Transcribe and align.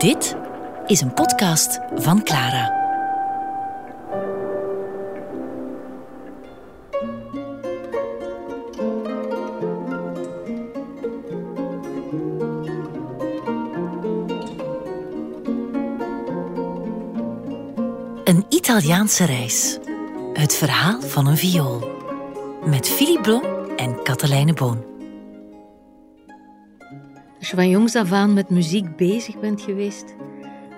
Dit 0.00 0.36
is 0.86 1.00
een 1.00 1.14
podcast 1.14 1.80
van 1.94 2.22
Clara. 2.22 2.78
Een 18.24 18.44
Italiaanse 18.48 19.24
reis. 19.24 19.78
Het 20.32 20.54
verhaal 20.54 21.00
van 21.00 21.26
een 21.26 21.36
viool. 21.36 21.88
Met 22.64 22.88
Philippe 22.88 23.20
Blom 23.20 23.44
en 23.76 24.02
Katelijne 24.02 24.52
Boon. 24.52 24.89
Je 27.50 27.56
van 27.56 27.68
jongs 27.68 27.94
af 27.94 28.12
aan 28.12 28.32
met 28.32 28.50
muziek 28.50 28.96
bezig 28.96 29.40
bent 29.40 29.60
geweest, 29.60 30.14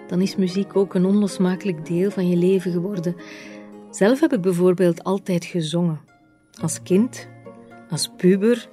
dan 0.07 0.21
is 0.21 0.37
muziek 0.37 0.77
ook 0.77 0.95
een 0.95 1.05
onlosmakelijk 1.05 1.87
deel 1.87 2.11
van 2.11 2.29
je 2.29 2.37
leven 2.37 2.73
geworden. 2.73 3.17
Zelf 3.91 4.21
heb 4.21 4.33
ik 4.33 4.41
bijvoorbeeld 4.41 5.05
altijd 5.05 5.45
gezongen. 5.45 6.01
Als 6.61 6.83
kind, 6.83 7.29
als 7.89 8.11
puber, 8.17 8.69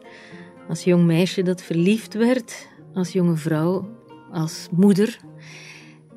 als 0.69 0.83
jong 0.83 1.05
meisje 1.05 1.41
dat 1.41 1.61
verliefd 1.61 2.13
werd, 2.13 2.67
als 2.93 3.11
jonge 3.11 3.35
vrouw, 3.35 3.89
als 4.31 4.67
moeder. 4.71 5.19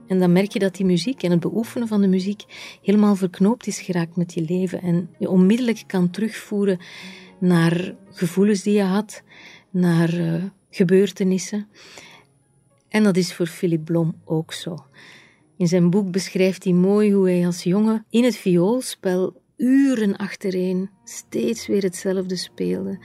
En 0.07 0.21
dan 0.21 0.33
merk 0.33 0.53
je 0.53 0.59
dat 0.59 0.75
die 0.75 0.87
muziek 0.87 1.23
en 1.23 1.31
het 1.31 1.41
beoefenen 1.41 1.89
van 1.89 2.01
de 2.01 2.09
muziek 2.09 2.45
helemaal 2.83 3.17
verknoopt 3.17 3.67
is 3.67 3.81
geraakt 3.81 4.17
met 4.17 4.35
je 4.35 4.45
leven 4.49 4.81
en 4.81 5.11
je 5.19 5.29
onmiddellijk 5.29 5.85
kan 5.87 6.11
terugvoeren 6.11 6.79
naar 7.39 7.95
gevoelens 8.11 8.63
die 8.63 8.75
je 8.75 8.83
had, 8.83 9.23
naar 9.71 10.15
uh, 10.15 10.43
gebeurtenissen. 10.73 11.69
En 12.89 13.03
dat 13.03 13.17
is 13.17 13.35
voor 13.35 13.47
Philip 13.47 13.85
Blom 13.85 14.21
ook 14.25 14.53
zo. 14.53 14.77
In 15.57 15.67
zijn 15.69 15.91
boek 15.91 16.11
beschrijft 16.11 16.65
hij 16.65 16.73
mooi 16.73 17.13
hoe 17.13 17.31
hij 17.31 17.47
als 17.47 17.63
jongen 17.63 18.05
in 18.11 18.25
het 18.25 18.37
vioolspel 18.37 19.41
uren 19.57 20.17
achtereen 20.17 20.91
steeds 21.05 21.67
weer 21.67 21.83
hetzelfde 21.83 22.37
speelde. 22.37 22.99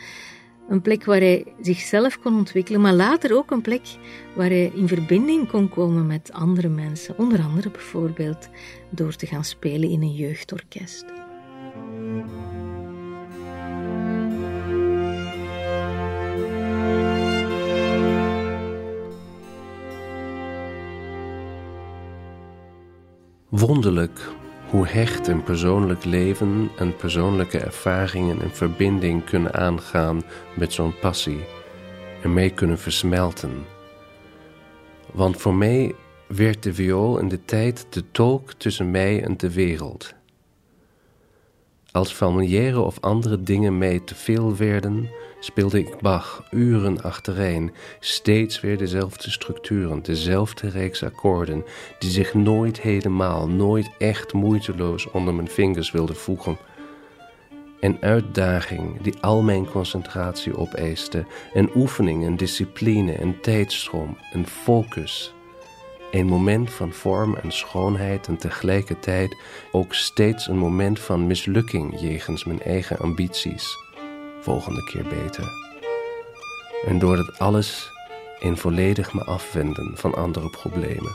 Een 0.69 0.81
plek 0.81 1.06
waar 1.06 1.19
hij 1.19 1.45
zichzelf 1.61 2.19
kon 2.19 2.36
ontwikkelen, 2.36 2.81
maar 2.81 2.94
later 2.94 3.36
ook 3.36 3.52
een 3.52 3.61
plek 3.61 3.97
waar 4.36 4.50
hij 4.50 4.72
in 4.75 4.88
verbinding 4.88 5.47
kon 5.47 5.69
komen 5.69 6.08
met 6.08 6.31
andere 6.31 6.69
mensen. 6.69 7.17
Onder 7.17 7.41
andere 7.41 7.72
bijvoorbeeld 7.72 8.50
door 8.89 9.16
te 9.16 9.25
gaan 9.25 9.45
spelen 9.45 9.89
in 9.89 10.02
een 10.02 10.16
jeugdorkest. 10.16 11.06
Wonderlijk 23.58 24.30
hoe 24.69 24.88
hecht 24.88 25.27
een 25.27 25.44
persoonlijk 25.44 26.05
leven 26.05 26.69
en 26.77 26.95
persoonlijke 26.95 27.58
ervaringen 27.58 28.41
en 28.41 28.52
verbinding 28.52 29.23
kunnen 29.23 29.53
aangaan 29.53 30.22
met 30.55 30.73
zo'n 30.73 31.00
passie 31.00 31.39
en 32.23 32.33
mee 32.33 32.50
kunnen 32.50 32.80
versmelten. 32.80 33.66
Want 35.13 35.38
voor 35.38 35.53
mij 35.53 35.95
werd 36.28 36.63
de 36.63 36.73
viool 36.73 37.19
in 37.19 37.28
de 37.28 37.45
tijd 37.45 37.88
de 37.89 38.03
tolk 38.11 38.53
tussen 38.53 38.91
mij 38.91 39.23
en 39.23 39.38
de 39.38 39.53
wereld. 39.53 40.13
Als 41.98 42.14
familiaire 42.14 42.80
of 42.80 42.98
andere 43.00 43.44
dingen 43.44 43.78
mij 43.78 44.00
te 44.00 44.16
veel 44.16 44.56
werden, 44.56 45.09
speelde 45.40 45.80
ik 45.80 46.00
Bach 46.00 46.48
uren 46.52 47.03
achtereen, 47.03 47.72
steeds 48.00 48.62
weer 48.62 48.78
dezelfde 48.78 49.31
structuren, 49.31 50.03
dezelfde 50.03 50.70
reeks 50.70 51.03
akkoorden, 51.03 51.64
die 52.00 52.09
zich 52.09 52.34
nooit 52.34 52.81
helemaal, 52.81 53.48
nooit 53.48 53.90
echt 53.98 54.34
moeiteloos 54.34 55.12
onder 55.12 55.34
mijn 55.34 55.48
vingers 55.48 55.92
wilden 55.92 56.16
voegen. 56.16 56.58
Een 57.80 57.97
uitdaging 58.02 59.02
die 59.02 59.16
al 59.22 59.41
mijn 59.41 59.69
concentratie 59.69 60.57
opeiste, 60.57 61.25
een 61.53 61.69
oefening, 61.75 62.25
een 62.25 62.38
discipline, 62.38 63.22
een 63.22 63.41
tijdstroom, 63.41 64.18
een 64.34 64.47
focus. 64.47 65.36
Een 66.12 66.25
moment 66.25 66.73
van 66.73 66.91
vorm 66.91 67.35
en 67.35 67.51
schoonheid 67.51 68.28
en 68.28 68.38
tegelijkertijd 68.38 69.38
ook 69.72 69.94
steeds 69.94 70.47
een 70.47 70.57
moment 70.57 71.00
van 71.00 71.28
mislukking 71.28 72.00
jegens 72.00 72.44
mijn 72.44 72.62
eigen 72.62 72.97
ambities 72.97 73.78
volgende 74.41 74.84
keer 74.84 75.03
beter. 75.03 75.50
En 76.85 77.00
door 77.00 77.16
dat 77.16 77.40
alles 77.40 77.91
in 78.40 78.57
volledig 78.57 79.13
me 79.13 79.23
afwenden 79.23 79.97
van 79.97 80.16
andere 80.16 80.50
problemen. 80.50 81.12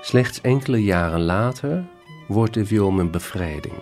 Slechts 0.00 0.40
enkele 0.40 0.82
jaren 0.84 1.22
later 1.22 1.84
wordt 2.28 2.54
de 2.54 2.66
viool 2.66 2.90
mijn 2.90 3.10
bevrijding. 3.10 3.74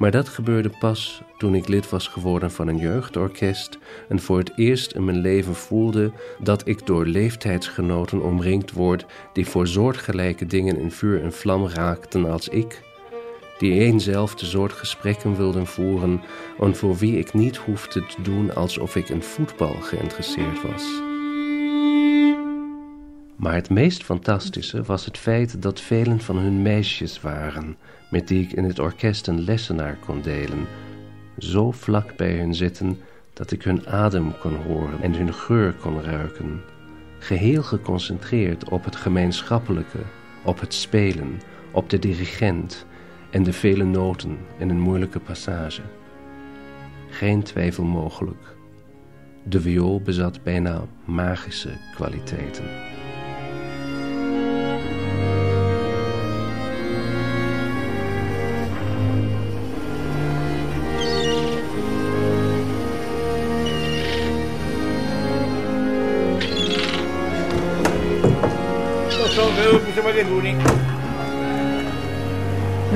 Maar 0.00 0.10
dat 0.10 0.28
gebeurde 0.28 0.70
pas 0.78 1.22
toen 1.38 1.54
ik 1.54 1.68
lid 1.68 1.90
was 1.90 2.08
geworden 2.08 2.50
van 2.50 2.68
een 2.68 2.76
jeugdorkest 2.76 3.78
en 4.08 4.20
voor 4.20 4.38
het 4.38 4.52
eerst 4.56 4.92
in 4.92 5.04
mijn 5.04 5.20
leven 5.20 5.54
voelde 5.54 6.12
dat 6.38 6.66
ik 6.66 6.86
door 6.86 7.06
leeftijdsgenoten 7.06 8.22
omringd 8.22 8.72
word 8.72 9.06
die 9.32 9.46
voor 9.46 9.66
soortgelijke 9.66 10.46
dingen 10.46 10.76
in 10.76 10.90
vuur 10.90 11.22
en 11.22 11.32
vlam 11.32 11.66
raakten 11.66 12.30
als 12.30 12.48
ik 12.48 12.82
die 13.58 13.80
eenzelfde 13.80 14.46
soort 14.46 14.72
gesprekken 14.72 15.36
wilden 15.36 15.66
voeren 15.66 16.22
en 16.60 16.76
voor 16.76 16.96
wie 16.96 17.18
ik 17.18 17.34
niet 17.34 17.56
hoefde 17.56 18.06
te 18.06 18.22
doen 18.22 18.54
alsof 18.54 18.96
ik 18.96 19.08
in 19.08 19.22
voetbal 19.22 19.74
geïnteresseerd 19.80 20.62
was. 20.62 21.09
Maar 23.40 23.54
het 23.54 23.70
meest 23.70 24.02
fantastische 24.02 24.82
was 24.82 25.04
het 25.04 25.18
feit 25.18 25.62
dat 25.62 25.80
velen 25.80 26.20
van 26.20 26.36
hun 26.36 26.62
meisjes 26.62 27.20
waren, 27.20 27.76
met 28.10 28.28
die 28.28 28.42
ik 28.42 28.52
in 28.52 28.64
het 28.64 28.78
orkest 28.78 29.26
een 29.26 29.40
lessenaar 29.40 29.96
kon 30.06 30.20
delen, 30.22 30.66
zo 31.38 31.70
vlak 31.70 32.16
bij 32.16 32.36
hun 32.36 32.54
zitten 32.54 32.98
dat 33.32 33.50
ik 33.50 33.62
hun 33.62 33.86
adem 33.86 34.38
kon 34.38 34.54
horen 34.54 35.02
en 35.02 35.14
hun 35.14 35.34
geur 35.34 35.72
kon 35.72 36.02
ruiken, 36.02 36.60
geheel 37.18 37.62
geconcentreerd 37.62 38.68
op 38.68 38.84
het 38.84 38.96
gemeenschappelijke, 38.96 40.00
op 40.44 40.60
het 40.60 40.74
spelen, 40.74 41.40
op 41.70 41.90
de 41.90 41.98
dirigent 41.98 42.86
en 43.30 43.42
de 43.42 43.52
vele 43.52 43.84
noten 43.84 44.38
in 44.58 44.70
een 44.70 44.80
moeilijke 44.80 45.20
passage. 45.20 45.82
Geen 47.08 47.42
twijfel 47.42 47.84
mogelijk. 47.84 48.56
De 49.42 49.60
viool 49.60 50.00
bezat 50.00 50.42
bijna 50.42 50.84
magische 51.04 51.72
kwaliteiten. 51.94 52.64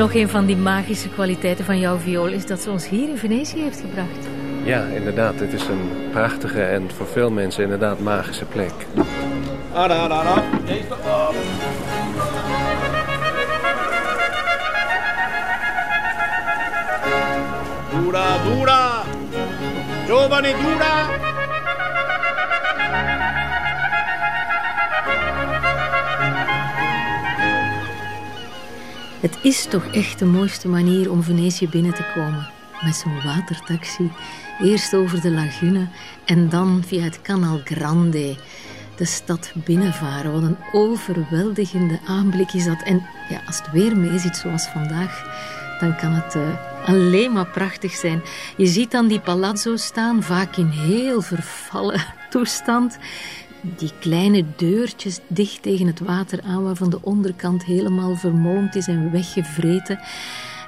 Nog 0.04 0.14
een 0.14 0.28
van 0.28 0.46
die 0.46 0.56
magische 0.56 1.08
kwaliteiten 1.08 1.64
van 1.64 1.78
jouw 1.78 1.98
viool 1.98 2.26
is 2.26 2.46
dat 2.46 2.60
ze 2.60 2.70
ons 2.70 2.88
hier 2.88 3.08
in 3.08 3.16
Venetië 3.16 3.62
heeft 3.62 3.80
gebracht. 3.80 4.28
Ja, 4.64 4.84
inderdaad. 4.84 5.38
Dit 5.38 5.52
is 5.52 5.68
een 5.68 5.90
prachtige 6.10 6.62
en 6.62 6.90
voor 6.90 7.06
veel 7.06 7.30
mensen 7.30 7.62
inderdaad 7.62 8.00
magische 8.00 8.44
plek. 8.44 8.72
Ara, 9.72 9.94
ara, 9.94 10.14
ara. 10.14 10.42
Dura, 17.90 18.42
dura. 18.44 19.02
Giovane, 20.06 20.54
dura. 20.62 21.33
Het 29.24 29.38
is 29.42 29.66
toch 29.66 29.86
echt 29.86 30.18
de 30.18 30.24
mooiste 30.24 30.68
manier 30.68 31.10
om 31.10 31.22
Venetië 31.22 31.68
binnen 31.68 31.94
te 31.94 32.12
komen. 32.14 32.48
Met 32.84 32.94
zo'n 32.94 33.22
watertaxi. 33.24 34.10
Eerst 34.60 34.94
over 34.94 35.20
de 35.20 35.30
lagune 35.30 35.88
en 36.24 36.48
dan 36.48 36.82
via 36.86 37.02
het 37.02 37.22
Canal 37.22 37.60
Grande 37.64 38.36
de 38.96 39.04
stad 39.04 39.52
binnenvaren. 39.64 40.32
Wat 40.32 40.42
een 40.42 40.56
overweldigende 40.72 41.98
aanblik 42.06 42.52
is 42.52 42.64
dat. 42.64 42.82
En 42.82 43.06
ja, 43.28 43.42
als 43.46 43.56
het 43.56 43.70
weer 43.70 43.96
mee 43.96 44.18
zit 44.18 44.36
zoals 44.36 44.66
vandaag, 44.66 45.22
dan 45.80 45.96
kan 45.96 46.12
het 46.12 46.34
uh, 46.34 46.42
alleen 46.86 47.32
maar 47.32 47.48
prachtig 47.48 47.92
zijn. 47.92 48.22
Je 48.56 48.66
ziet 48.66 48.90
dan 48.90 49.08
die 49.08 49.20
palazzo's 49.20 49.84
staan, 49.84 50.22
vaak 50.22 50.56
in 50.56 50.68
heel 50.68 51.22
vervallen 51.22 52.04
toestand 52.30 52.98
die 53.76 53.90
kleine 54.00 54.44
deurtjes 54.56 55.20
dicht 55.26 55.62
tegen 55.62 55.86
het 55.86 56.00
water 56.00 56.40
aan, 56.42 56.62
waarvan 56.62 56.90
de 56.90 57.02
onderkant 57.02 57.64
helemaal 57.64 58.16
vermolmd 58.16 58.74
is 58.74 58.86
en 58.86 59.10
weggevreten. 59.10 59.98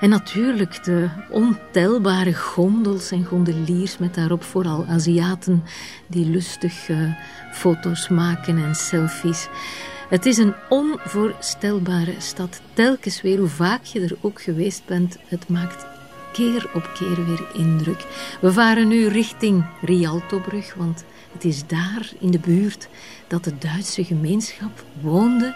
En 0.01 0.09
natuurlijk 0.09 0.85
de 0.85 1.09
ontelbare 1.31 2.35
gondels 2.35 3.11
en 3.11 3.25
gondeliers 3.25 3.99
met 3.99 4.15
daarop 4.15 4.43
vooral 4.43 4.87
Aziaten 4.87 5.65
die 6.07 6.27
lustig 6.27 6.89
uh, 6.89 7.13
foto's 7.53 8.09
maken 8.09 8.65
en 8.65 8.75
selfies. 8.75 9.49
Het 10.09 10.27
is 10.27 10.37
een 10.37 10.55
onvoorstelbare 10.69 12.15
stad. 12.19 12.61
Telkens 12.73 13.23
weer, 13.23 13.39
hoe 13.39 13.49
vaak 13.49 13.85
je 13.85 14.01
er 14.01 14.17
ook 14.21 14.43
geweest 14.43 14.85
bent, 14.87 15.19
het 15.29 15.49
maakt 15.49 15.96
keer 16.37 16.71
op 16.75 16.91
keer 16.95 17.27
weer 17.27 17.47
indruk. 17.53 18.05
We 18.41 18.53
varen 18.53 18.89
nu 18.89 19.09
richting 19.09 19.65
Rialtobrug, 19.81 20.75
want 20.75 21.05
het 21.33 21.45
is 21.45 21.67
daar 21.67 22.11
in 22.21 22.31
de 22.31 22.39
buurt 22.39 22.89
dat 23.27 23.45
de 23.45 23.59
Duitse 23.59 24.05
gemeenschap 24.05 24.85
woonde. 25.01 25.55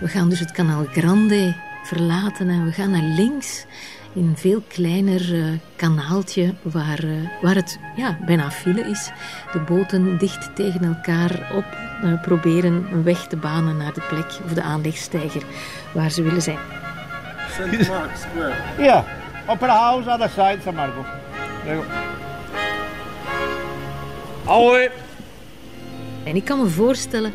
We 0.00 0.08
gaan 0.08 0.28
dus 0.28 0.40
het 0.40 0.52
kanaal 0.52 0.84
Grande 0.84 1.54
verlaten 1.82 2.48
en 2.48 2.64
we 2.64 2.72
gaan 2.72 2.90
naar 2.90 3.02
links 3.16 3.64
in 4.12 4.26
een 4.26 4.36
veel 4.36 4.62
kleiner 4.68 5.34
uh, 5.34 5.44
kanaaltje 5.76 6.54
waar, 6.62 7.04
uh, 7.04 7.28
waar 7.42 7.54
het 7.54 7.78
ja, 7.96 8.18
bijna 8.26 8.50
file 8.50 8.80
is. 8.80 9.10
De 9.52 9.60
boten 9.60 10.18
dicht 10.18 10.56
tegen 10.56 10.84
elkaar 10.84 11.52
op 11.54 11.64
uh, 12.04 12.22
proberen 12.22 12.86
een 12.92 13.02
weg 13.02 13.26
te 13.26 13.36
banen 13.36 13.76
naar 13.76 13.92
de 13.92 14.02
plek 14.08 14.38
of 14.44 14.52
de 14.52 14.62
aanlegstijger 14.62 15.42
waar 15.94 16.10
ze 16.10 16.22
willen 16.22 16.42
zijn. 16.42 16.58
St. 17.50 17.88
Mark's 17.88 18.20
Square. 18.20 18.54
Ja, 18.78 19.04
op 19.48 19.58
de 19.58 19.66
house 19.66 20.10
other 20.10 20.28
side, 20.28 20.58
San 20.62 20.74
Marco. 20.74 21.04
There. 21.64 22.10
En 26.24 26.36
ik 26.36 26.44
kan 26.44 26.58
me 26.58 26.66
voorstellen, 26.66 27.32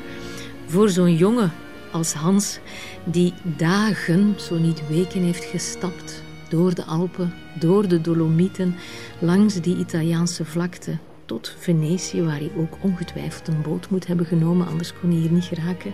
voor 0.65 0.89
zo'n 0.89 1.15
jongen 1.15 1.51
als 1.91 2.13
Hans, 2.13 2.59
die 3.03 3.33
dagen, 3.43 4.35
zo 4.37 4.57
niet 4.57 4.87
weken 4.87 5.21
heeft 5.21 5.43
gestapt 5.43 6.23
door 6.49 6.73
de 6.73 6.83
Alpen, 6.83 7.33
door 7.59 7.87
de 7.87 8.01
Dolomieten, 8.01 8.75
langs 9.19 9.61
die 9.61 9.77
Italiaanse 9.77 10.45
vlakte 10.45 10.97
tot 11.25 11.55
Venetië, 11.59 12.23
waar 12.23 12.37
hij 12.37 12.51
ook 12.57 12.73
ongetwijfeld 12.81 13.47
een 13.47 13.61
boot 13.61 13.89
moet 13.89 14.07
hebben 14.07 14.25
genomen, 14.25 14.67
anders 14.67 14.93
kon 14.99 15.09
hij 15.09 15.19
hier 15.19 15.31
niet 15.31 15.43
geraken. 15.43 15.93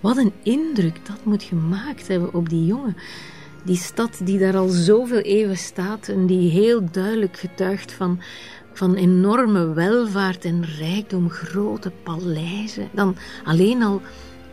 Wat 0.00 0.16
een 0.16 0.32
indruk 0.42 1.06
dat 1.06 1.24
moet 1.24 1.42
gemaakt 1.42 2.08
hebben 2.08 2.34
op 2.34 2.48
die 2.48 2.66
jongen. 2.66 2.96
Die 3.64 3.76
stad 3.76 4.20
die 4.24 4.38
daar 4.38 4.56
al 4.56 4.68
zoveel 4.68 5.20
eeuwen 5.20 5.56
staat 5.56 6.08
en 6.08 6.26
die 6.26 6.50
heel 6.50 6.90
duidelijk 6.90 7.36
getuigt 7.36 7.92
van, 7.92 8.20
van 8.72 8.94
enorme 8.94 9.72
welvaart 9.72 10.44
en 10.44 10.64
rijkdom, 10.78 11.30
grote 11.30 11.92
paleizen. 12.02 12.88
Dan 12.92 13.16
alleen 13.44 13.82
al 13.82 14.00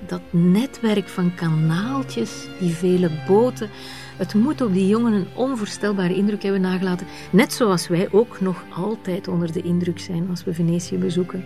dat 0.08 0.22
netwerk 0.30 1.08
van 1.08 1.36
kanaaltjes, 1.36 2.48
die 2.60 2.74
vele 2.74 3.10
boten. 3.28 3.70
Het 4.18 4.34
moet 4.34 4.62
op 4.62 4.74
die 4.74 4.88
jongen 4.88 5.14
een 5.14 5.28
onvoorstelbare 5.36 6.16
indruk 6.16 6.44
hebben 6.44 6.62
nagelaten. 6.62 7.08
Net 7.32 7.54
zoals 7.54 7.88
wij 7.88 8.08
ook 8.12 8.42
nog 8.42 8.64
altijd 8.76 9.28
onder 9.28 9.52
de 9.52 9.62
indruk 9.62 10.00
zijn 10.00 10.28
als 10.30 10.44
we 10.44 10.54
Venetië 10.54 10.98
bezoeken. 10.98 11.44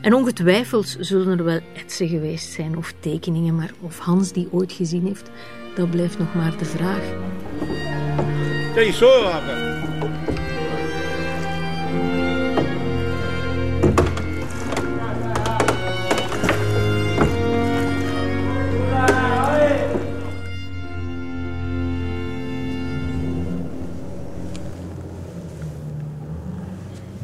En 0.00 0.14
ongetwijfeld 0.14 0.96
zullen 1.00 1.38
er 1.38 1.44
wel 1.44 1.60
etsen 1.74 2.08
geweest 2.08 2.52
zijn 2.52 2.76
of 2.76 2.94
tekeningen, 3.00 3.54
maar 3.54 3.72
of 3.80 3.98
Hans 3.98 4.32
die 4.32 4.48
ooit 4.50 4.72
gezien 4.72 5.06
heeft, 5.06 5.30
dat 5.76 5.90
blijft 5.90 6.18
nog 6.18 6.34
maar 6.34 6.56
de 6.58 6.64
vraag. 6.64 7.02
Hey, 8.74 8.92
zo 8.92 9.30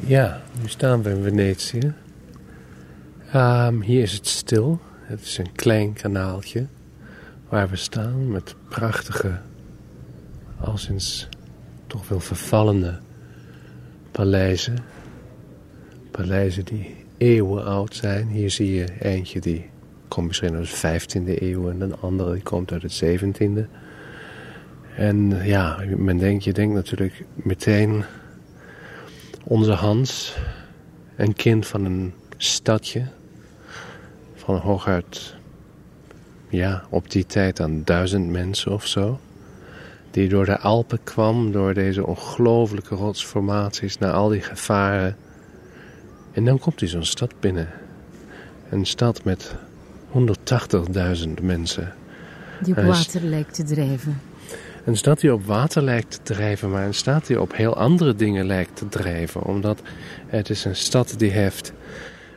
Ja, 0.06 0.42
nu 0.60 0.68
staan 0.68 1.02
we 1.02 1.10
in 1.10 1.22
Venetië. 1.22 1.94
Um, 3.34 3.82
hier 3.82 4.02
is 4.02 4.12
het 4.12 4.26
stil. 4.26 4.80
Het 5.00 5.20
is 5.20 5.38
een 5.38 5.52
klein 5.52 5.92
kanaaltje 5.92 6.66
waar 7.52 7.68
we 7.68 7.76
staan 7.76 8.30
met 8.30 8.54
prachtige, 8.68 9.38
al 10.60 10.76
sinds 10.76 11.28
toch 11.86 12.08
wel 12.08 12.20
vervallende 12.20 12.98
paleizen. 14.10 14.78
Paleizen 16.10 16.64
die 16.64 16.94
eeuwen 17.16 17.64
oud 17.64 17.94
zijn. 17.94 18.28
Hier 18.28 18.50
zie 18.50 18.74
je 18.74 19.00
eentje 19.00 19.40
die 19.40 19.70
komt 20.08 20.26
misschien 20.26 20.54
uit 20.54 20.80
de 20.80 21.00
15e 21.00 21.42
eeuw 21.42 21.70
en 21.70 21.80
een 21.80 21.96
andere 21.96 22.32
die 22.32 22.42
komt 22.42 22.72
uit 22.72 22.82
het 22.82 23.04
17e. 23.04 23.66
En 24.96 25.44
ja, 25.44 25.84
men 25.96 26.18
denkt, 26.18 26.44
je 26.44 26.52
denkt 26.52 26.74
natuurlijk 26.74 27.24
meteen 27.32 28.04
onze 29.44 29.72
Hans, 29.72 30.36
een 31.16 31.34
kind 31.34 31.66
van 31.66 31.84
een 31.84 32.12
stadje, 32.36 33.06
van 34.34 34.56
hooguit, 34.56 35.40
ja, 36.52 36.82
op 36.88 37.10
die 37.10 37.26
tijd 37.26 37.56
dan 37.56 37.82
duizend 37.84 38.28
mensen 38.28 38.72
of 38.72 38.86
zo, 38.86 39.20
die 40.10 40.28
door 40.28 40.44
de 40.44 40.58
Alpen 40.58 40.98
kwam, 41.04 41.52
door 41.52 41.74
deze 41.74 42.06
ongelooflijke 42.06 42.94
rotsformaties, 42.94 43.98
naar 43.98 44.12
al 44.12 44.28
die 44.28 44.40
gevaren. 44.40 45.16
En 46.32 46.44
dan 46.44 46.58
komt 46.58 46.80
hij 46.80 46.88
zo'n 46.88 47.04
stad 47.04 47.34
binnen. 47.40 47.68
Een 48.70 48.86
stad 48.86 49.24
met 49.24 49.54
180.000 50.12 51.30
mensen. 51.42 51.94
Die 52.60 52.76
op 52.76 52.84
water 52.84 53.22
lijkt 53.22 53.54
te 53.54 53.62
drijven. 53.62 54.20
Een 54.84 54.96
stad 54.96 55.20
die 55.20 55.32
op 55.32 55.44
water 55.44 55.82
lijkt 55.82 56.10
te 56.10 56.34
drijven, 56.34 56.70
maar 56.70 56.86
een 56.86 56.94
stad 56.94 57.26
die 57.26 57.40
op 57.40 57.56
heel 57.56 57.76
andere 57.76 58.14
dingen 58.14 58.46
lijkt 58.46 58.76
te 58.76 58.88
drijven. 58.88 59.42
Omdat 59.42 59.80
het 60.26 60.50
is 60.50 60.64
een 60.64 60.76
stad 60.76 61.14
die 61.16 61.30
heeft 61.30 61.72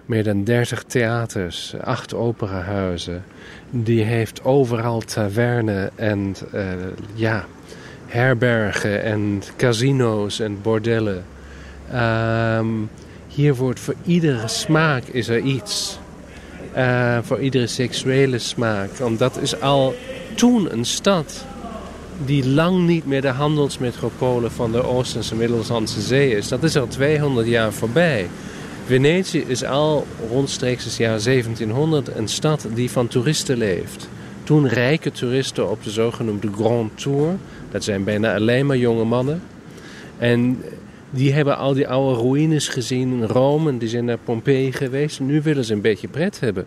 meer 0.05 0.23
dan 0.23 0.43
30 0.43 0.83
theaters, 0.83 1.75
acht 1.83 2.13
operahuizen. 2.13 3.23
Die 3.69 4.03
heeft 4.03 4.43
overal 4.43 4.99
tavernen 4.99 5.97
en 5.97 6.35
uh, 6.53 6.61
ja, 7.13 7.45
herbergen 8.07 9.03
en 9.03 9.41
casino's 9.57 10.39
en 10.39 10.61
bordellen. 10.61 11.25
Um, 11.93 12.89
hier 13.27 13.55
wordt 13.55 13.79
voor 13.79 13.95
iedere 14.05 14.47
smaak 14.47 15.03
is 15.03 15.27
er 15.27 15.39
iets. 15.39 15.99
Uh, 16.77 17.17
voor 17.21 17.39
iedere 17.39 17.67
seksuele 17.67 18.39
smaak. 18.39 18.91
Want 18.97 19.19
dat 19.19 19.37
is 19.41 19.61
al 19.61 19.95
toen 20.35 20.73
een 20.73 20.85
stad 20.85 21.45
die 22.25 22.49
lang 22.49 22.87
niet 22.87 23.05
meer 23.05 23.21
de 23.21 23.27
handelsmetropolen 23.27 24.51
van 24.51 24.71
de 24.71 24.83
Oostense 24.83 25.35
Middellandse 25.35 26.01
Zee 26.01 26.35
is. 26.35 26.47
Dat 26.47 26.63
is 26.63 26.77
al 26.77 26.87
200 26.87 27.47
jaar 27.47 27.73
voorbij. 27.73 28.29
Venetië 28.85 29.43
is 29.47 29.63
al 29.63 30.05
rondstreeks 30.29 30.83
het 30.83 30.95
jaar 30.95 31.23
1700 31.23 32.15
een 32.15 32.27
stad 32.27 32.67
die 32.74 32.91
van 32.91 33.07
toeristen 33.07 33.57
leeft. 33.57 34.10
Toen 34.43 34.67
rijke 34.67 35.12
toeristen 35.12 35.69
op 35.69 35.83
de 35.83 35.89
zogenoemde 35.89 36.50
Grand 36.55 37.01
Tour. 37.01 37.36
Dat 37.71 37.83
zijn 37.83 38.03
bijna 38.03 38.36
alleen 38.36 38.65
maar 38.65 38.77
jonge 38.77 39.03
mannen. 39.03 39.41
En 40.17 40.63
die 41.10 41.33
hebben 41.33 41.57
al 41.57 41.74
die 41.74 41.88
oude 41.88 42.21
ruïnes 42.21 42.67
gezien 42.67 43.12
in 43.12 43.24
Rome. 43.24 43.77
Die 43.77 43.89
zijn 43.89 44.05
naar 44.05 44.17
Pompeii 44.17 44.71
geweest. 44.71 45.19
Nu 45.19 45.41
willen 45.41 45.65
ze 45.65 45.74
een 45.74 45.81
beetje 45.81 46.07
pret 46.07 46.39
hebben. 46.39 46.65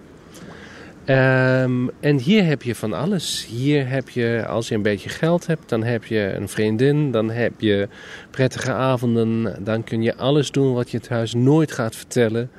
Um, 1.10 1.90
en 2.00 2.18
hier 2.18 2.44
heb 2.44 2.62
je 2.62 2.74
van 2.74 2.92
alles. 2.92 3.46
Hier 3.46 3.88
heb 3.88 4.08
je, 4.08 4.44
als 4.48 4.68
je 4.68 4.74
een 4.74 4.82
beetje 4.82 5.08
geld 5.08 5.46
hebt, 5.46 5.68
dan 5.68 5.82
heb 5.82 6.04
je 6.04 6.32
een 6.34 6.48
vriendin, 6.48 7.10
dan 7.10 7.30
heb 7.30 7.60
je 7.60 7.88
prettige 8.30 8.72
avonden, 8.72 9.56
dan 9.64 9.84
kun 9.84 10.02
je 10.02 10.16
alles 10.16 10.50
doen 10.50 10.72
wat 10.72 10.90
je 10.90 11.00
thuis 11.00 11.34
nooit 11.34 11.72
gaat 11.72 11.96
vertellen. 11.96 12.50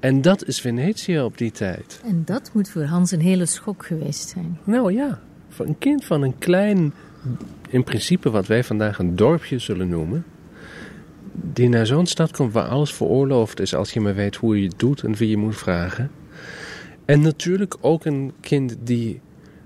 En 0.00 0.22
dat 0.22 0.46
is 0.46 0.60
Venetië 0.60 1.20
op 1.20 1.38
die 1.38 1.50
tijd. 1.50 2.00
En 2.04 2.22
dat 2.24 2.50
moet 2.52 2.68
voor 2.68 2.82
Hans 2.82 3.10
een 3.10 3.20
hele 3.20 3.46
schok 3.46 3.86
geweest 3.86 4.28
zijn. 4.28 4.58
Nou 4.64 4.92
ja, 4.92 5.20
voor 5.48 5.66
een 5.66 5.78
kind 5.78 6.04
van 6.04 6.22
een 6.22 6.38
klein, 6.38 6.94
in 7.68 7.84
principe 7.84 8.30
wat 8.30 8.46
wij 8.46 8.64
vandaag 8.64 8.98
een 8.98 9.16
dorpje 9.16 9.58
zullen 9.58 9.88
noemen, 9.88 10.24
die 11.32 11.68
naar 11.68 11.86
zo'n 11.86 12.06
stad 12.06 12.30
komt 12.30 12.52
waar 12.52 12.68
alles 12.68 12.92
veroorloofd 12.92 13.60
is 13.60 13.74
als 13.74 13.92
je 13.92 14.00
maar 14.00 14.14
weet 14.14 14.36
hoe 14.36 14.60
je 14.60 14.68
het 14.68 14.78
doet 14.78 15.02
en 15.02 15.14
wie 15.14 15.28
je 15.28 15.36
moet 15.36 15.56
vragen. 15.56 16.10
En 17.06 17.20
natuurlijk 17.20 17.76
ook 17.80 18.04
een 18.04 18.32
kind 18.40 18.76
die 18.80 19.20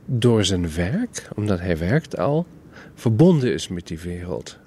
door 0.04 0.44
zijn 0.44 0.74
werk, 0.74 1.28
omdat 1.34 1.60
hij 1.60 1.78
werkt 1.78 2.18
al, 2.18 2.46
verbonden 2.94 3.52
is 3.52 3.68
met 3.68 3.86
die 3.86 3.98
wereld. 3.98 4.58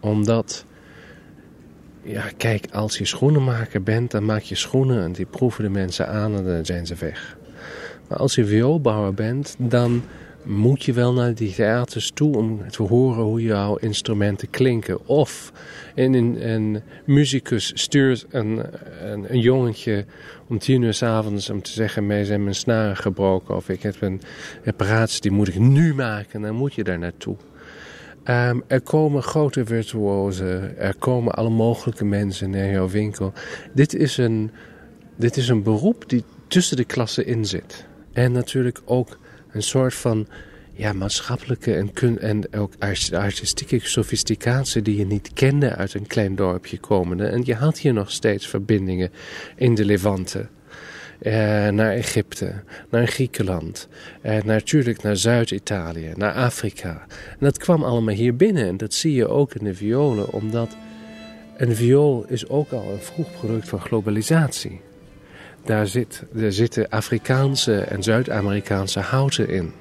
Omdat, 0.00 0.64
ja, 2.02 2.24
kijk, 2.36 2.66
als 2.72 2.98
je 2.98 3.04
schoenenmaker 3.04 3.82
bent, 3.82 4.10
dan 4.10 4.24
maak 4.24 4.42
je 4.42 4.54
schoenen 4.54 5.02
en 5.02 5.12
die 5.12 5.26
proeven 5.26 5.64
de 5.64 5.70
mensen 5.70 6.08
aan 6.08 6.36
en 6.36 6.44
dan 6.44 6.64
zijn 6.64 6.86
ze 6.86 6.94
weg. 6.94 7.38
Maar 8.08 8.18
als 8.18 8.34
je 8.34 8.44
vioolbouwer 8.44 9.14
bent, 9.14 9.54
dan 9.58 10.02
moet 10.42 10.84
je 10.84 10.92
wel 10.92 11.12
naar 11.12 11.34
die 11.34 11.54
theaters 11.54 12.10
toe 12.14 12.36
om 12.36 12.70
te 12.70 12.82
horen 12.82 13.22
hoe 13.22 13.42
jouw 13.42 13.76
instrumenten 13.76 14.50
klinken. 14.50 15.06
Of 15.06 15.52
een, 15.94 16.48
een, 16.48 16.82
muzikus 17.04 17.72
stuurt 17.74 18.26
een, 18.30 18.62
een, 19.02 19.40
jongetje 19.40 20.04
om 20.48 20.58
tien 20.58 20.82
uur 20.82 20.94
s 20.94 21.02
avonds 21.02 21.50
om 21.50 21.62
te 21.62 21.70
zeggen: 21.70 22.06
mij 22.06 22.24
zijn 22.24 22.42
mijn 22.42 22.54
snaren 22.54 22.96
gebroken. 22.96 23.56
Of 23.56 23.68
ik 23.68 23.82
heb 23.82 24.00
een 24.00 24.20
reparatie, 24.62 25.20
die 25.20 25.30
moet 25.30 25.48
ik 25.48 25.58
nu 25.58 25.94
maken. 25.94 26.32
En 26.32 26.42
dan 26.42 26.54
moet 26.54 26.74
je 26.74 26.84
daar 26.84 26.98
naartoe. 26.98 27.36
Ehm, 28.24 28.60
er 28.66 28.80
komen 28.80 29.22
grote 29.22 29.64
virtuosen, 29.64 30.78
er 30.78 30.94
komen 30.96 31.34
alle 31.34 31.50
mogelijke 31.50 32.04
mensen 32.04 32.50
naar 32.50 32.70
jouw 32.70 32.88
winkel. 32.88 33.32
Dit 33.74 33.94
is 33.94 34.16
een, 34.16 34.50
dit 35.16 35.36
is 35.36 35.48
een 35.48 35.62
beroep 35.62 36.04
die 36.06 36.24
tussen 36.46 36.76
de 36.76 36.84
klassen 36.84 37.26
in 37.26 37.44
zit. 37.44 37.86
En 38.12 38.32
natuurlijk 38.32 38.80
ook 38.84 39.18
een 39.52 39.62
soort 39.62 39.94
van 39.94 40.26
ja, 40.72 40.92
maatschappelijke 40.92 41.74
en, 41.74 41.92
kun 41.92 42.18
en 42.18 42.54
ook 42.54 42.72
artistieke 43.12 43.80
sofisticatie 43.82 44.82
die 44.82 44.96
je 44.96 45.06
niet 45.06 45.30
kende 45.32 45.74
uit 45.74 45.94
een 45.94 46.06
klein 46.06 46.34
dorpje 46.34 46.78
komende. 46.78 47.26
En 47.26 47.42
je 47.44 47.54
had 47.54 47.78
hier 47.78 47.92
nog 47.92 48.10
steeds 48.10 48.46
verbindingen 48.46 49.10
in 49.56 49.74
de 49.74 49.84
Levante. 49.84 50.48
Eh, 51.18 51.32
naar 51.68 51.92
Egypte, 51.92 52.52
naar 52.90 53.06
Griekenland, 53.06 53.88
eh, 54.20 54.42
natuurlijk 54.42 55.02
naar 55.02 55.16
Zuid-Italië, 55.16 56.12
naar 56.16 56.32
Afrika. 56.32 57.06
En 57.08 57.36
dat 57.38 57.58
kwam 57.58 57.84
allemaal 57.84 58.14
hier 58.14 58.36
binnen 58.36 58.66
en 58.66 58.76
dat 58.76 58.94
zie 58.94 59.14
je 59.14 59.28
ook 59.28 59.54
in 59.54 59.64
de 59.64 59.74
violen, 59.74 60.32
omdat 60.32 60.76
een 61.56 61.76
viool 61.76 62.24
is 62.28 62.48
ook 62.48 62.70
al 62.70 62.92
een 62.92 63.02
vroeg 63.02 63.32
product 63.32 63.68
van 63.68 63.80
globalisatie. 63.80 64.80
Daar, 65.64 65.86
zit, 65.86 66.22
zitten 66.48 66.88
Afrikaanse 66.88 67.80
en 67.80 68.02
Zuid-Amerikaanse 68.02 69.00
houten 69.00 69.48
in. 69.48 69.72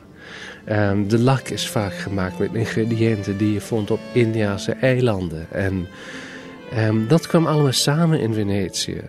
Um, 0.70 1.08
de 1.08 1.20
lak 1.20 1.48
is 1.48 1.70
vaak 1.70 1.94
gemaakt 1.94 2.40
met 2.40 2.54
ingrediënten 2.54 3.38
die 3.38 3.54
je 3.54 3.62
vond 3.62 3.92
op 3.92 4.00
Indiase 4.12 4.72
eilanden. 4.72 5.48
En 5.52 5.88
um, 6.78 7.08
dat 7.08 7.28
kwam 7.28 7.48
allemaal 7.48 7.72
samen 7.72 8.20
in 8.20 8.34
Venetië. 8.34 9.02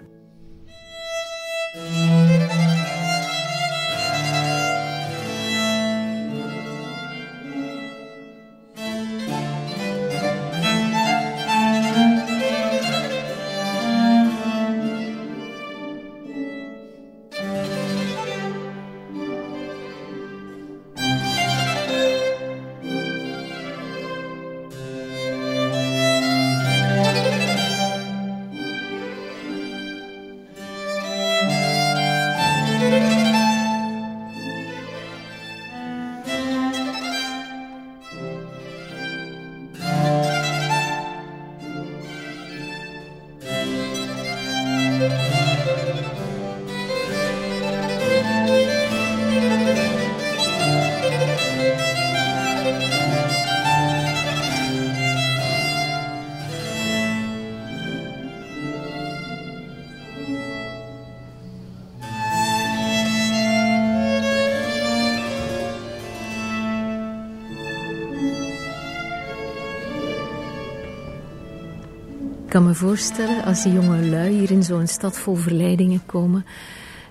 Voorstellen 72.90 73.44
als 73.44 73.62
die 73.62 73.72
jonge 73.72 74.08
lui 74.08 74.38
hier 74.38 74.50
in 74.50 74.62
zo'n 74.62 74.86
stad 74.86 75.18
vol 75.18 75.34
verleidingen 75.34 76.02
komen, 76.06 76.46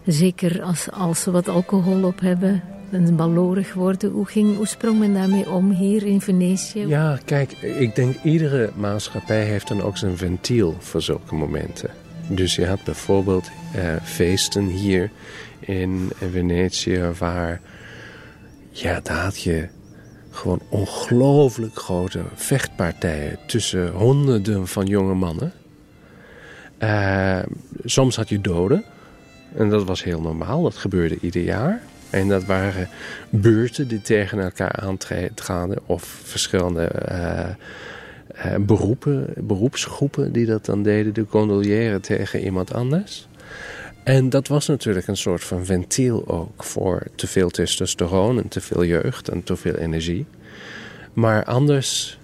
zeker 0.06 0.62
als, 0.62 0.92
als 0.92 1.22
ze 1.22 1.32
wat 1.32 1.48
alcohol 1.48 2.04
op 2.04 2.20
hebben, 2.20 2.64
en 2.92 3.16
ballorig 3.16 3.74
worden. 3.74 4.12
Hoe, 4.12 4.26
ging, 4.26 4.56
hoe 4.56 4.68
sprong 4.68 5.00
men 5.00 5.14
daarmee 5.14 5.50
om 5.50 5.72
hier 5.72 6.06
in 6.06 6.22
Venetië? 6.22 6.88
Ja, 6.88 7.20
kijk, 7.26 7.52
ik 7.52 7.96
denk 7.96 8.16
iedere 8.24 8.72
maatschappij 8.76 9.44
heeft 9.44 9.68
dan 9.68 9.82
ook 9.82 9.98
zijn 9.98 10.18
ventiel 10.18 10.76
voor 10.80 11.02
zulke 11.02 11.36
momenten. 11.36 11.90
Dus 12.28 12.56
je 12.56 12.68
had 12.68 12.84
bijvoorbeeld 12.84 13.50
eh, 13.74 13.96
feesten 14.04 14.66
hier 14.66 15.12
in 15.60 16.12
Venetië 16.32 17.12
waar, 17.20 17.62
ja, 18.70 19.00
daar 19.04 19.24
had 19.24 19.42
je 19.42 19.68
gewoon 20.32 20.62
ongelooflijk 20.70 21.76
grote 21.76 22.22
vechtpartijen 22.36 23.40
tussen 23.48 23.92
honderden 23.92 24.68
van 24.68 24.86
jonge 24.86 25.14
mannen. 25.14 25.54
Uh, 26.80 27.40
soms 27.84 28.16
had 28.16 28.30
je 28.30 28.42
doden. 28.42 28.84
En 29.56 29.70
dat 29.70 29.84
was 29.84 30.04
heel 30.04 30.22
normaal. 30.22 30.62
Dat 30.64 30.76
gebeurde 30.76 31.18
ieder 31.22 31.42
jaar. 31.42 31.82
En 32.10 32.28
dat 32.28 32.46
waren 32.46 32.90
beurten 33.30 33.88
die 33.88 34.02
tegen 34.02 34.40
elkaar 34.40 34.72
aantraden. 34.72 35.80
Of 35.86 36.04
verschillende 36.24 36.92
uh, 37.12 37.50
uh, 38.46 38.56
beroepen, 38.66 39.34
beroepsgroepen 39.38 40.32
die 40.32 40.46
dat 40.46 40.66
dan 40.66 40.84
deden. 40.84 41.14
De 41.14 41.26
condoliëren 41.26 42.02
tegen 42.02 42.44
iemand 42.44 42.74
anders. 42.74 43.28
En 44.04 44.30
dat 44.30 44.48
was 44.48 44.68
natuurlijk 44.68 45.08
een 45.08 45.18
soort 45.18 45.44
van 45.44 45.66
ventiel 45.66 46.28
ook 46.28 46.64
voor 46.64 47.04
te 47.16 47.28
veel 47.28 47.50
testosteron 47.50 48.38
en 48.38 48.48
te 48.48 48.62
veel 48.62 48.84
jeugd 48.84 49.30
en 49.30 49.44
te 49.44 49.56
veel 49.56 49.76
energie. 49.76 50.26
Maar 51.14 51.44
anders, 51.44 52.20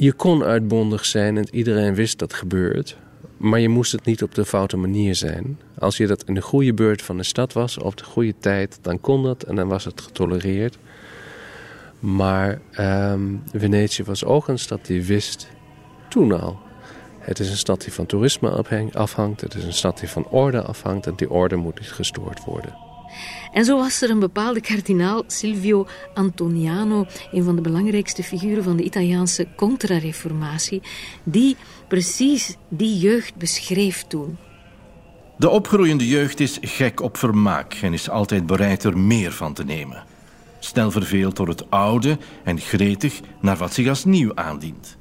je 0.00 0.12
kon 0.12 0.42
uitbondig 0.42 1.04
zijn 1.04 1.36
en 1.36 1.46
iedereen 1.50 1.94
wist 1.94 2.18
dat 2.18 2.34
gebeurt. 2.34 2.96
Maar 3.36 3.60
je 3.60 3.68
moest 3.68 3.92
het 3.92 4.04
niet 4.04 4.22
op 4.22 4.34
de 4.34 4.44
foute 4.44 4.76
manier 4.76 5.14
zijn. 5.14 5.60
Als 5.78 5.96
je 5.96 6.06
dat 6.06 6.24
in 6.24 6.34
de 6.34 6.42
goede 6.42 6.74
beurt 6.74 7.02
van 7.02 7.16
de 7.16 7.22
stad 7.22 7.52
was, 7.52 7.78
op 7.78 7.96
de 7.96 8.04
goede 8.04 8.34
tijd, 8.38 8.78
dan 8.82 9.00
kon 9.00 9.22
dat 9.22 9.42
en 9.42 9.54
dan 9.54 9.68
was 9.68 9.84
het 9.84 10.00
getolereerd. 10.00 10.78
Maar 11.98 12.60
um, 12.78 13.42
Venetië 13.52 14.04
was 14.04 14.24
ook 14.24 14.48
een 14.48 14.58
stad 14.58 14.86
die 14.86 15.04
wist 15.04 15.48
toen 16.08 16.40
al 16.40 16.58
het 17.20 17.38
is 17.38 17.50
een 17.50 17.56
stad 17.56 17.80
die 17.80 17.92
van 17.92 18.06
toerisme 18.06 18.50
afhangt. 18.92 19.40
Het 19.40 19.54
is 19.54 19.64
een 19.64 19.72
stad 19.72 19.98
die 19.98 20.08
van 20.08 20.26
orde 20.28 20.62
afhangt. 20.62 21.06
En 21.06 21.14
die 21.16 21.30
orde 21.30 21.56
moet 21.56 21.80
niet 21.80 21.92
gestoord 21.92 22.44
worden. 22.44 22.89
En 23.52 23.64
zo 23.64 23.76
was 23.76 24.02
er 24.02 24.10
een 24.10 24.18
bepaalde 24.18 24.60
kardinaal, 24.60 25.22
Silvio 25.26 25.86
Antoniano, 26.14 27.06
een 27.32 27.44
van 27.44 27.56
de 27.56 27.62
belangrijkste 27.62 28.22
figuren 28.22 28.64
van 28.64 28.76
de 28.76 28.82
Italiaanse 28.82 29.46
contra-reformatie, 29.56 30.82
die 31.22 31.56
precies 31.88 32.56
die 32.68 32.98
jeugd 32.98 33.34
beschreef 33.34 34.04
toen. 34.08 34.38
De 35.36 35.48
opgroeiende 35.48 36.08
jeugd 36.08 36.40
is 36.40 36.58
gek 36.60 37.00
op 37.00 37.16
vermaak 37.16 37.74
en 37.74 37.92
is 37.92 38.10
altijd 38.10 38.46
bereid 38.46 38.84
er 38.84 38.98
meer 38.98 39.32
van 39.32 39.52
te 39.52 39.64
nemen. 39.64 40.04
Snel 40.58 40.90
verveeld 40.90 41.36
door 41.36 41.48
het 41.48 41.70
oude 41.70 42.18
en 42.44 42.58
gretig 42.58 43.20
naar 43.40 43.56
wat 43.56 43.72
zich 43.72 43.88
als 43.88 44.04
nieuw 44.04 44.34
aandient. 44.34 44.98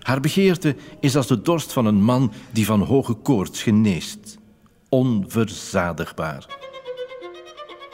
Haar 0.00 0.20
begeerte 0.20 0.76
is 1.00 1.16
als 1.16 1.26
de 1.26 1.42
dorst 1.42 1.72
van 1.72 1.86
een 1.86 2.02
man 2.02 2.32
die 2.50 2.66
van 2.66 2.80
hoge 2.80 3.14
koorts 3.14 3.62
geneest. 3.62 4.38
Onverzadigbaar. 4.88 6.63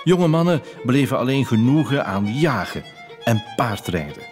Jonge 0.05 0.29
mannen 0.29 0.63
beleven 0.85 1.19
alleen 1.19 1.47
genoegen 1.47 2.07
aan 2.07 2.35
jagen 2.39 2.85
en 3.25 3.45
paardrijden. 3.57 4.23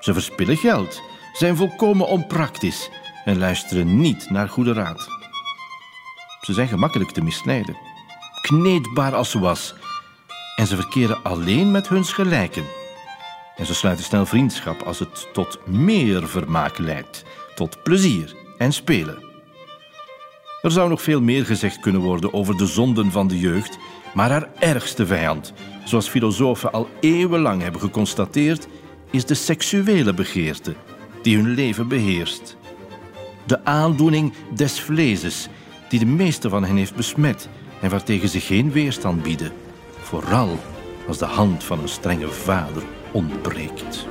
Ze 0.00 0.12
verspillen 0.12 0.56
geld, 0.56 1.02
zijn 1.32 1.56
volkomen 1.56 2.08
onpraktisch 2.08 2.90
en 3.24 3.38
luisteren 3.38 4.00
niet 4.00 4.30
naar 4.30 4.48
goede 4.48 4.72
raad. 4.72 5.08
Ze 6.40 6.52
zijn 6.52 6.68
gemakkelijk 6.68 7.10
te 7.10 7.22
misleiden, 7.22 7.76
kneedbaar 8.40 9.14
als 9.14 9.30
ze 9.30 9.38
was, 9.38 9.74
en 10.56 10.66
ze 10.66 10.76
verkeren 10.76 11.22
alleen 11.22 11.70
met 11.70 11.88
huns 11.88 12.12
gelijken. 12.12 12.64
En 13.56 13.66
ze 13.66 13.74
sluiten 13.74 14.04
snel 14.04 14.26
vriendschap 14.26 14.82
als 14.82 14.98
het 14.98 15.28
tot 15.32 15.66
meer 15.66 16.28
vermaak 16.28 16.78
leidt, 16.78 17.24
tot 17.54 17.82
plezier 17.82 18.34
en 18.58 18.72
spelen. 18.72 19.24
Er 20.62 20.70
zou 20.70 20.88
nog 20.88 21.02
veel 21.02 21.20
meer 21.20 21.46
gezegd 21.46 21.80
kunnen 21.80 22.00
worden 22.00 22.32
over 22.32 22.56
de 22.56 22.66
zonden 22.66 23.10
van 23.10 23.28
de 23.28 23.38
jeugd, 23.38 23.78
maar 24.14 24.30
haar 24.30 24.48
ergste 24.58 25.06
vijand, 25.06 25.52
zoals 25.84 26.08
filosofen 26.08 26.72
al 26.72 26.88
eeuwenlang 27.00 27.62
hebben 27.62 27.80
geconstateerd, 27.80 28.66
is 29.10 29.24
de 29.24 29.34
seksuele 29.34 30.14
begeerte 30.14 30.74
die 31.22 31.36
hun 31.36 31.54
leven 31.54 31.88
beheerst. 31.88 32.56
De 33.46 33.64
aandoening 33.64 34.32
des 34.54 34.80
vlezes, 34.80 35.48
die 35.88 35.98
de 35.98 36.06
meeste 36.06 36.48
van 36.48 36.64
hen 36.64 36.76
heeft 36.76 36.94
besmet 36.94 37.48
en 37.80 37.90
waartegen 37.90 38.28
ze 38.28 38.40
geen 38.40 38.72
weerstand 38.72 39.22
bieden, 39.22 39.52
vooral 40.00 40.58
als 41.08 41.18
de 41.18 41.24
hand 41.24 41.64
van 41.64 41.80
een 41.80 41.88
strenge 41.88 42.28
vader 42.28 42.82
ontbreekt. 43.12 44.06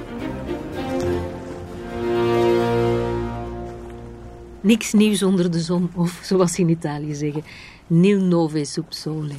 Niks 4.61 4.93
nieuws 4.93 5.23
onder 5.23 5.51
de 5.51 5.59
zon, 5.59 5.89
of 5.95 6.19
zoals 6.23 6.53
ze 6.53 6.61
in 6.61 6.69
Italië 6.69 7.13
zeggen, 7.13 7.43
nil 7.87 8.21
nove 8.21 8.65
sub 8.65 8.93
sole. 8.93 9.35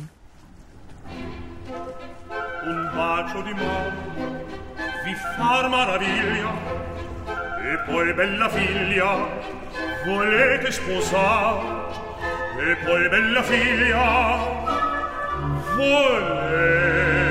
Un 2.65 2.91
bacio 2.95 3.43
di 3.43 3.53
mano 3.53 4.43
vi 5.05 5.15
far 5.37 5.69
maraviglia 5.69 6.51
e 7.63 7.79
poi 7.87 8.13
bella 8.15 8.49
figlia 8.49 9.29
volete 10.05 10.71
sposare? 10.71 11.93
E 12.59 12.77
poi 12.85 13.09
bella 13.09 13.43
figlia 13.43 14.39
volete 15.77 17.24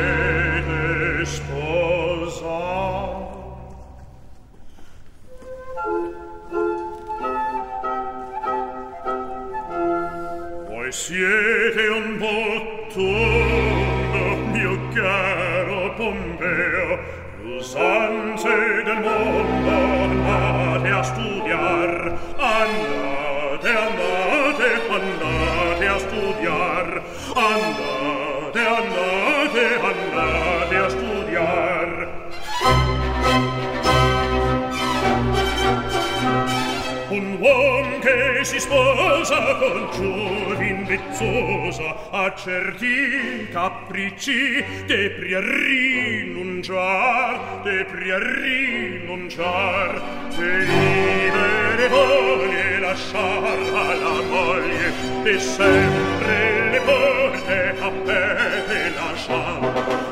vezzosa 41.10 41.96
a 42.12 42.34
certi 42.36 43.48
capricci 43.52 44.64
depri 44.86 45.34
a 45.34 45.40
rinunciar 45.40 47.62
depri 47.64 48.12
a 48.12 48.20
rinunciar 48.20 50.02
e 50.38 50.66
libere 50.66 51.88
voglie 51.90 52.80
lasciar 52.80 53.44
alla 53.74 54.22
moglie 54.30 54.94
e 55.24 55.40
sempre 55.40 56.70
le 56.72 56.82
porte 56.82 57.76
aperte 57.80 58.94
lasciar. 58.96 59.62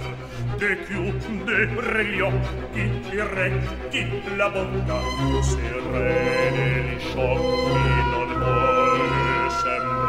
de 0.58 0.78
chiude 0.86 2.04
gli 2.04 2.20
occhi 2.20 2.84
i 3.12 3.20
recchi 3.34 4.36
la 4.36 4.48
bocca 4.48 5.00
se 5.42 5.58
il 5.58 5.80
re 5.92 6.96
sciocchi 6.98 7.92
non 8.12 8.30
vuole 8.38 9.50
sembrar 9.60 9.99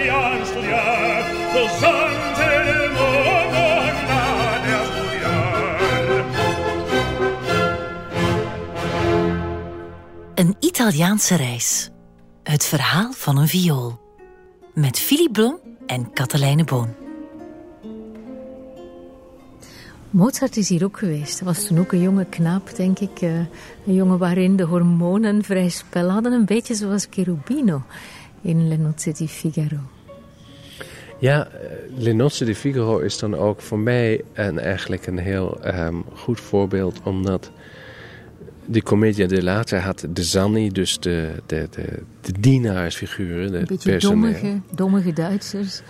del 0.00 0.10
a 0.14 0.40
Een 10.34 10.56
Italiaanse 10.60 11.34
reis. 11.34 11.90
Het 12.42 12.64
verhaal 12.64 13.12
van 13.12 13.36
een 13.38 13.48
viool. 13.48 13.98
Met 14.74 14.98
Philip 14.98 15.32
Blom 15.32 15.58
en 15.86 16.12
Katelijne 16.12 16.64
Boon. 16.64 16.88
Mozart 20.10 20.56
is 20.56 20.68
hier 20.68 20.84
ook 20.84 20.98
geweest. 20.98 21.38
Hij 21.38 21.48
was 21.48 21.66
toen 21.66 21.78
ook 21.78 21.92
een 21.92 22.00
jonge 22.00 22.24
knaap, 22.24 22.76
denk 22.76 22.98
ik. 22.98 23.20
eh, 23.20 23.38
Een 23.86 23.94
jongen 23.94 24.18
waarin 24.18 24.56
de 24.56 24.64
hormonen 24.64 25.42
vrij 25.42 25.68
spel 25.68 26.08
hadden. 26.08 26.32
Een 26.32 26.44
beetje 26.44 26.74
zoals 26.74 27.06
Cherubino 27.10 27.82
in 28.40 28.68
Le 28.68 28.76
Nozze 28.76 29.12
di 29.12 29.28
Figaro. 29.28 29.78
Ja, 31.18 31.46
eh, 31.46 31.52
Le 31.96 32.12
Nozze 32.12 32.44
di 32.44 32.54
Figaro 32.54 32.98
is 32.98 33.18
dan 33.18 33.34
ook 33.34 33.60
voor 33.60 33.78
mij 33.78 34.22
een, 34.32 34.58
eigenlijk 34.58 35.06
een 35.06 35.18
heel 35.18 35.62
ehm, 35.62 35.96
goed 36.14 36.40
voorbeeld, 36.40 37.00
omdat 37.04 37.50
de 38.66 38.82
Commedia 38.82 39.26
dell'arte 39.26 39.76
had 39.76 40.06
de 40.10 40.22
Zanni, 40.22 40.70
dus 40.70 40.98
de, 40.98 41.30
de, 41.46 41.68
de, 41.70 42.02
de 42.20 42.32
dienaarsfiguren, 42.40 43.52
de 43.52 43.58
Een 43.58 43.64
beetje 43.64 43.90
personeel. 43.90 44.20
dommige, 44.20 44.60
dommige 44.74 45.12
Duitsers. 45.12 45.82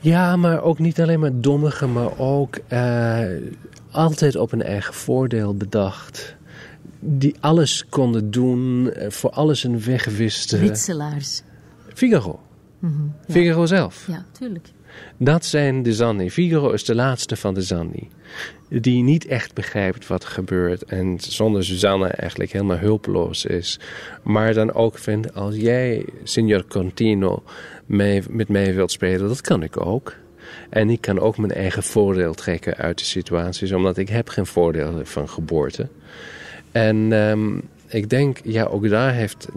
Ja, 0.00 0.36
maar 0.36 0.62
ook 0.62 0.78
niet 0.78 1.00
alleen 1.00 1.20
maar 1.20 1.40
dommige, 1.40 1.86
maar 1.86 2.18
ook 2.18 2.58
eh, 2.68 3.20
altijd 3.90 4.36
op 4.36 4.52
een 4.52 4.62
eigen 4.62 4.94
voordeel 4.94 5.54
bedacht. 5.54 6.36
Die 7.00 7.34
alles 7.40 7.86
konden 7.88 8.30
doen, 8.30 8.90
eh, 8.92 9.10
voor 9.10 9.30
alles 9.30 9.64
een 9.64 9.84
weg 9.84 10.04
wisten. 10.04 10.60
Witselaars. 10.60 11.42
Figaro. 11.94 12.40
Mhm, 12.78 13.02
ja. 13.26 13.32
Figaro 13.32 13.66
zelf. 13.66 14.04
Ja, 14.06 14.24
tuurlijk. 14.32 14.68
Dat 15.16 15.44
zijn 15.44 15.82
de 15.82 15.92
Zanni. 15.92 16.30
Figaro 16.30 16.70
is 16.70 16.84
de 16.84 16.94
laatste 16.94 17.36
van 17.36 17.54
de 17.54 17.62
Zanni. 17.62 18.08
Die 18.68 19.02
niet 19.02 19.26
echt 19.26 19.54
begrijpt 19.54 20.06
wat 20.06 20.22
er 20.22 20.28
gebeurt. 20.28 20.84
En 20.84 21.16
zonder 21.20 21.64
Susanne 21.64 22.06
eigenlijk 22.06 22.52
helemaal 22.52 22.78
hulpeloos 22.78 23.44
is. 23.44 23.80
Maar 24.22 24.54
dan 24.54 24.72
ook 24.72 24.98
vindt, 24.98 25.34
als 25.34 25.56
jij, 25.56 26.04
signor 26.22 26.66
Contino, 26.66 27.42
mee, 27.86 28.22
met 28.28 28.48
mij 28.48 28.74
wilt 28.74 28.92
spelen, 28.92 29.28
dat 29.28 29.40
kan 29.40 29.62
ik 29.62 29.86
ook. 29.86 30.14
En 30.70 30.90
ik 30.90 31.00
kan 31.00 31.18
ook 31.18 31.38
mijn 31.38 31.52
eigen 31.52 31.82
voordeel 31.82 32.34
trekken 32.34 32.76
uit 32.76 32.98
de 32.98 33.04
situaties. 33.04 33.72
Omdat 33.72 33.96
ik 33.96 34.08
heb 34.08 34.28
geen 34.28 34.46
voordeel 34.46 35.00
van 35.04 35.28
geboorte. 35.28 35.88
En 36.72 37.12
ehm, 37.12 37.58
ik 37.94 38.10
denk, 38.10 38.40
ja, 38.44 38.64
ook 38.64 38.88
daar 38.88 39.12
heeft 39.12 39.48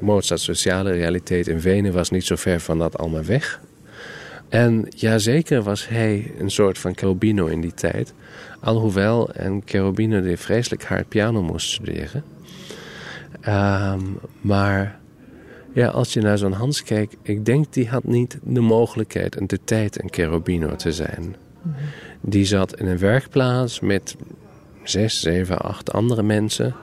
Mozart's 0.00 0.44
sociale 0.44 0.92
realiteit 0.92 1.48
in 1.48 1.60
Wenen 1.60 1.92
was 1.92 2.10
niet 2.10 2.24
zo 2.24 2.36
ver 2.36 2.60
van 2.60 2.78
dat 2.78 2.98
allemaal 2.98 3.24
weg. 3.24 3.60
En 4.48 4.86
ja, 4.96 5.18
zeker 5.18 5.62
was 5.62 5.88
hij 5.88 6.32
een 6.38 6.50
soort 6.50 6.78
van 6.78 6.96
Cherubino 6.96 7.46
in 7.46 7.60
die 7.60 7.74
tijd. 7.74 8.14
Alhoewel 8.60 9.30
een 9.32 9.62
Cherubino 9.64 10.22
die 10.22 10.36
vreselijk 10.36 10.84
hard 10.84 11.08
piano 11.08 11.42
moest 11.42 11.70
studeren. 11.70 12.24
Ehm, 13.40 14.00
maar 14.40 14.98
ja, 15.72 15.88
als 15.88 16.12
je 16.12 16.20
naar 16.20 16.38
zo'n 16.38 16.52
Hans 16.52 16.82
kijkt, 16.82 17.16
ik 17.22 17.44
denk 17.44 17.72
die 17.72 17.88
had 17.88 18.04
niet 18.04 18.38
de 18.42 18.60
mogelijkheid 18.60 19.36
en 19.36 19.46
de 19.46 19.58
tijd 19.64 20.02
een 20.02 20.12
Cherubino 20.12 20.76
te 20.76 20.92
zijn. 20.92 21.36
Die 22.20 22.44
zat 22.44 22.78
in 22.80 22.86
een 22.86 22.98
werkplaats 22.98 23.80
met 23.80 24.16
zes, 24.82 25.20
zeven, 25.20 25.58
acht 25.58 25.92
andere 25.92 26.22
mensen. 26.22 26.74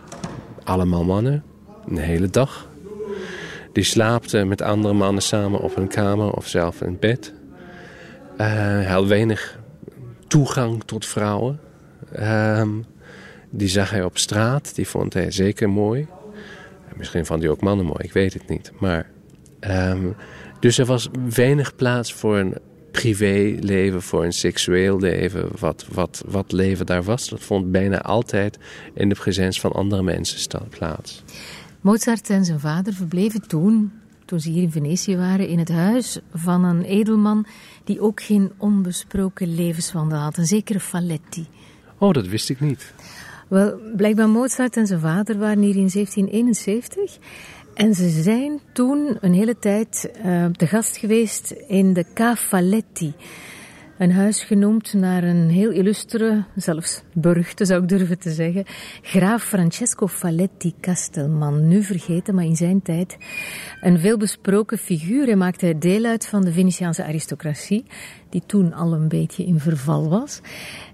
Allemaal 0.69 1.03
mannen. 1.03 1.43
Een 1.87 1.97
hele 1.97 2.29
dag. 2.29 2.69
Die 3.73 3.83
slaapten 3.83 4.47
met 4.47 4.61
andere 4.61 4.93
mannen 4.93 5.23
samen 5.23 5.59
op 5.59 5.77
een 5.77 5.87
kamer 5.87 6.31
of 6.31 6.47
zelf 6.47 6.81
in 6.81 6.97
bed. 6.99 7.33
Eh, 8.37 8.91
had 8.91 9.05
weinig 9.05 9.59
toegang 10.27 10.83
tot 10.83 11.05
vrouwen. 11.05 11.59
Ehm, 12.11 12.69
die 13.49 13.67
zag 13.67 13.89
hij 13.89 14.03
op 14.03 14.17
straat. 14.17 14.75
Die 14.75 14.87
vond 14.87 15.13
hij 15.13 15.31
zeker 15.31 15.69
mooi. 15.69 16.07
Misschien 16.95 17.25
vond 17.25 17.41
hij 17.41 17.51
ook 17.51 17.61
mannen 17.61 17.85
mooi, 17.85 18.03
ik 18.03 18.13
weet 18.13 18.33
het 18.33 18.47
niet. 18.47 18.71
Maar, 18.79 19.09
ehm, 19.59 20.07
dus 20.59 20.77
er 20.77 20.85
was 20.85 21.09
weinig 21.33 21.75
plaats 21.75 22.13
voor 22.13 22.37
een 22.37 22.57
privéleven, 23.01 24.01
voor 24.01 24.25
een 24.25 24.33
seksueel 24.33 24.99
leven. 24.99 25.47
Wat, 25.59 25.85
wat, 25.91 26.23
wat 26.27 26.51
leven 26.51 26.85
daar 26.85 27.03
was, 27.03 27.29
dat 27.29 27.43
vond 27.43 27.71
bijna 27.71 28.01
altijd 28.01 28.57
in 28.93 29.09
de 29.09 29.15
presens 29.15 29.59
van 29.59 29.71
andere 29.71 30.03
mensen 30.03 30.67
plaats. 30.69 31.23
Mozart 31.81 32.29
en 32.29 32.45
zijn 32.45 32.59
vader 32.59 32.93
verbleven 32.93 33.47
toen, 33.47 33.91
toen 34.25 34.39
ze 34.39 34.49
hier 34.49 34.61
in 34.61 34.71
Venetië 34.71 35.17
waren, 35.17 35.47
in 35.47 35.59
het 35.59 35.69
huis 35.69 36.19
van 36.33 36.63
een 36.63 36.83
edelman 36.83 37.45
die 37.83 38.01
ook 38.01 38.21
geen 38.21 38.51
onbesproken 38.57 39.55
levenswandel 39.55 40.17
had, 40.17 40.37
een 40.37 40.45
zekere 40.45 40.79
Faletti. 40.79 41.47
Oh, 41.97 42.13
dat 42.13 42.27
wist 42.27 42.49
ik 42.49 42.59
niet. 42.59 42.93
Wel, 43.47 43.79
blijkbaar 43.95 44.29
Mozart 44.29 44.77
en 44.77 44.87
zijn 44.87 44.99
vader 44.99 45.37
waren 45.37 45.61
hier 45.61 45.75
in 45.75 45.89
1771 45.93 47.17
en 47.79 47.93
ze 47.93 48.09
zijn 48.09 48.59
toen 48.73 49.17
een 49.21 49.33
hele 49.33 49.59
tijd 49.59 50.11
eh, 50.11 50.45
te 50.45 50.67
gast 50.67 50.97
geweest 50.97 51.51
in 51.51 51.93
de 51.93 52.05
Ca 52.13 52.35
Faletti. 52.35 53.13
Een 53.97 54.11
huis 54.11 54.43
genoemd 54.43 54.93
naar 54.93 55.23
een 55.23 55.49
heel 55.49 55.71
illustere, 55.71 56.43
zelfs 56.55 57.03
beruchte 57.13 57.65
zou 57.65 57.81
ik 57.81 57.89
durven 57.89 58.19
te 58.19 58.31
zeggen, 58.31 58.65
graaf 59.01 59.43
Francesco 59.43 60.07
Faletti 60.07 60.73
Castelman. 60.81 61.67
Nu 61.67 61.83
vergeten, 61.83 62.35
maar 62.35 62.45
in 62.45 62.55
zijn 62.55 62.81
tijd 62.81 63.17
een 63.81 63.99
veelbesproken 63.99 64.77
figuur. 64.77 65.25
Hij 65.25 65.35
maakte 65.35 65.77
deel 65.77 66.05
uit 66.05 66.27
van 66.27 66.45
de 66.45 66.51
Venetiaanse 66.51 67.03
aristocratie, 67.03 67.85
die 68.29 68.43
toen 68.45 68.73
al 68.73 68.93
een 68.93 69.07
beetje 69.07 69.45
in 69.45 69.59
verval 69.59 70.09
was. 70.09 70.41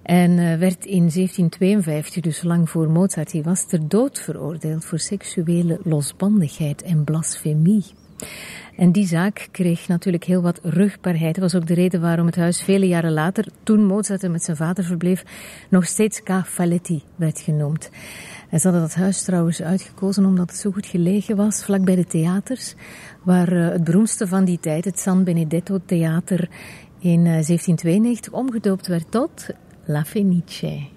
En 0.05 0.31
eh, 0.31 0.57
werd 0.57 0.85
in 0.85 1.09
1752, 1.09 2.23
dus 2.23 2.43
lang 2.43 2.69
voor 2.69 2.89
Mozart 2.89 3.31
hij 3.31 3.43
was, 3.43 3.67
ter 3.67 3.87
dood 3.87 4.19
veroordeeld 4.19 4.85
voor 4.85 4.99
seksuele 4.99 5.79
losbandigheid 5.83 6.81
en 6.81 7.03
blasfemie. 7.03 7.83
En 8.77 8.91
die 8.91 9.07
zaak 9.07 9.47
kreeg 9.51 9.87
natuurlijk 9.87 10.23
heel 10.23 10.41
wat 10.41 10.59
rugbaarheid. 10.63 11.35
Dat 11.35 11.43
was 11.51 11.61
ook 11.61 11.67
de 11.67 11.73
reden 11.73 12.01
waarom 12.01 12.25
het 12.25 12.35
huis 12.35 12.61
vele 12.61 12.87
jaren 12.87 13.11
later, 13.11 13.47
toen 13.63 13.85
Mozart 13.85 14.23
er 14.23 14.31
met 14.31 14.43
zijn 14.43 14.57
vader 14.57 14.83
verbleef, 14.83 15.23
nog 15.69 15.85
steeds 15.85 16.21
Faletti 16.45 17.03
werd 17.15 17.39
genoemd. 17.39 17.89
En 18.49 18.59
ze 18.59 18.67
hadden 18.67 18.85
dat 18.87 18.95
huis 18.95 19.23
trouwens 19.23 19.61
uitgekozen 19.61 20.25
omdat 20.25 20.49
het 20.49 20.59
zo 20.59 20.71
goed 20.71 20.85
gelegen 20.85 21.35
was, 21.35 21.63
vlakbij 21.63 21.95
de 21.95 22.05
theaters, 22.05 22.75
waar 23.23 23.51
eh, 23.51 23.69
het 23.69 23.83
beroemdste 23.83 24.27
van 24.27 24.45
die 24.45 24.59
tijd, 24.59 24.85
het 24.85 24.99
San 24.99 25.23
Benedetto 25.23 25.79
Theater, 25.85 26.49
in 26.99 27.23
1792 27.23 28.31
eh, 28.31 28.39
omgedoopt 28.39 28.87
werd 28.87 29.11
tot 29.11 29.47
La 29.85 30.05
Fenice. 30.05 30.87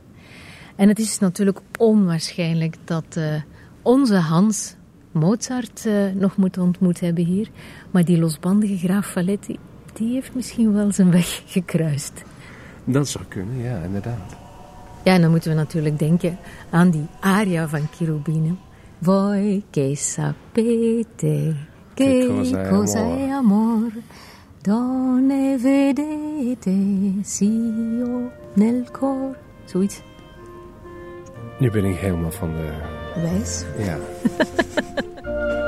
En 0.76 0.88
het 0.88 0.98
is 0.98 1.18
natuurlijk 1.18 1.60
onwaarschijnlijk 1.78 2.76
dat 2.84 3.16
uh, 3.18 3.34
onze 3.82 4.16
Hans 4.16 4.76
Mozart 5.12 5.84
uh, 5.86 6.12
nog 6.14 6.36
moet 6.36 6.58
ontmoet 6.58 7.00
hebben 7.00 7.24
hier. 7.24 7.50
Maar 7.90 8.04
die 8.04 8.18
losbandige 8.18 8.76
graaf 8.78 9.06
Faletti, 9.06 9.58
die 9.92 10.12
heeft 10.12 10.34
misschien 10.34 10.72
wel 10.72 10.92
zijn 10.92 11.10
weg 11.10 11.42
gekruist. 11.46 12.22
Dat 12.84 13.08
zou 13.08 13.24
kunnen, 13.28 13.58
ja, 13.58 13.82
inderdaad. 13.82 14.36
Ja, 15.04 15.14
en 15.14 15.20
dan 15.20 15.30
moeten 15.30 15.50
we 15.50 15.56
natuurlijk 15.56 15.98
denken 15.98 16.38
aan 16.70 16.90
die 16.90 17.06
aria 17.20 17.68
van 17.68 17.88
Cherubino. 17.94 18.56
Voi 19.00 19.64
che 19.70 19.94
sapete 19.94 21.54
che 21.94 22.66
cosa 22.68 22.98
è 22.98 23.28
amor, 23.28 23.92
donne 24.60 25.56
vedete 25.58 26.70
io 26.70 28.30
nel 28.58 28.82
cor. 28.92 29.36
Zoiets. 29.64 30.00
Nu 31.58 31.70
ben 31.70 31.84
ik 31.84 31.96
helemaal 31.96 32.30
van 32.30 32.52
de... 32.54 32.70
Wijs? 33.22 33.64
Ja. 33.78 33.98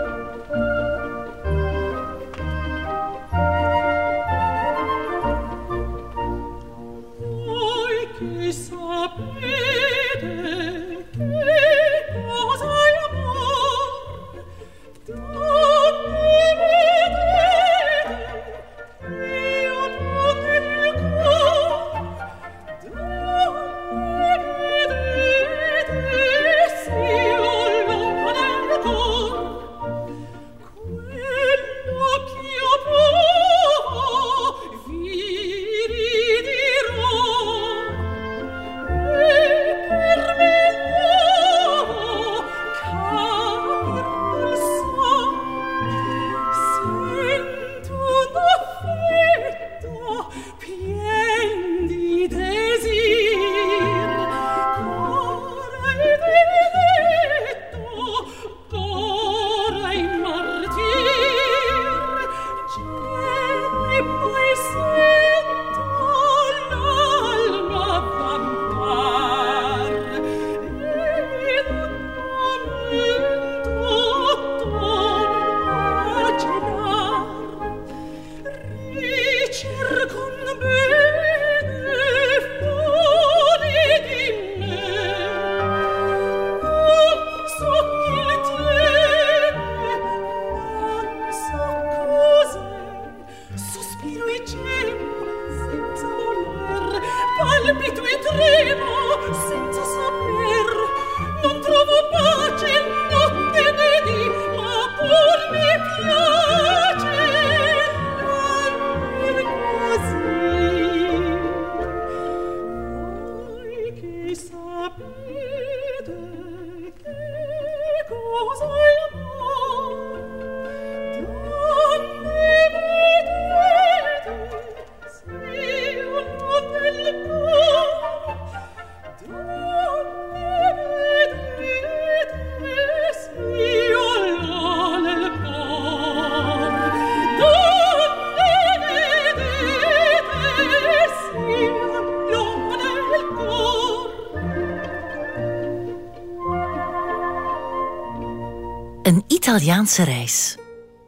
Italiaanse 149.70 150.04
reis. 150.04 150.56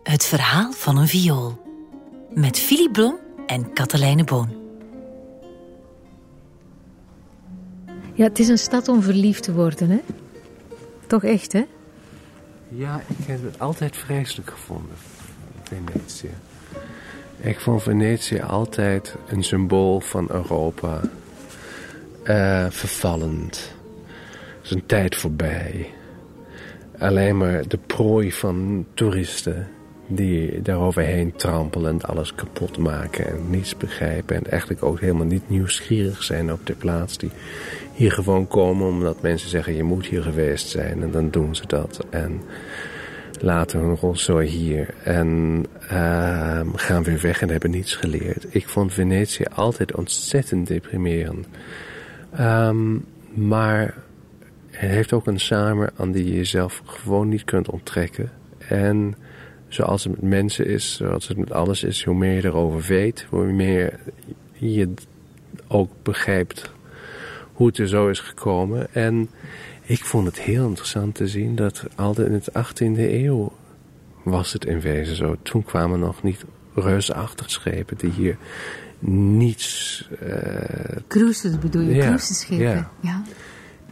Het 0.03 0.25
verhaal 0.25 0.73
van 0.73 0.97
een 0.97 1.09
viool. 1.09 1.63
Met 2.35 2.59
Philip 2.59 2.93
Blom 2.93 3.17
en 3.47 3.73
Katelijne 3.73 4.25
Boon. 4.25 4.49
Ja, 8.15 8.25
het 8.25 8.39
is 8.39 8.49
een 8.49 8.59
stad 8.59 8.89
om 8.89 9.03
verliefd 9.03 9.43
te 9.43 9.53
worden, 9.53 9.91
hè? 9.91 10.01
Toch 11.07 11.25
echt, 11.25 11.53
hè? 11.53 11.65
Ja, 12.69 13.03
ik 13.07 13.27
heb 13.27 13.43
het 13.43 13.59
altijd 13.59 13.97
vreselijk 13.97 14.51
gevonden, 14.51 14.97
Venetië. 15.63 16.35
Ik 17.41 17.61
vond 17.61 17.83
Venetië 17.83 18.41
altijd 18.41 19.17
een 19.27 19.43
symbool 19.43 20.01
van 20.01 20.27
Europa. 20.31 21.01
Uh, 22.25 22.67
vervallend. 22.71 23.75
Een 24.63 24.87
tijd 24.87 25.17
voorbij 25.17 25.91
alleen 27.03 27.37
maar 27.37 27.69
de 27.69 27.79
prooi 27.87 28.33
van 28.33 28.87
toeristen 28.95 29.69
die 30.07 30.63
daaroverheen 30.63 31.33
trampelen 31.37 31.91
en 31.93 32.03
alles 32.03 32.35
kapot 32.35 32.79
maken 32.79 33.27
en 33.27 33.51
niets 33.51 33.77
begrijpen 33.77 34.37
en 34.37 34.51
eigenlijk 34.51 34.83
ook 34.83 35.01
helemaal 35.01 35.27
niet 35.27 35.49
nieuwsgierig 35.49 36.23
zijn 36.23 36.53
op 36.53 36.67
de 36.67 36.75
plaats 36.75 37.19
die 37.19 37.31
hier 37.93 38.13
gewoon 38.13 38.49
komen 38.49 38.87
omdat 38.87 39.23
mensen 39.23 39.49
zeggen 39.49 39.75
je 39.75 39.83
moet 39.83 40.07
hier 40.07 40.23
geweest 40.23 40.69
zijn 40.69 41.03
en 41.03 41.11
dan 41.11 41.31
doen 41.31 41.55
ze 41.55 41.67
dat 41.67 42.07
en 42.11 42.41
laten 43.41 43.81
hun 43.81 43.97
rotzooi 43.97 44.49
hier 44.49 44.95
en 45.05 45.65
uh, 45.93 46.61
gaan 46.75 47.03
weer 47.03 47.21
weg 47.21 47.43
en 47.43 47.51
hebben 47.51 47.71
niets 47.71 47.95
geleerd. 47.95 48.47
Ik 48.49 48.69
vond 48.69 48.93
Venetië 48.93 49.45
altijd 49.55 49.97
ontzettend 49.97 50.67
deprimerend. 50.67 51.47
Um, 52.41 53.05
maar 53.35 53.95
het 54.83 54.91
heeft 54.91 55.13
ook 55.13 55.27
een 55.27 55.41
samen 55.41 55.91
aan 55.97 56.13
die 56.13 56.25
je 56.25 56.35
jezelf 56.35 56.83
gewoon 56.85 57.29
niet 57.29 57.45
kunt 57.45 57.71
onttrekken. 57.71 58.31
En 58.59 59.15
zoals 59.69 60.05
het 60.05 60.13
met 60.13 60.31
mensen 60.31 60.67
is, 60.67 60.97
zoals 60.97 61.29
het 61.29 61.37
met 61.37 61.53
alles 61.53 61.83
is, 61.83 62.05
hoe 62.05 62.15
meer 62.15 62.35
je 62.35 62.45
erover 62.45 62.81
weet, 62.89 63.27
hoe 63.29 63.53
meer 63.53 64.01
je 64.53 64.95
ook 65.69 65.91
begrijpt 66.03 66.73
hoe 67.53 67.67
het 67.67 67.79
er 67.79 67.89
zo 67.89 68.09
is 68.09 68.21
gekomen. 68.21 68.95
En 68.95 69.31
ik 69.83 70.05
vond 70.05 70.27
het 70.27 70.41
heel 70.41 70.67
interessant 70.67 71.15
te 71.15 71.29
zien 71.29 71.55
dat 71.55 71.85
al 71.95 72.21
in 72.21 72.43
de 72.45 72.53
18e 72.65 72.99
eeuw 72.99 73.53
was 74.25 74.53
het 74.53 74.65
in 74.65 74.81
wezen 74.81 75.17
zo. 75.17 75.37
Toen 75.43 75.65
kwamen 75.65 75.99
nog 75.99 76.23
niet 76.23 76.45
reusachtig 76.75 77.51
schepen 77.51 77.97
die 77.97 78.11
hier 78.11 78.37
niets... 78.99 80.09
Uh, 80.23 80.37
Cruises 81.09 81.59
bedoel 81.59 81.83
je, 81.83 81.95
ja, 81.95 82.05
cruiseschepen? 82.05 82.65
Ja. 82.65 82.91
ja. 83.01 83.23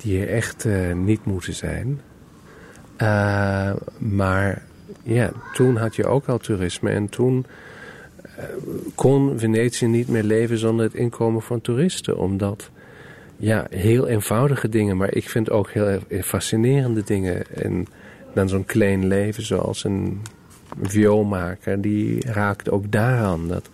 Die 0.02 0.16
hier 0.16 0.28
echt 0.28 0.64
uh, 0.64 0.94
niet 0.94 1.24
moeten 1.24 1.54
zijn. 1.54 2.00
Uh, 2.98 3.72
maar 3.98 4.62
ja, 5.02 5.30
toen 5.54 5.76
had 5.76 5.96
je 5.96 6.06
ook 6.06 6.26
al 6.26 6.38
toerisme 6.38 6.90
en 6.90 7.08
toen 7.08 7.46
kon 8.94 9.38
Venetië 9.38 9.86
niet 9.86 10.08
meer 10.08 10.22
leven 10.22 10.58
zonder 10.58 10.84
het 10.84 10.94
inkomen 10.94 11.42
van 11.42 11.60
toeristen. 11.60 12.18
Omdat, 12.18 12.70
ja, 13.36 13.66
heel 13.70 14.06
eenvoudige 14.06 14.68
dingen, 14.68 14.96
maar 14.96 15.14
ik 15.14 15.28
vind 15.28 15.50
ook 15.50 15.70
heel 15.70 15.98
fascinerende 16.22 17.02
dingen. 17.02 17.54
En 17.54 17.86
dan 18.34 18.48
zo'n 18.48 18.64
klein 18.64 19.06
leven 19.06 19.46
zoals 19.46 19.84
een 19.84 20.20
vioolmaker, 20.82 21.80
die 21.80 22.30
raakt 22.30 22.70
ook 22.70 22.92
daaraan. 22.92 23.48
Dat, 23.48 23.70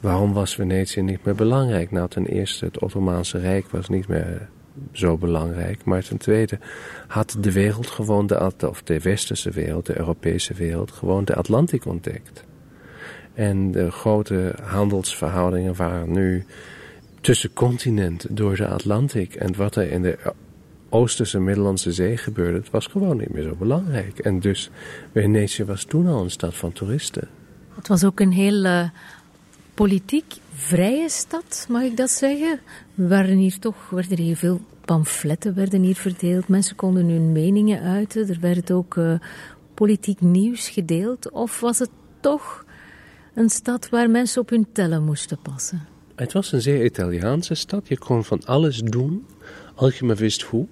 waarom 0.00 0.32
was 0.32 0.54
Venetië 0.54 1.02
niet 1.02 1.24
meer 1.24 1.34
belangrijk? 1.34 1.90
Nou, 1.90 2.08
ten 2.08 2.26
eerste, 2.26 2.64
het 2.64 2.78
Ottomaanse 2.78 3.38
Rijk 3.38 3.70
was 3.70 3.88
niet 3.88 4.08
meer 4.08 4.48
zo 4.92 5.16
belangrijk. 5.16 5.84
Maar 5.84 6.04
ten 6.04 6.18
tweede 6.18 6.58
had 7.06 7.36
de 7.40 7.52
wereld 7.52 7.86
gewoon, 7.86 8.26
de, 8.26 8.52
of 8.68 8.82
de 8.82 9.00
westerse 9.00 9.50
wereld, 9.50 9.86
de 9.86 9.98
Europese 9.98 10.54
wereld, 10.54 10.92
gewoon 10.92 11.24
de 11.24 11.34
Atlantic 11.34 11.86
ontdekt. 11.86 12.44
En 13.34 13.70
de 13.70 13.90
grote 13.90 14.54
handelsverhoudingen 14.62 15.76
waren 15.76 16.12
nu 16.12 16.44
tussen 17.20 17.52
continenten 17.52 18.34
door 18.34 18.56
de 18.56 18.68
Atlantic. 18.68 19.34
En 19.34 19.56
wat 19.56 19.76
er 19.76 19.90
in 19.90 20.02
de 20.02 20.18
Oosterse 20.88 21.40
Middellandse 21.40 21.92
Zee 21.92 22.16
gebeurde, 22.16 22.62
was 22.70 22.86
gewoon 22.86 23.16
niet 23.16 23.32
meer 23.32 23.42
zo 23.42 23.54
belangrijk. 23.58 24.18
En 24.18 24.40
dus 24.40 24.70
Venetië 25.12 25.64
was 25.64 25.84
toen 25.84 26.06
al 26.06 26.22
een 26.22 26.30
stad 26.30 26.54
van 26.54 26.72
toeristen. 26.72 27.28
Het 27.74 27.88
was 27.88 28.04
ook 28.04 28.20
een 28.20 28.32
heel 28.32 28.90
politiek 29.74 30.34
vrije 30.58 31.08
stad, 31.08 31.66
mag 31.68 31.82
ik 31.82 31.96
dat 31.96 32.10
zeggen? 32.10 32.60
Waren 32.94 33.36
hier 33.36 33.58
toch, 33.58 33.90
werden 33.90 34.18
hier 34.18 34.36
veel 34.36 34.60
pamfletten 34.88 35.54
werden 35.54 35.82
hier 35.82 35.94
verdeeld. 35.94 36.48
Mensen 36.48 36.76
konden 36.76 37.08
hun 37.08 37.32
meningen 37.32 37.80
uiten. 37.80 38.28
Er 38.28 38.40
werd 38.40 38.70
ook 38.70 38.94
uh, 38.94 39.14
politiek 39.74 40.20
nieuws 40.20 40.68
gedeeld. 40.68 41.30
Of 41.30 41.60
was 41.60 41.78
het 41.78 41.90
toch 42.20 42.64
een 43.34 43.48
stad 43.48 43.88
waar 43.88 44.10
mensen 44.10 44.40
op 44.40 44.48
hun 44.48 44.66
tellen 44.72 45.04
moesten 45.04 45.38
passen? 45.42 45.86
Het 46.14 46.32
was 46.32 46.52
een 46.52 46.60
zeer 46.60 46.84
Italiaanse 46.84 47.54
stad. 47.54 47.88
Je 47.88 47.98
kon 47.98 48.24
van 48.24 48.44
alles 48.44 48.78
doen, 48.78 49.26
als 49.74 49.98
je 49.98 50.04
maar 50.04 50.16
wist 50.16 50.42
hoe. 50.42 50.66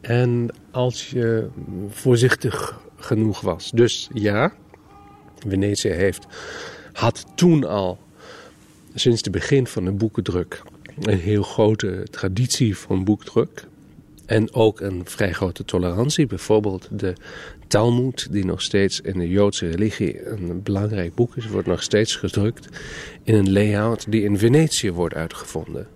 En 0.00 0.48
als 0.70 1.10
je 1.10 1.48
voorzichtig 1.88 2.80
genoeg 2.96 3.40
was. 3.40 3.70
Dus 3.70 4.08
ja, 4.12 4.52
Venetië 5.46 5.88
heeft, 5.88 6.26
had 6.92 7.26
toen 7.34 7.64
al, 7.64 7.98
sinds 8.94 9.20
het 9.20 9.30
begin 9.32 9.66
van 9.66 9.84
de 9.84 9.92
boekendruk, 9.92 10.62
een 11.00 11.18
heel 11.18 11.42
grote 11.42 12.06
traditie 12.10 12.76
van 12.76 13.04
boekdruk. 13.04 13.66
En 14.26 14.54
ook 14.54 14.80
een 14.80 15.02
vrij 15.04 15.32
grote 15.32 15.64
tolerantie. 15.64 16.26
Bijvoorbeeld 16.26 16.88
de 16.90 17.14
Talmud, 17.68 18.28
die 18.30 18.44
nog 18.44 18.62
steeds 18.62 19.00
in 19.00 19.18
de 19.18 19.28
Joodse 19.28 19.68
religie 19.68 20.26
een 20.26 20.62
belangrijk 20.62 21.14
boek 21.14 21.36
is, 21.36 21.46
wordt 21.46 21.66
nog 21.66 21.82
steeds 21.82 22.16
gedrukt 22.16 22.68
in 23.22 23.34
een 23.34 23.52
layout 23.52 24.06
die 24.08 24.22
in 24.22 24.38
Venetië 24.38 24.92
wordt 24.92 25.14
uitgevonden. 25.14 25.86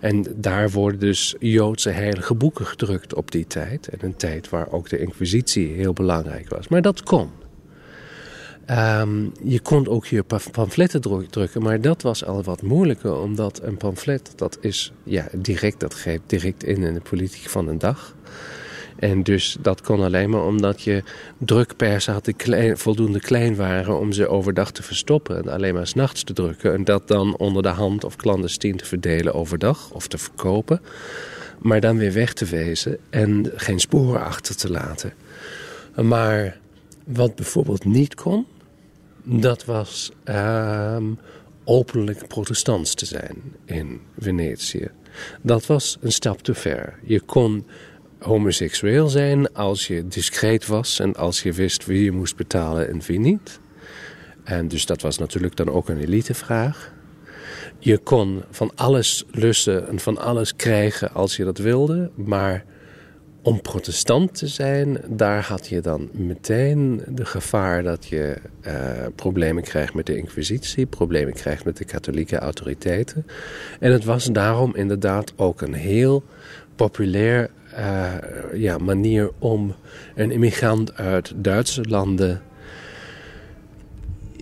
En 0.00 0.26
daar 0.36 0.70
worden 0.70 1.00
dus 1.00 1.34
Joodse 1.38 1.90
heilige 1.90 2.34
boeken 2.34 2.66
gedrukt 2.66 3.14
op 3.14 3.30
die 3.30 3.46
tijd. 3.46 3.88
En 3.88 3.98
een 4.00 4.16
tijd 4.16 4.48
waar 4.48 4.72
ook 4.72 4.88
de 4.88 4.98
inquisitie 4.98 5.68
heel 5.68 5.92
belangrijk 5.92 6.48
was. 6.48 6.68
Maar 6.68 6.82
dat 6.82 7.02
kon. 7.02 7.30
Um, 8.70 9.32
je 9.42 9.60
kon 9.60 9.88
ook 9.88 10.06
je 10.06 10.24
pamfletten 10.52 11.00
drukken, 11.30 11.62
maar 11.62 11.80
dat 11.80 12.02
was 12.02 12.24
al 12.24 12.42
wat 12.42 12.62
moeilijker, 12.62 13.16
omdat 13.16 13.62
een 13.62 13.76
pamflet, 13.76 14.32
dat 14.36 14.58
is 14.60 14.92
ja, 15.02 15.28
direct, 15.32 15.80
dat 15.80 15.94
greep 15.94 16.22
direct 16.26 16.64
in 16.64 16.82
in 16.82 16.94
de 16.94 17.00
politiek 17.00 17.48
van 17.48 17.68
een 17.68 17.78
dag. 17.78 18.14
En 18.98 19.22
dus 19.22 19.56
dat 19.60 19.80
kon 19.80 20.00
alleen 20.00 20.30
maar 20.30 20.44
omdat 20.44 20.82
je 20.82 21.02
drukpersen 21.38 22.12
had 22.12 22.24
die 22.24 22.34
klein, 22.34 22.78
voldoende 22.78 23.20
klein 23.20 23.56
waren 23.56 23.98
om 23.98 24.12
ze 24.12 24.28
overdag 24.28 24.70
te 24.70 24.82
verstoppen. 24.82 25.36
En 25.36 25.48
alleen 25.48 25.74
maar 25.74 25.86
s'nachts 25.86 26.24
te 26.24 26.32
drukken. 26.32 26.72
En 26.72 26.84
dat 26.84 27.08
dan 27.08 27.36
onder 27.36 27.62
de 27.62 27.68
hand 27.68 28.04
of 28.04 28.16
clandestien 28.16 28.76
te 28.76 28.84
verdelen 28.84 29.34
overdag 29.34 29.90
of 29.90 30.06
te 30.06 30.18
verkopen. 30.18 30.80
Maar 31.58 31.80
dan 31.80 31.98
weer 31.98 32.12
weg 32.12 32.32
te 32.32 32.44
wezen 32.44 32.98
en 33.10 33.52
geen 33.54 33.80
sporen 33.80 34.24
achter 34.24 34.56
te 34.56 34.70
laten. 34.70 35.12
Maar 36.02 36.58
wat 37.04 37.34
bijvoorbeeld 37.34 37.84
niet 37.84 38.14
kon, 38.14 38.46
dat 39.28 39.64
was 39.64 40.10
uh, 40.24 40.96
openlijk 41.64 42.28
protestants 42.28 42.94
te 42.94 43.06
zijn 43.06 43.42
in 43.64 44.00
Venetië. 44.18 44.88
Dat 45.42 45.66
was 45.66 45.98
een 46.00 46.12
stap 46.12 46.42
te 46.42 46.54
ver. 46.54 46.98
Je 47.02 47.20
kon 47.20 47.66
homoseksueel 48.18 49.08
zijn 49.08 49.52
als 49.52 49.86
je 49.86 50.08
discreet 50.08 50.66
was 50.66 51.00
en 51.00 51.14
als 51.14 51.42
je 51.42 51.52
wist 51.52 51.86
wie 51.86 52.04
je 52.04 52.12
moest 52.12 52.36
betalen 52.36 52.88
en 52.88 53.00
wie 53.06 53.18
niet. 53.18 53.60
En 54.44 54.68
dus 54.68 54.86
dat 54.86 55.02
was 55.02 55.18
natuurlijk 55.18 55.56
dan 55.56 55.70
ook 55.70 55.88
een 55.88 56.00
elitevraag. 56.00 56.92
Je 57.78 57.98
kon 57.98 58.42
van 58.50 58.72
alles 58.74 59.24
lussen 59.30 59.88
en 59.88 59.98
van 59.98 60.18
alles 60.18 60.56
krijgen 60.56 61.14
als 61.14 61.36
je 61.36 61.44
dat 61.44 61.58
wilde, 61.58 62.10
maar 62.14 62.64
om 63.48 63.60
protestant 63.60 64.34
te 64.34 64.46
zijn, 64.46 65.00
daar 65.06 65.42
had 65.42 65.66
je 65.66 65.80
dan 65.80 66.08
meteen 66.12 67.02
de 67.08 67.24
gevaar 67.24 67.82
dat 67.82 68.06
je 68.06 68.36
uh, 68.66 68.72
problemen 69.14 69.62
krijgt 69.62 69.94
met 69.94 70.06
de 70.06 70.16
inquisitie, 70.16 70.86
problemen 70.86 71.34
krijgt 71.34 71.64
met 71.64 71.76
de 71.76 71.84
katholieke 71.84 72.38
autoriteiten. 72.38 73.26
En 73.80 73.92
het 73.92 74.04
was 74.04 74.24
daarom 74.24 74.74
inderdaad 74.76 75.32
ook 75.36 75.60
een 75.60 75.74
heel 75.74 76.22
populair 76.76 77.50
uh, 77.78 78.12
ja, 78.54 78.78
manier 78.78 79.30
om 79.38 79.74
een 80.14 80.30
immigrant 80.30 80.96
uit 80.96 81.32
Duitse 81.36 81.84
landen 81.88 82.42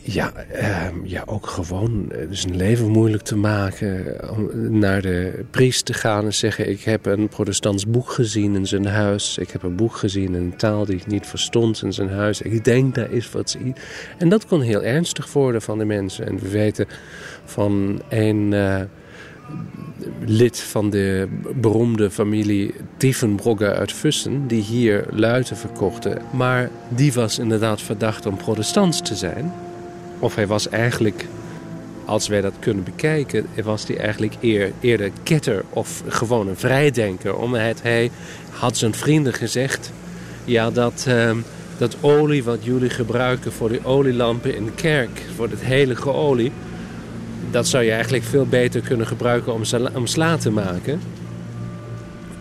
ja, 0.09 0.33
uh, 0.61 0.87
ja, 1.03 1.23
ook 1.27 1.47
gewoon 1.47 2.13
dus 2.29 2.45
een 2.45 2.57
leven 2.57 2.89
moeilijk 2.89 3.23
te 3.23 3.37
maken. 3.37 4.17
Om 4.31 4.79
naar 4.79 5.03
de 5.03 5.45
priest 5.51 5.85
te 5.85 5.95
gaan 5.95 6.25
en 6.25 6.35
zeggen... 6.35 6.71
ik 6.71 6.83
heb 6.83 7.07
een 7.07 7.29
protestants 7.29 7.87
boek 7.87 8.11
gezien 8.11 8.55
in 8.55 8.67
zijn 8.67 8.87
huis. 8.87 9.39
Ik 9.39 9.51
heb 9.51 9.63
een 9.63 9.77
boek 9.77 9.97
gezien 9.97 10.35
in 10.35 10.43
een 10.43 10.57
taal 10.57 10.85
die 10.85 10.97
ik 10.97 11.07
niet 11.07 11.27
verstond 11.27 11.83
in 11.83 11.93
zijn 11.93 12.09
huis. 12.09 12.43
Ik 12.43 12.65
denk, 12.65 12.95
daar 12.95 13.11
is 13.11 13.31
wat... 13.31 13.57
En 14.19 14.29
dat 14.29 14.47
kon 14.47 14.61
heel 14.61 14.83
ernstig 14.83 15.33
worden 15.33 15.63
van 15.63 15.79
de 15.79 15.85
mensen. 15.85 16.27
En 16.27 16.39
we 16.39 16.49
weten 16.49 16.87
van 17.45 18.03
een... 18.09 18.53
Uh, 18.53 18.81
lid 20.25 20.61
van 20.61 20.91
de 20.91 21.29
beroemde 21.55 22.11
familie 22.11 22.75
Tiefenbrugge 22.97 23.75
uit 23.75 23.93
Fussen... 23.93 24.47
die 24.47 24.63
hier 24.63 25.07
luiten 25.11 25.57
verkochten. 25.57 26.19
Maar 26.33 26.71
die 26.89 27.13
was 27.13 27.39
inderdaad 27.39 27.83
verdacht 27.83 28.27
om 28.27 28.37
protestants 28.37 29.03
te 29.03 29.15
zijn. 29.15 29.53
Of 30.19 30.35
hij 30.35 30.47
was 30.47 30.69
eigenlijk, 30.69 31.27
als 32.05 32.29
wij 32.29 32.41
dat 32.41 32.55
kunnen 32.59 32.85
bekijken... 32.85 33.47
was 33.65 33.87
hij 33.87 33.99
eigenlijk 33.99 34.35
eer, 34.41 34.73
eerder 34.81 35.11
ketter 35.23 35.65
of 35.71 36.03
gewoon 36.09 36.49
een 36.49 36.57
vrijdenker. 36.57 37.37
Omdat 37.37 37.83
hij 37.83 38.11
had 38.51 38.77
zijn 38.77 38.95
vrienden 38.95 39.33
gezegd... 39.35 39.93
ja, 40.45 40.71
dat... 40.71 41.05
Uh, 41.09 41.31
dat 41.79 41.97
olie 42.01 42.45
wat 42.45 42.65
jullie 42.65 42.91
gebruiken 42.91 43.53
voor 43.53 43.69
de 43.69 43.81
olielampen 43.85 44.57
in 44.57 44.65
de 44.65 44.73
kerk, 44.73 45.23
voor 45.35 45.49
het 45.49 45.63
heilige 45.63 46.13
olie, 46.13 46.53
dat 47.51 47.69
zou 47.69 47.85
je 47.85 47.91
eigenlijk 47.91 48.25
veel 48.25 48.47
beter 48.47 48.81
kunnen 48.81 49.07
gebruiken 49.07 49.53
om, 49.53 49.63
om 49.95 50.07
sla 50.07 50.37
te 50.37 50.51
maken. 50.51 51.01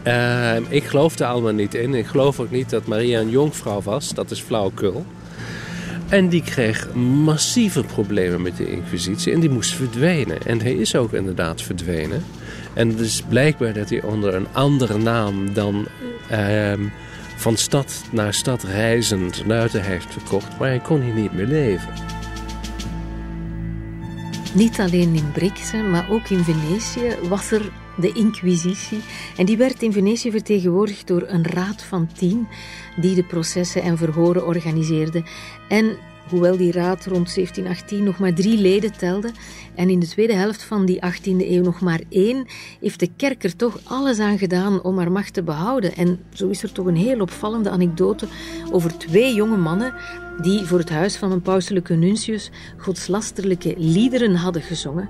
Uh, 0.07 0.55
ik 0.69 0.83
geloof 0.83 1.19
er 1.19 1.25
allemaal 1.25 1.53
niet 1.53 1.73
in. 1.73 1.93
Ik 1.93 2.05
geloof 2.05 2.39
ook 2.39 2.51
niet 2.51 2.69
dat 2.69 2.85
Maria 2.85 3.19
een 3.19 3.29
jonkvrouw 3.29 3.81
was. 3.81 4.13
Dat 4.13 4.31
is 4.31 4.41
flauwkul. 4.41 5.05
En 6.10 6.30
die 6.30 6.44
kreeg 6.44 6.94
massieve 6.96 7.84
problemen 7.84 8.41
met 8.41 8.58
de 8.58 8.72
inquisitie. 8.72 9.34
En 9.34 9.39
die 9.39 9.50
moest 9.50 9.74
verdwijnen. 9.74 10.46
En 10.46 10.62
hij 10.62 10.74
is 10.74 10.96
ook 10.96 11.13
inderdaad 11.13 11.62
verdwenen. 11.62 12.24
En 12.74 12.89
het 12.89 13.00
is 13.00 13.24
blijkbaar 13.30 13.74
dat 13.74 13.89
hij 13.89 14.02
onder 14.02 14.34
een 14.34 14.48
andere 14.52 14.98
naam 14.98 15.54
dan... 15.54 15.88
Uh, 16.32 16.74
van 17.36 17.58
stad 17.58 18.04
naar 18.12 18.34
stad 18.34 18.63
reizend 18.63 19.44
luiten 19.46 19.84
heeft 19.84 20.13
verkocht. 20.13 20.60
Maar 20.60 20.68
hij 20.68 20.80
kon 20.80 21.02
hier 21.02 21.13
niet 21.13 21.34
meer 21.34 21.46
leven. 21.46 21.94
Niet 24.54 24.80
alleen 24.80 25.15
in 25.15 25.32
Brixen, 25.32 25.89
maar 25.89 26.10
ook 26.10 26.30
in 26.30 26.44
Venetië 26.44 27.28
was 27.28 27.52
er 27.52 27.72
de 27.98 28.12
Inquisitie. 28.12 29.00
En 29.38 29.46
die 29.46 29.58
werd 29.58 29.82
in 29.82 29.94
Venetië 29.94 30.32
vertegenwoordigd 30.32 31.08
door 31.08 31.24
een 31.28 31.46
raad 31.46 31.84
van 31.84 32.10
tien 32.18 32.48
die 32.95 33.15
de 33.15 33.23
processen 33.23 33.81
en 33.81 33.97
verhoren 33.97 34.45
organiseerde. 34.45 35.23
En 35.67 35.97
hoewel 36.29 36.57
die 36.57 36.71
raad 36.71 37.05
rond 37.05 37.35
1718 37.35 38.03
nog 38.03 38.19
maar 38.19 38.33
drie 38.33 38.57
leden 38.57 38.97
telde 38.97 39.31
en 39.75 39.89
in 39.89 39.99
de 39.99 40.07
tweede 40.07 40.33
helft 40.33 40.63
van 40.63 40.85
die 40.85 40.99
18e 41.05 41.23
eeuw 41.23 41.63
nog 41.63 41.81
maar 41.81 42.01
één, 42.09 42.45
heeft 42.79 42.99
de 42.99 43.09
kerk 43.15 43.43
er 43.43 43.55
toch 43.55 43.79
alles 43.83 44.19
aan 44.19 44.38
gedaan 44.38 44.83
om 44.83 44.97
haar 44.97 45.11
macht 45.11 45.33
te 45.33 45.43
behouden. 45.43 45.95
En 45.95 46.19
zo 46.33 46.47
is 46.47 46.63
er 46.63 46.71
toch 46.71 46.85
een 46.85 46.95
heel 46.95 47.19
opvallende 47.19 47.69
anekdote 47.69 48.27
over 48.71 48.97
twee 48.97 49.33
jonge 49.33 49.57
mannen 49.57 49.93
die 50.41 50.65
voor 50.65 50.79
het 50.79 50.89
huis 50.89 51.17
van 51.17 51.31
een 51.31 51.41
pauselijke 51.41 51.93
nuntius 51.93 52.51
godslasterlijke 52.77 53.73
liederen 53.77 54.35
hadden 54.35 54.61
gezongen. 54.61 55.09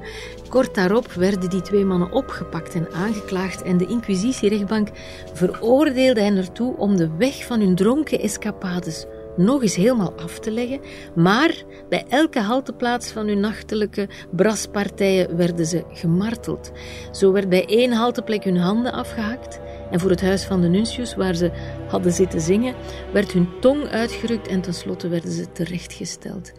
Kort 0.49 0.75
daarop 0.75 1.11
werden 1.11 1.49
die 1.49 1.61
twee 1.61 1.85
mannen 1.85 2.11
opgepakt 2.11 2.75
en 2.75 2.91
aangeklaagd 2.93 3.61
en 3.61 3.77
de 3.77 3.87
inquisitierechtbank 3.87 4.89
veroordeelde 5.33 6.21
hen 6.21 6.37
ertoe 6.37 6.77
om 6.77 6.95
de 6.95 7.15
weg 7.17 7.45
van 7.45 7.59
hun 7.59 7.75
dronken 7.75 8.19
escapades 8.19 9.05
nog 9.37 9.61
eens 9.61 9.75
helemaal 9.75 10.13
af 10.13 10.39
te 10.39 10.51
leggen, 10.51 10.79
maar 11.15 11.63
bij 11.89 12.05
elke 12.09 12.39
halteplaats 12.39 13.11
van 13.11 13.27
hun 13.27 13.39
nachtelijke 13.39 14.09
braspartijen 14.31 15.37
werden 15.37 15.65
ze 15.65 15.83
gemarteld. 15.89 16.71
Zo 17.11 17.31
werd 17.31 17.49
bij 17.49 17.65
één 17.65 17.91
halteplek 17.91 18.43
hun 18.43 18.57
handen 18.57 18.93
afgehakt 18.93 19.59
en 19.91 19.99
voor 19.99 20.09
het 20.09 20.21
huis 20.21 20.43
van 20.43 20.61
de 20.61 20.67
nuncius, 20.67 21.15
waar 21.15 21.35
ze 21.35 21.51
hadden 21.87 22.11
zitten 22.11 22.41
zingen, 22.41 22.75
werd 23.13 23.31
hun 23.31 23.49
tong 23.59 23.87
uitgerukt 23.87 24.47
en 24.47 24.61
tenslotte 24.61 25.07
werden 25.07 25.31
ze 25.31 25.51
terechtgesteld. 25.51 26.51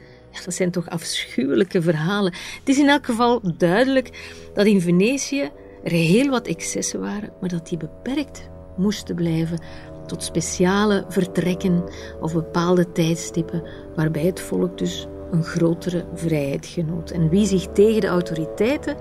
Dat 0.44 0.54
zijn 0.54 0.70
toch 0.70 0.88
afschuwelijke 0.88 1.82
verhalen. 1.82 2.32
Het 2.58 2.68
is 2.68 2.78
in 2.78 2.88
elk 2.88 3.04
geval 3.04 3.40
duidelijk 3.56 4.10
dat 4.54 4.66
in 4.66 4.80
Venetië 4.80 5.50
er 5.84 5.90
heel 5.90 6.28
wat 6.28 6.46
excessen 6.46 7.00
waren, 7.00 7.32
maar 7.40 7.48
dat 7.48 7.68
die 7.68 7.78
beperkt 7.78 8.48
moesten 8.76 9.14
blijven 9.14 9.58
tot 10.06 10.22
speciale 10.22 11.04
vertrekken 11.08 11.84
of 12.20 12.32
bepaalde 12.32 12.92
tijdstippen 12.92 13.62
waarbij 13.94 14.24
het 14.24 14.40
volk 14.40 14.78
dus 14.78 15.06
een 15.30 15.44
grotere 15.44 16.04
vrijheid 16.14 16.66
genoot. 16.66 17.10
En 17.10 17.28
wie 17.28 17.46
zich 17.46 17.66
tegen 17.72 18.00
de 18.00 18.06
autoriteiten 18.06 18.96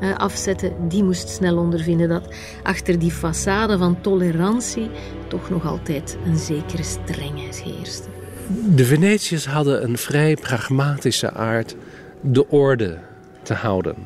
uh, 0.00 0.16
afzette, 0.16 0.72
die 0.88 1.04
moest 1.04 1.28
snel 1.28 1.56
ondervinden 1.56 2.08
dat 2.08 2.34
achter 2.62 2.98
die 2.98 3.12
façade 3.12 3.78
van 3.78 4.00
tolerantie 4.00 4.90
toch 5.28 5.50
nog 5.50 5.66
altijd 5.66 6.18
een 6.24 6.36
zekere 6.36 6.82
strengheid 6.82 7.62
heerste. 7.62 8.08
De 8.74 8.84
Venetiërs 8.84 9.46
hadden 9.46 9.82
een 9.82 9.98
vrij 9.98 10.34
pragmatische 10.34 11.32
aard 11.32 11.76
de 12.20 12.48
orde 12.48 12.98
te 13.42 13.54
houden 13.54 13.96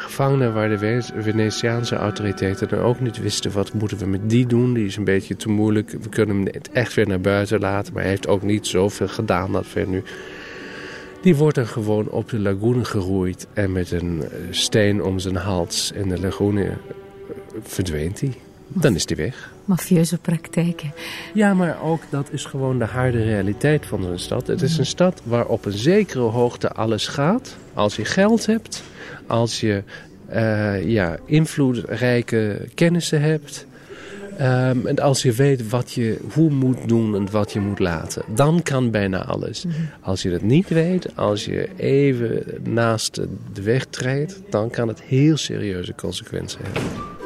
gevangenen 0.00 0.54
waar 0.54 0.68
de 0.68 1.02
Venetiaanse 1.16 1.96
autoriteiten 1.96 2.68
dan 2.68 2.78
ook 2.78 3.00
niet 3.00 3.18
wisten 3.18 3.52
wat 3.52 3.72
moeten 3.72 3.98
we 3.98 4.06
met 4.06 4.30
die 4.30 4.46
doen. 4.46 4.74
Die 4.74 4.86
is 4.86 4.96
een 4.96 5.04
beetje 5.04 5.36
te 5.36 5.48
moeilijk. 5.48 5.90
We 5.90 6.08
kunnen 6.08 6.36
hem 6.36 6.46
echt 6.72 6.94
weer 6.94 7.06
naar 7.08 7.20
buiten 7.20 7.60
laten. 7.60 7.92
Maar 7.92 8.02
hij 8.02 8.10
heeft 8.10 8.28
ook 8.28 8.42
niet 8.42 8.66
zoveel 8.66 9.08
gedaan 9.08 9.52
dat 9.52 9.72
we 9.72 9.80
nu... 9.86 10.02
Die 11.22 11.36
wordt 11.36 11.54
dan 11.54 11.66
gewoon 11.66 12.08
op 12.08 12.28
de 12.28 12.38
lagoon 12.38 12.86
geroeid 12.86 13.46
en 13.52 13.72
met 13.72 13.90
een 13.90 14.22
eh, 14.22 14.28
steen 14.50 15.02
om 15.02 15.18
zijn 15.18 15.36
hals 15.36 15.92
in 15.92 16.08
de 16.08 16.20
lagoon 16.20 16.58
eh, 16.58 16.70
verdwijnt 17.62 18.20
hij. 18.20 18.34
Dan 18.66 18.94
is 18.94 19.04
hij 19.06 19.16
weg. 19.16 19.52
Mafieuze 19.70 20.18
praktijken. 20.18 20.92
Ja, 21.34 21.54
maar 21.54 21.82
ook 21.82 22.02
dat 22.10 22.28
is 22.32 22.44
gewoon 22.44 22.78
de 22.78 22.84
harde 22.84 23.22
realiteit 23.22 23.86
van 23.86 24.04
een 24.04 24.18
stad. 24.18 24.46
Het 24.46 24.62
is 24.62 24.78
een 24.78 24.86
stad 24.86 25.22
waar 25.24 25.46
op 25.46 25.64
een 25.64 25.72
zekere 25.72 26.22
hoogte 26.22 26.72
alles 26.72 27.06
gaat. 27.06 27.56
Als 27.74 27.96
je 27.96 28.04
geld 28.04 28.46
hebt, 28.46 28.82
als 29.26 29.60
je 29.60 29.82
uh, 30.32 30.84
ja, 30.84 31.16
invloedrijke 31.24 32.68
kennissen 32.74 33.22
hebt. 33.22 33.66
Um, 34.40 34.86
en 34.86 34.98
als 34.98 35.22
je 35.22 35.32
weet 35.32 35.68
wat 35.68 35.92
je 35.92 36.18
hoe 36.32 36.50
moet 36.50 36.88
doen 36.88 37.14
en 37.14 37.30
wat 37.30 37.52
je 37.52 37.60
moet 37.60 37.78
laten, 37.78 38.22
dan 38.34 38.62
kan 38.62 38.90
bijna 38.90 39.24
alles. 39.24 39.64
Mhm. 39.64 39.74
Als 40.00 40.22
je 40.22 40.30
dat 40.30 40.42
niet 40.42 40.68
weet, 40.68 41.16
als 41.16 41.44
je 41.44 41.68
even 41.76 42.44
naast 42.62 43.20
de 43.52 43.62
weg 43.62 43.84
treedt, 43.84 44.40
dan 44.50 44.70
kan 44.70 44.88
het 44.88 45.02
heel 45.02 45.36
serieuze 45.36 45.94
consequenties 45.94 46.58
hebben. 46.62 47.19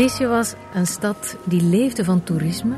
Venetië 0.00 0.26
was 0.26 0.54
een 0.74 0.86
stad 0.86 1.36
die 1.44 1.62
leefde 1.62 2.04
van 2.04 2.22
toerisme. 2.22 2.74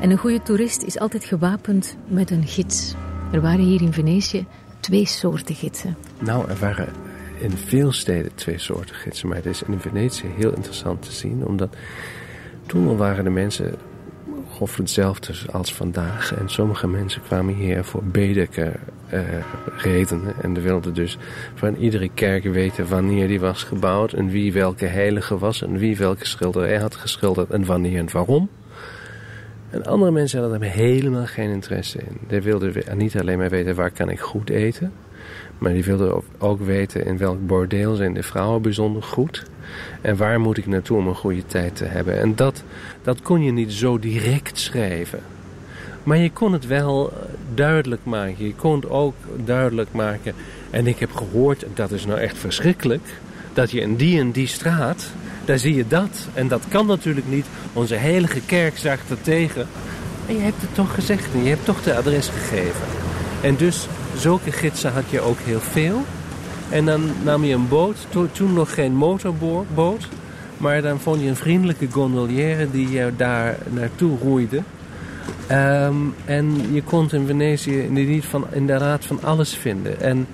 En 0.00 0.10
een 0.10 0.18
goede 0.18 0.42
toerist 0.42 0.82
is 0.82 0.98
altijd 0.98 1.24
gewapend 1.24 1.96
met 2.08 2.30
een 2.30 2.46
gids. 2.46 2.94
Er 3.32 3.40
waren 3.40 3.64
hier 3.64 3.82
in 3.82 3.92
Venetië 3.92 4.46
twee 4.80 5.06
soorten 5.06 5.54
gidsen. 5.54 5.96
Nou, 6.18 6.48
er 6.48 6.56
waren 6.60 6.88
in 7.38 7.50
veel 7.50 7.92
steden 7.92 8.34
twee 8.34 8.58
soorten 8.58 8.94
gidsen. 8.94 9.28
Maar 9.28 9.36
het 9.36 9.46
is 9.46 9.62
in 9.62 9.80
Venetië 9.80 10.26
heel 10.36 10.54
interessant 10.54 11.02
te 11.02 11.12
zien. 11.12 11.46
Omdat 11.46 11.76
toen 12.66 12.96
waren 12.96 13.24
de 13.24 13.30
mensen 13.30 13.74
ongeveer 14.60 14.78
hetzelfde 14.78 15.34
als 15.52 15.74
vandaag. 15.74 16.34
En 16.34 16.48
sommige 16.48 16.88
mensen 16.88 17.22
kwamen 17.22 17.54
hier 17.54 17.84
voor 17.84 18.02
bedelijke 18.04 18.72
uh, 19.12 19.20
redenen. 19.76 20.34
En 20.50 20.62
ze 20.62 20.68
wilden 20.68 20.94
dus 20.94 21.18
van 21.54 21.74
iedere 21.74 22.10
kerk 22.14 22.44
weten 22.44 22.88
wanneer 22.88 23.28
die 23.28 23.40
was 23.40 23.64
gebouwd. 23.64 24.12
En 24.12 24.28
wie 24.28 24.52
welke 24.52 24.86
heilige 24.86 25.38
was. 25.38 25.62
En 25.62 25.78
wie 25.78 25.96
welke 25.96 26.26
schilderij 26.26 26.78
had 26.78 26.94
geschilderd. 26.94 27.50
En 27.50 27.64
wanneer 27.64 27.98
en 27.98 28.12
waarom. 28.12 28.48
En 29.70 29.84
andere 29.84 30.10
mensen 30.10 30.40
hadden 30.40 30.62
er 30.62 30.70
helemaal 30.70 31.26
geen 31.26 31.50
interesse 31.50 31.98
in. 31.98 32.16
Die 32.28 32.40
wilden 32.40 32.72
niet 32.96 33.18
alleen 33.18 33.38
maar 33.38 33.50
weten 33.50 33.74
waar 33.74 33.90
kan 33.90 34.08
ik 34.08 34.20
goed 34.20 34.50
eten. 34.50 34.92
Maar 35.58 35.72
die 35.72 35.84
wilden 35.84 36.22
ook 36.38 36.60
weten 36.60 37.06
in 37.06 37.18
welk 37.18 37.46
bordeel 37.46 37.94
zijn 37.94 38.14
de 38.14 38.22
vrouwen 38.22 38.62
bijzonder 38.62 39.02
goed. 39.02 39.44
En 40.00 40.16
waar 40.16 40.40
moet 40.40 40.58
ik 40.58 40.66
naartoe 40.66 40.96
om 40.96 41.06
een 41.06 41.14
goede 41.14 41.46
tijd 41.46 41.76
te 41.76 41.84
hebben. 41.84 42.18
En 42.18 42.36
dat, 42.36 42.64
dat 43.02 43.22
kon 43.22 43.42
je 43.42 43.52
niet 43.52 43.72
zo 43.72 43.98
direct 43.98 44.58
schrijven. 44.58 45.20
Maar 46.02 46.18
je 46.18 46.32
kon 46.32 46.52
het 46.52 46.66
wel 46.66 47.12
duidelijk 47.54 48.04
maken. 48.04 48.46
Je 48.46 48.54
kon 48.54 48.74
het 48.74 48.90
ook 48.90 49.14
duidelijk 49.44 49.92
maken. 49.92 50.34
En 50.70 50.86
ik 50.86 50.98
heb 50.98 51.12
gehoord, 51.12 51.64
dat 51.74 51.90
is 51.90 52.06
nou 52.06 52.18
echt 52.18 52.38
verschrikkelijk... 52.38 53.08
dat 53.52 53.70
je 53.70 53.80
in 53.80 53.96
die 53.96 54.20
en 54.20 54.30
die 54.30 54.46
straat, 54.46 55.10
daar 55.44 55.58
zie 55.58 55.74
je 55.74 55.86
dat. 55.88 56.28
En 56.34 56.48
dat 56.48 56.62
kan 56.68 56.86
natuurlijk 56.86 57.28
niet. 57.28 57.46
Onze 57.72 57.94
heilige 57.94 58.40
kerk 58.40 58.78
zegt 58.78 59.10
er 59.10 59.20
tegen. 59.20 59.66
En 60.26 60.36
je 60.36 60.42
hebt 60.42 60.60
het 60.60 60.74
toch 60.74 60.94
gezegd 60.94 61.26
en 61.34 61.42
je 61.42 61.48
hebt 61.48 61.64
toch 61.64 61.82
de 61.82 61.96
adres 61.96 62.28
gegeven. 62.28 62.86
En 63.42 63.56
dus 63.56 63.86
zulke 64.16 64.52
gidsen 64.52 64.92
had 64.92 65.10
je 65.10 65.20
ook 65.20 65.38
heel 65.38 65.60
veel. 65.60 66.04
En 66.70 66.84
dan 66.84 67.10
nam 67.22 67.44
je 67.44 67.54
een 67.54 67.68
boot, 67.68 67.96
toen 68.32 68.52
nog 68.52 68.74
geen 68.74 68.92
motorboot. 68.92 70.08
Maar 70.56 70.82
dan 70.82 71.00
vond 71.00 71.20
je 71.20 71.28
een 71.28 71.36
vriendelijke 71.36 71.86
gondolière 71.90 72.70
die 72.70 72.90
je 72.90 73.12
daar 73.16 73.58
naartoe 73.70 74.18
roeide. 74.18 74.62
Ehm, 75.46 75.96
en 76.24 76.72
je 76.72 76.82
kon 76.82 77.10
in 77.10 77.26
Venetië 77.26 77.80
inderdaad 78.50 79.04
van, 79.04 79.18
van 79.20 79.28
alles 79.28 79.54
vinden. 79.54 80.00
En 80.00 80.26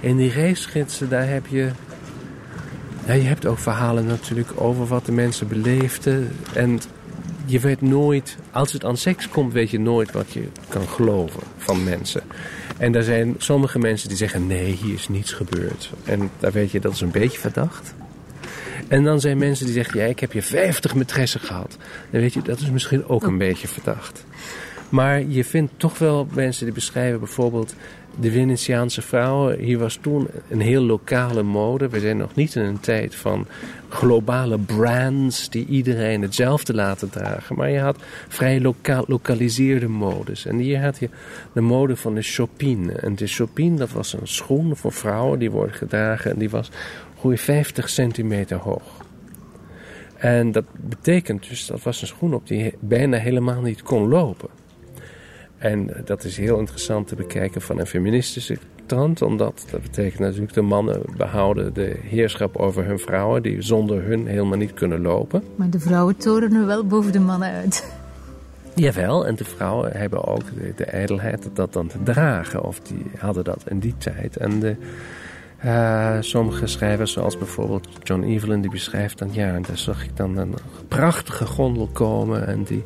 in 0.00 0.16
die 0.16 0.30
reisgidsen, 0.30 1.08
daar 1.08 1.28
heb 1.28 1.46
je... 1.46 1.70
Ja, 3.06 3.12
je 3.12 3.22
hebt 3.22 3.46
ook 3.46 3.58
verhalen 3.58 4.06
natuurlijk 4.06 4.60
over 4.60 4.86
wat 4.86 5.06
de 5.06 5.12
mensen 5.12 5.48
beleefden. 5.48 6.30
En 6.54 6.80
je 7.44 7.60
weet 7.60 7.80
nooit, 7.80 8.36
als 8.50 8.72
het 8.72 8.84
aan 8.84 8.96
seks 8.96 9.28
komt, 9.28 9.52
weet 9.52 9.70
je 9.70 9.80
nooit 9.80 10.12
wat 10.12 10.32
je 10.32 10.42
kan 10.68 10.88
geloven 10.88 11.42
van 11.56 11.84
mensen. 11.84 12.22
En 12.78 12.94
er 12.94 13.04
zijn 13.04 13.34
sommige 13.38 13.78
mensen 13.78 14.08
die 14.08 14.16
zeggen: 14.16 14.46
nee, 14.46 14.72
hier 14.72 14.94
is 14.94 15.08
niets 15.08 15.32
gebeurd. 15.32 15.90
En 16.04 16.30
daar 16.38 16.52
weet 16.52 16.70
je, 16.70 16.80
dat 16.80 16.92
is 16.92 17.00
een 17.00 17.10
beetje 17.10 17.38
verdacht. 17.38 17.94
En 18.90 19.04
dan 19.04 19.20
zijn 19.20 19.38
mensen 19.38 19.64
die 19.64 19.74
zeggen: 19.74 20.00
ja, 20.00 20.06
ik 20.06 20.20
heb 20.20 20.32
je 20.32 20.42
50 20.42 20.94
matressen 20.94 21.40
gehad. 21.40 21.76
Dan 22.10 22.20
weet 22.20 22.34
je, 22.34 22.42
dat 22.42 22.60
is 22.60 22.70
misschien 22.70 23.08
ook 23.08 23.22
een 23.22 23.38
beetje 23.38 23.68
verdacht. 23.68 24.24
Maar 24.88 25.22
je 25.22 25.44
vindt 25.44 25.72
toch 25.76 25.98
wel 25.98 26.26
mensen 26.32 26.64
die 26.64 26.74
beschrijven 26.74 27.18
bijvoorbeeld 27.18 27.74
de 28.20 28.30
Venetiaanse 28.30 29.02
vrouwen. 29.02 29.58
Hier 29.58 29.78
was 29.78 29.98
toen 30.00 30.28
een 30.48 30.60
heel 30.60 30.82
lokale 30.82 31.42
mode. 31.42 31.88
We 31.88 32.00
zijn 32.00 32.16
nog 32.16 32.34
niet 32.34 32.54
in 32.54 32.62
een 32.62 32.80
tijd 32.80 33.14
van 33.14 33.46
globale 33.88 34.58
brands 34.58 35.50
die 35.50 35.66
iedereen 35.66 36.22
hetzelfde 36.22 36.74
laten 36.74 37.10
dragen. 37.10 37.56
Maar 37.56 37.70
je 37.70 37.78
had 37.78 37.96
vrij 38.28 38.60
lokaal, 38.60 39.04
lokaliseerde 39.06 39.88
modes. 39.88 40.46
En 40.46 40.58
hier 40.58 40.82
had 40.82 40.98
je 40.98 41.08
de 41.52 41.60
mode 41.60 41.96
van 41.96 42.14
de 42.14 42.22
chopine. 42.22 42.92
En 42.92 43.14
de 43.14 43.26
chopine, 43.26 43.76
dat 43.76 43.90
was 43.90 44.12
een 44.12 44.28
schoen 44.28 44.76
voor 44.76 44.92
vrouwen 44.92 45.38
die 45.38 45.50
wordt 45.50 45.76
gedragen. 45.76 46.30
En 46.30 46.38
die 46.38 46.50
was 46.50 46.70
ongeveer 47.22 47.44
50 47.44 47.88
centimeter 47.88 48.56
hoog. 48.56 49.04
En 50.16 50.52
dat 50.52 50.64
betekent 50.74 51.48
dus, 51.48 51.66
dat 51.66 51.82
was 51.82 52.00
een 52.00 52.06
schoen 52.06 52.34
op 52.34 52.46
die 52.46 52.74
bijna 52.80 53.16
helemaal 53.16 53.60
niet 53.60 53.82
kon 53.82 54.08
lopen. 54.08 54.48
En 55.58 55.90
dat 56.04 56.24
is 56.24 56.36
heel 56.36 56.58
interessant 56.58 57.08
te 57.08 57.14
bekijken 57.14 57.60
van 57.60 57.78
een 57.78 57.86
feministische 57.86 58.58
kant, 58.86 59.22
omdat 59.22 59.66
dat 59.70 59.82
betekent 59.82 60.18
natuurlijk 60.18 60.52
de 60.52 60.60
mannen 60.60 61.02
behouden 61.16 61.74
de 61.74 61.96
heerschap 62.02 62.56
over 62.56 62.84
hun 62.84 62.98
vrouwen, 62.98 63.42
die 63.42 63.62
zonder 63.62 64.02
hun 64.02 64.26
helemaal 64.26 64.58
niet 64.58 64.74
kunnen 64.74 65.00
lopen. 65.00 65.42
Maar 65.56 65.70
de 65.70 65.80
vrouwen 65.80 66.16
torenen 66.16 66.66
wel 66.66 66.86
boven 66.86 67.12
de 67.12 67.20
mannen 67.20 67.50
uit. 67.50 67.92
Jawel, 68.74 69.26
en 69.26 69.34
de 69.34 69.44
vrouwen 69.44 69.92
hebben 69.92 70.24
ook 70.24 70.44
de, 70.44 70.72
de 70.76 70.84
ijdelheid 70.84 71.48
dat 71.52 71.72
dan 71.72 71.86
te 71.86 72.02
dragen, 72.02 72.64
of 72.64 72.80
die 72.80 73.06
hadden 73.18 73.44
dat 73.44 73.62
in 73.68 73.78
die 73.78 73.94
tijd. 73.98 74.36
En 74.36 74.60
de, 74.60 74.76
uh, 75.64 76.16
sommige 76.20 76.66
schrijvers, 76.66 77.12
zoals 77.12 77.38
bijvoorbeeld 77.38 77.88
John 78.02 78.22
Evelyn, 78.22 78.60
die 78.60 78.70
beschrijft 78.70 79.18
dan, 79.18 79.28
ja, 79.32 79.54
en 79.54 79.62
daar 79.62 79.78
zag 79.78 80.04
ik 80.04 80.16
dan 80.16 80.36
een 80.36 80.54
prachtige 80.88 81.46
gondel 81.46 81.88
komen 81.92 82.46
en 82.46 82.62
die 82.62 82.82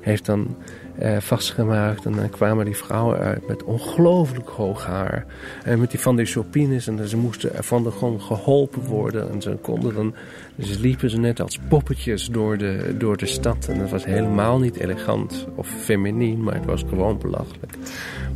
heeft 0.00 0.26
dan 0.26 0.56
eh, 0.98 1.16
vastgemaakt. 1.20 2.04
En 2.04 2.12
dan 2.12 2.30
kwamen 2.30 2.64
die 2.64 2.76
vrouwen 2.76 3.18
uit 3.18 3.46
met 3.48 3.64
ongelooflijk 3.64 4.48
hoog 4.48 4.86
haar. 4.86 5.26
En 5.64 5.78
met 5.78 5.90
die 5.90 6.00
van 6.00 6.16
die 6.16 6.26
chopines. 6.26 6.86
En 6.86 7.08
ze 7.08 7.16
moesten 7.16 7.64
van 7.64 7.82
de 7.82 7.90
grond 7.90 8.22
geholpen 8.22 8.82
worden. 8.82 9.30
En 9.30 9.42
ze 9.42 9.56
konden 9.62 9.94
dan. 9.94 10.14
Dus 10.56 10.78
liepen 10.78 11.10
ze 11.10 11.18
net 11.18 11.40
als 11.40 11.58
poppetjes 11.68 12.28
door 12.28 12.58
de, 12.58 12.94
door 12.98 13.16
de 13.16 13.26
stad. 13.26 13.68
En 13.68 13.78
dat 13.78 13.90
was 13.90 14.04
helemaal 14.04 14.58
niet 14.58 14.76
elegant 14.76 15.46
of 15.54 15.68
feminien, 15.68 16.42
maar 16.42 16.54
het 16.54 16.64
was 16.64 16.84
gewoon 16.88 17.18
belachelijk. 17.18 17.72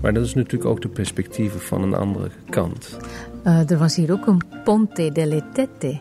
Maar 0.01 0.13
dat 0.13 0.25
is 0.25 0.35
natuurlijk 0.35 0.71
ook 0.71 0.83
de 0.83 0.89
perspectieven 0.89 1.61
van 1.61 1.83
een 1.83 1.95
andere 1.95 2.31
kant. 2.51 2.99
Uh, 3.45 3.71
er 3.71 3.79
was 3.79 3.97
hier 3.97 4.13
ook 4.13 4.27
een 4.27 4.41
Ponte 4.65 5.11
delle 5.13 5.43
Tette 5.53 6.01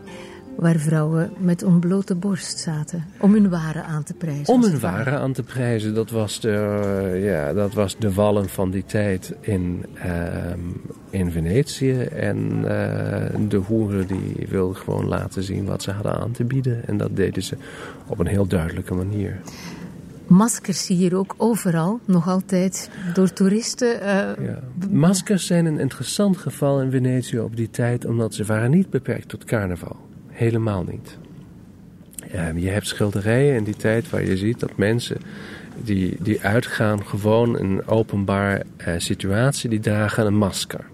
waar 0.60 0.76
vrouwen 0.76 1.32
met 1.38 1.64
ontblote 1.64 2.16
borst 2.16 2.60
zaten 2.60 3.05
om 3.20 3.34
hun 3.34 3.49
waren 3.49 3.86
aan 3.86 4.03
te 4.03 4.14
prijzen. 4.14 4.53
Om 4.53 4.64
hun 4.64 4.80
waren 4.80 5.20
aan 5.20 5.34
te 5.34 5.43
prijzen, 5.43 5.93
dat 5.93 6.10
was 6.10 6.39
de, 6.39 7.20
ja, 7.24 7.53
dat 7.53 7.74
was 7.74 7.97
de 7.97 8.14
wallen 8.14 8.49
van 8.49 8.72
die 8.72 8.86
tijd 8.86 9.34
in, 9.39 9.86
uh, 9.95 10.05
in 11.10 11.32
Venetië. 11.32 12.01
En 12.01 12.38
uh, 12.38 12.68
de 13.47 13.57
hoeren 13.57 14.07
die 14.07 14.47
wilden 14.49 14.76
gewoon 14.76 15.07
laten 15.07 15.43
zien 15.43 15.66
wat 15.66 15.84
ze 15.84 15.91
hadden 15.91 16.16
aan 16.16 16.32
te 16.32 16.43
bieden. 16.43 16.88
En 16.88 16.97
dat 16.97 17.16
deden 17.16 17.43
ze 17.43 17.57
op 18.07 18.20
een 18.20 18.28
heel 18.28 18.47
duidelijke 18.47 18.93
manier. 18.93 19.39
Maskers 20.28 20.86
zie 20.86 20.97
je 20.97 21.01
hier 21.01 21.18
ook 21.18 21.36
overal, 21.38 21.99
nog 22.05 22.28
altijd 22.28 22.89
door 23.14 23.34
toeristen. 23.34 23.95
Uh, 23.95 24.05
ja. 24.05 24.60
Maskers 24.89 25.45
zijn 25.45 25.66
een 25.66 25.80
interessant 25.80 26.38
geval 26.38 26.82
in 26.82 26.91
Venetië 26.91 27.39
op 27.39 27.55
die 27.55 27.70
tijd, 27.70 28.05
omdat 28.05 28.34
ze 28.34 28.45
waren 28.45 28.72
niet 28.72 28.89
beperkt 28.89 29.30
tot 29.30 29.43
carnaval. 29.43 30.09
Helemaal 30.40 30.84
niet. 30.84 31.18
je 32.56 32.70
hebt 32.70 32.88
schilderijen 32.88 33.56
in 33.56 33.64
die 33.64 33.76
tijd 33.76 34.10
waar 34.10 34.26
je 34.26 34.38
ziet 34.38 34.60
dat 34.60 34.78
mensen 34.78 35.18
die, 35.84 36.18
die 36.20 36.42
uitgaan 36.42 37.06
gewoon 37.06 37.60
een 37.60 37.88
openbaar 37.88 38.62
uh, 38.88 38.94
situatie, 38.98 39.70
die 39.70 39.80
dragen 39.80 40.26
een 40.26 40.38
masker. 40.38 40.86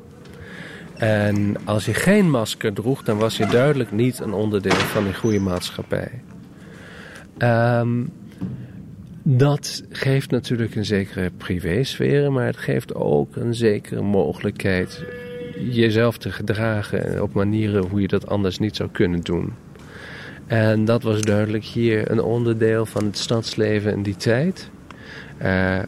En 0.95 1.55
als 1.63 1.85
je 1.85 1.93
geen 1.93 2.29
masker 2.29 2.73
droeg, 2.73 3.03
dan 3.03 3.17
was 3.17 3.37
je 3.37 3.45
duidelijk 3.45 3.91
niet 3.91 4.19
een 4.19 4.33
onderdeel 4.33 4.71
van 4.71 5.03
die 5.03 5.13
goede 5.13 5.39
maatschappij. 5.39 6.21
Um, 7.37 8.11
dat 9.23 9.83
geeft 9.89 10.31
natuurlijk 10.31 10.75
een 10.75 10.85
zekere 10.85 11.31
privésfeer, 11.37 12.31
maar 12.31 12.45
het 12.45 12.57
geeft 12.57 12.95
ook 12.95 13.35
een 13.35 13.55
zekere 13.55 14.01
mogelijkheid 14.01 15.03
jezelf 15.59 16.17
te 16.17 16.31
gedragen 16.31 17.21
op 17.21 17.33
manieren 17.33 17.85
hoe 17.85 18.01
je 18.01 18.07
dat 18.07 18.27
anders 18.27 18.59
niet 18.59 18.75
zou 18.75 18.89
kunnen 18.91 19.21
doen. 19.21 19.53
En 20.47 20.85
dat 20.85 21.03
was 21.03 21.21
duidelijk 21.21 21.63
hier 21.63 22.11
een 22.11 22.21
onderdeel 22.21 22.85
van 22.85 23.05
het 23.05 23.17
stadsleven 23.17 23.91
in 23.91 24.03
die 24.03 24.15
tijd. 24.15 24.69
Uh, 25.43 25.79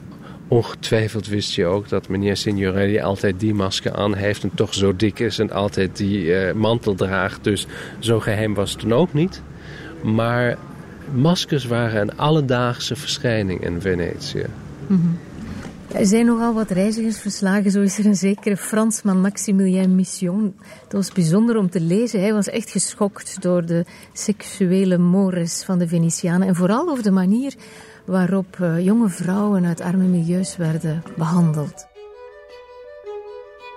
ongetwijfeld 0.47 1.27
wist 1.27 1.53
je 1.53 1.65
ook 1.65 1.89
dat 1.89 2.07
meneer 2.07 2.37
Signorelli 2.37 2.99
altijd 2.99 3.39
die 3.39 3.53
masker 3.53 3.93
aan 3.93 4.15
heeft 4.15 4.43
en 4.43 4.51
toch 4.55 4.73
zo 4.73 4.95
dik 4.95 5.19
is 5.19 5.39
en 5.39 5.51
altijd 5.51 5.97
die 5.97 6.25
uh, 6.25 6.51
mantel 6.53 6.95
draagt. 6.95 7.43
Dus 7.43 7.67
zo 7.99 8.19
geheim 8.19 8.53
was 8.53 8.71
het 8.71 8.81
dan 8.81 8.93
ook 8.93 9.13
niet. 9.13 9.41
Maar 10.03 10.57
maskers 11.13 11.65
waren 11.65 12.01
een 12.01 12.17
alledaagse 12.17 12.95
verschijning 12.95 13.65
in 13.65 13.81
Venetië. 13.81 14.45
Mm. 14.87 15.17
Er 15.93 16.05
zijn 16.05 16.25
nogal 16.25 16.53
wat 16.53 16.69
reizigersverslagen. 16.69 17.71
Zo 17.71 17.81
is 17.81 17.97
er 17.97 18.05
een 18.05 18.15
zekere 18.15 18.57
Fransman, 18.57 19.21
Maximilien 19.21 19.95
Mission. 19.95 20.55
Dat 20.81 20.91
was 20.91 21.11
bijzonder 21.11 21.57
om 21.57 21.69
te 21.69 21.81
lezen. 21.81 22.19
Hij 22.19 22.33
was 22.33 22.47
echt 22.47 22.69
geschokt 22.69 23.41
door 23.41 23.65
de 23.65 23.85
seksuele 24.13 24.97
mores 24.97 25.63
van 25.63 25.77
de 25.77 25.87
Venetianen. 25.87 26.47
En 26.47 26.55
vooral 26.55 26.89
over 26.89 27.03
de 27.03 27.11
manier 27.11 27.55
waarop 28.05 28.57
uh, 28.61 28.85
jonge 28.85 29.09
vrouwen 29.09 29.65
uit 29.65 29.81
arme 29.81 30.03
milieus 30.03 30.57
werden 30.57 31.03
behandeld. 31.17 31.87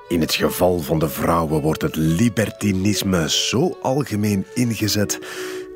In 0.08 0.20
het 0.20 0.34
geval 0.34 0.78
van 0.78 0.98
de 0.98 1.08
vrouwen 1.08 1.62
wordt 1.62 1.82
het 1.82 1.96
libertinisme 1.96 3.30
zo 3.30 3.76
algemeen 3.82 4.46
ingezet 4.54 5.18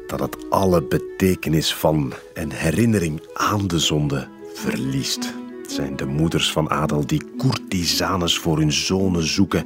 dat 0.06 0.20
het 0.20 0.50
alle 0.50 0.82
betekenis 0.82 1.74
van 1.74 2.12
en 2.34 2.50
herinnering 2.50 3.22
aan 3.34 3.66
de 3.66 3.78
zonde 3.78 4.28
verliest. 4.54 5.43
Het 5.64 5.72
zijn 5.72 5.96
de 5.96 6.06
moeders 6.06 6.52
van 6.52 6.70
adel 6.70 7.06
die 7.06 7.22
courtisanes 7.38 8.38
voor 8.38 8.58
hun 8.58 8.72
zonen 8.72 9.26
zoeken 9.26 9.64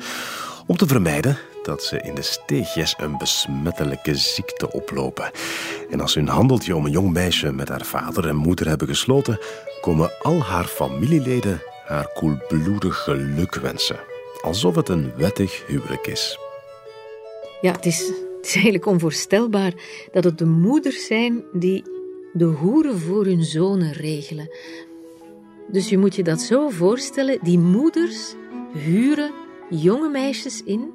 om 0.67 0.77
te 0.77 0.87
vermijden 0.87 1.39
dat 1.63 1.83
ze 1.83 2.01
in 2.01 2.15
de 2.15 2.23
steegjes 2.23 2.95
een 2.99 3.19
besmettelijke 3.19 4.15
ziekte 4.15 4.73
oplopen. 4.73 5.31
En 5.91 6.01
als 6.01 6.15
hun 6.15 6.29
handeltje 6.29 6.77
om 6.77 6.85
een 6.85 6.91
jong 6.91 7.13
meisje 7.13 7.53
met 7.53 7.69
haar 7.69 7.85
vader 7.85 8.29
en 8.29 8.37
moeder 8.37 8.69
hebben 8.69 8.89
gesloten, 8.89 9.39
komen 9.81 10.11
al 10.23 10.41
haar 10.43 10.65
familieleden 10.65 11.63
haar 11.87 12.13
koelbloedig 12.15 12.97
geluk 12.97 13.55
wensen. 13.55 14.01
Alsof 14.41 14.75
het 14.75 14.89
een 14.89 15.13
wettig 15.17 15.67
huwelijk 15.67 16.07
is. 16.07 16.39
Ja, 17.61 17.73
het 17.73 17.87
is, 17.87 17.99
het 18.37 18.47
is 18.47 18.55
eigenlijk 18.55 18.87
onvoorstelbaar 18.87 19.73
dat 20.13 20.25
het 20.25 20.39
de 20.39 20.47
moeders 20.47 21.07
zijn 21.07 21.45
die 21.53 21.85
de 22.33 22.45
hoeren 22.45 22.99
voor 22.99 23.25
hun 23.25 23.45
zonen 23.45 23.93
regelen. 23.93 24.51
Dus 25.73 25.89
je 25.89 25.99
moet 25.99 26.15
je 26.15 26.23
dat 26.23 26.41
zo 26.41 26.69
voorstellen: 26.69 27.39
die 27.43 27.59
moeders 27.59 28.35
huren 28.73 29.31
jonge 29.71 30.09
meisjes 30.09 30.63
in, 30.63 30.93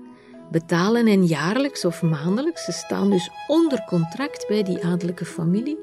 betalen 0.52 1.08
hen 1.08 1.26
jaarlijks 1.26 1.86
of 1.86 2.02
maandelijks. 2.02 2.66
Ze 2.66 2.72
staan 2.72 3.10
dus 3.10 3.30
onder 3.48 3.84
contract 3.88 4.48
bij 4.48 4.64
die 4.64 4.86
adellijke 4.86 5.26
familie 5.26 5.78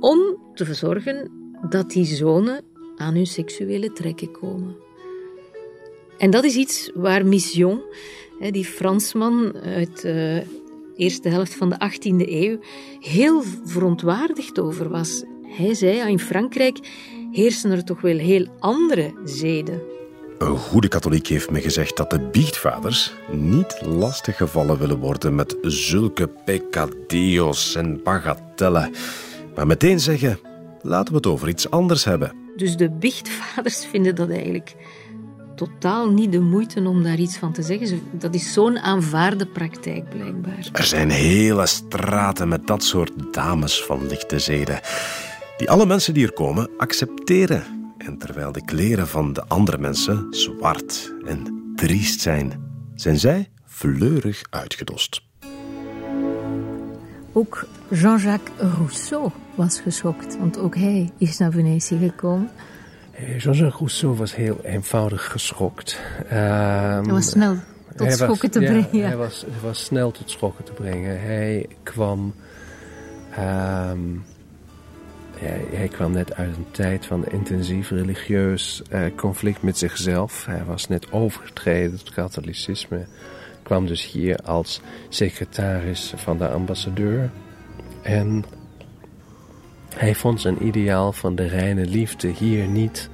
om 0.00 0.36
te 0.54 0.64
verzorgen 0.64 1.30
dat 1.68 1.90
die 1.90 2.04
zonen 2.04 2.64
aan 2.96 3.14
hun 3.14 3.26
seksuele 3.26 3.92
trekken 3.92 4.30
komen. 4.30 4.76
En 6.18 6.30
dat 6.30 6.44
is 6.44 6.56
iets 6.56 6.90
waar 6.94 7.26
Mission, 7.26 7.80
die 8.50 8.64
Fransman 8.64 9.56
uit 9.62 10.02
de 10.02 10.42
eerste 10.96 11.28
helft 11.28 11.54
van 11.54 11.68
de 11.68 11.76
18e 11.76 12.28
eeuw, 12.28 12.58
heel 13.00 13.42
verontwaardigd 13.64 14.60
over 14.60 14.88
was. 14.88 15.24
Hij 15.42 15.74
zei, 15.74 16.10
in 16.10 16.18
Frankrijk 16.18 16.78
heersen 17.36 17.70
er 17.70 17.84
toch 17.84 18.00
wel 18.00 18.18
heel 18.18 18.46
andere 18.58 19.14
zeden. 19.24 19.80
Een 20.38 20.56
goede 20.56 20.88
katholiek 20.88 21.26
heeft 21.26 21.50
me 21.50 21.60
gezegd 21.60 21.96
dat 21.96 22.10
de 22.10 22.20
biechtvaders 22.20 23.12
niet 23.30 23.78
lastiggevallen 23.86 24.78
willen 24.78 24.98
worden 24.98 25.34
met 25.34 25.56
zulke 25.62 26.28
peccadillos 26.44 27.74
en 27.74 28.02
bagatellen. 28.02 28.92
Maar 29.54 29.66
meteen 29.66 30.00
zeggen, 30.00 30.38
laten 30.82 31.12
we 31.12 31.16
het 31.16 31.26
over 31.26 31.48
iets 31.48 31.70
anders 31.70 32.04
hebben. 32.04 32.32
Dus 32.56 32.76
de 32.76 32.90
biechtvaders 32.90 33.86
vinden 33.92 34.14
dat 34.14 34.30
eigenlijk 34.30 34.74
totaal 35.56 36.10
niet 36.10 36.32
de 36.32 36.40
moeite 36.40 36.80
om 36.80 37.02
daar 37.02 37.18
iets 37.18 37.36
van 37.36 37.52
te 37.52 37.62
zeggen. 37.62 38.00
Dat 38.10 38.34
is 38.34 38.52
zo'n 38.52 38.78
aanvaarde 38.78 39.46
praktijk 39.46 40.08
blijkbaar. 40.08 40.68
Er 40.72 40.84
zijn 40.84 41.10
hele 41.10 41.66
straten 41.66 42.48
met 42.48 42.66
dat 42.66 42.84
soort 42.84 43.12
dames 43.32 43.84
van 43.84 44.06
lichte 44.06 44.38
zeden. 44.38 44.80
Die 45.56 45.70
alle 45.70 45.86
mensen 45.86 46.14
die 46.14 46.26
er 46.26 46.32
komen 46.32 46.70
accepteren. 46.76 47.94
En 47.98 48.18
terwijl 48.18 48.52
de 48.52 48.64
kleren 48.64 49.08
van 49.08 49.32
de 49.32 49.44
andere 49.48 49.78
mensen 49.78 50.26
zwart 50.30 51.12
en 51.26 51.72
triest 51.76 52.20
zijn, 52.20 52.52
zijn 52.94 53.18
zij 53.18 53.48
fleurig 53.64 54.42
uitgedost. 54.50 55.22
Ook 57.32 57.66
Jean-Jacques 57.88 58.56
Rousseau 58.76 59.30
was 59.54 59.80
geschokt, 59.80 60.38
want 60.38 60.58
ook 60.58 60.74
hij 60.74 61.10
is 61.18 61.38
naar 61.38 61.52
Venetië 61.52 61.98
gekomen. 61.98 62.50
Jean-Jacques 63.18 63.78
Rousseau 63.78 64.16
was 64.16 64.34
heel 64.34 64.58
eenvoudig 64.62 65.30
geschokt. 65.30 66.00
hij 67.04 67.12
was 67.12 67.30
snel 67.30 67.56
tot 67.96 68.12
schokken 68.12 68.50
te 68.50 68.58
brengen. 68.58 68.88
Ja, 68.92 69.06
Hij, 69.06 69.16
was, 69.16 69.44
was 69.62 69.84
snel 69.84 70.10
tot 70.10 70.30
schokken 70.30 70.64
te 70.64 70.72
brengen. 70.72 71.20
Hij 71.20 71.66
kwam. 71.82 72.34
Um, 73.38 74.24
hij, 75.38 75.64
hij, 75.72 75.88
kwam 75.88 76.12
net 76.12 76.34
uit 76.34 76.56
een 76.56 76.66
tijd 76.70 77.06
van 77.06 77.26
intensief 77.26 77.90
religieus 77.90 78.82
uh, 78.92 79.00
conflict 79.16 79.62
met 79.62 79.78
zichzelf. 79.78 80.46
Hij 80.46 80.64
was 80.64 80.88
net 80.88 81.12
overgetreden 81.12 81.98
tot 81.98 82.14
katholicisme. 82.14 83.06
Kwam 83.62 83.86
dus 83.86 84.10
hier 84.10 84.36
als 84.36 84.80
secretaris 85.08 86.12
van 86.16 86.38
de 86.38 86.48
ambassadeur. 86.48 87.30
En 88.02 88.44
hij 89.94 90.14
vond 90.14 90.40
zijn 90.40 90.66
ideaal 90.66 91.12
van 91.12 91.34
de 91.34 91.46
reine 91.46 91.86
liefde 91.86 92.28
hier 92.28 92.66
niet 92.66 93.08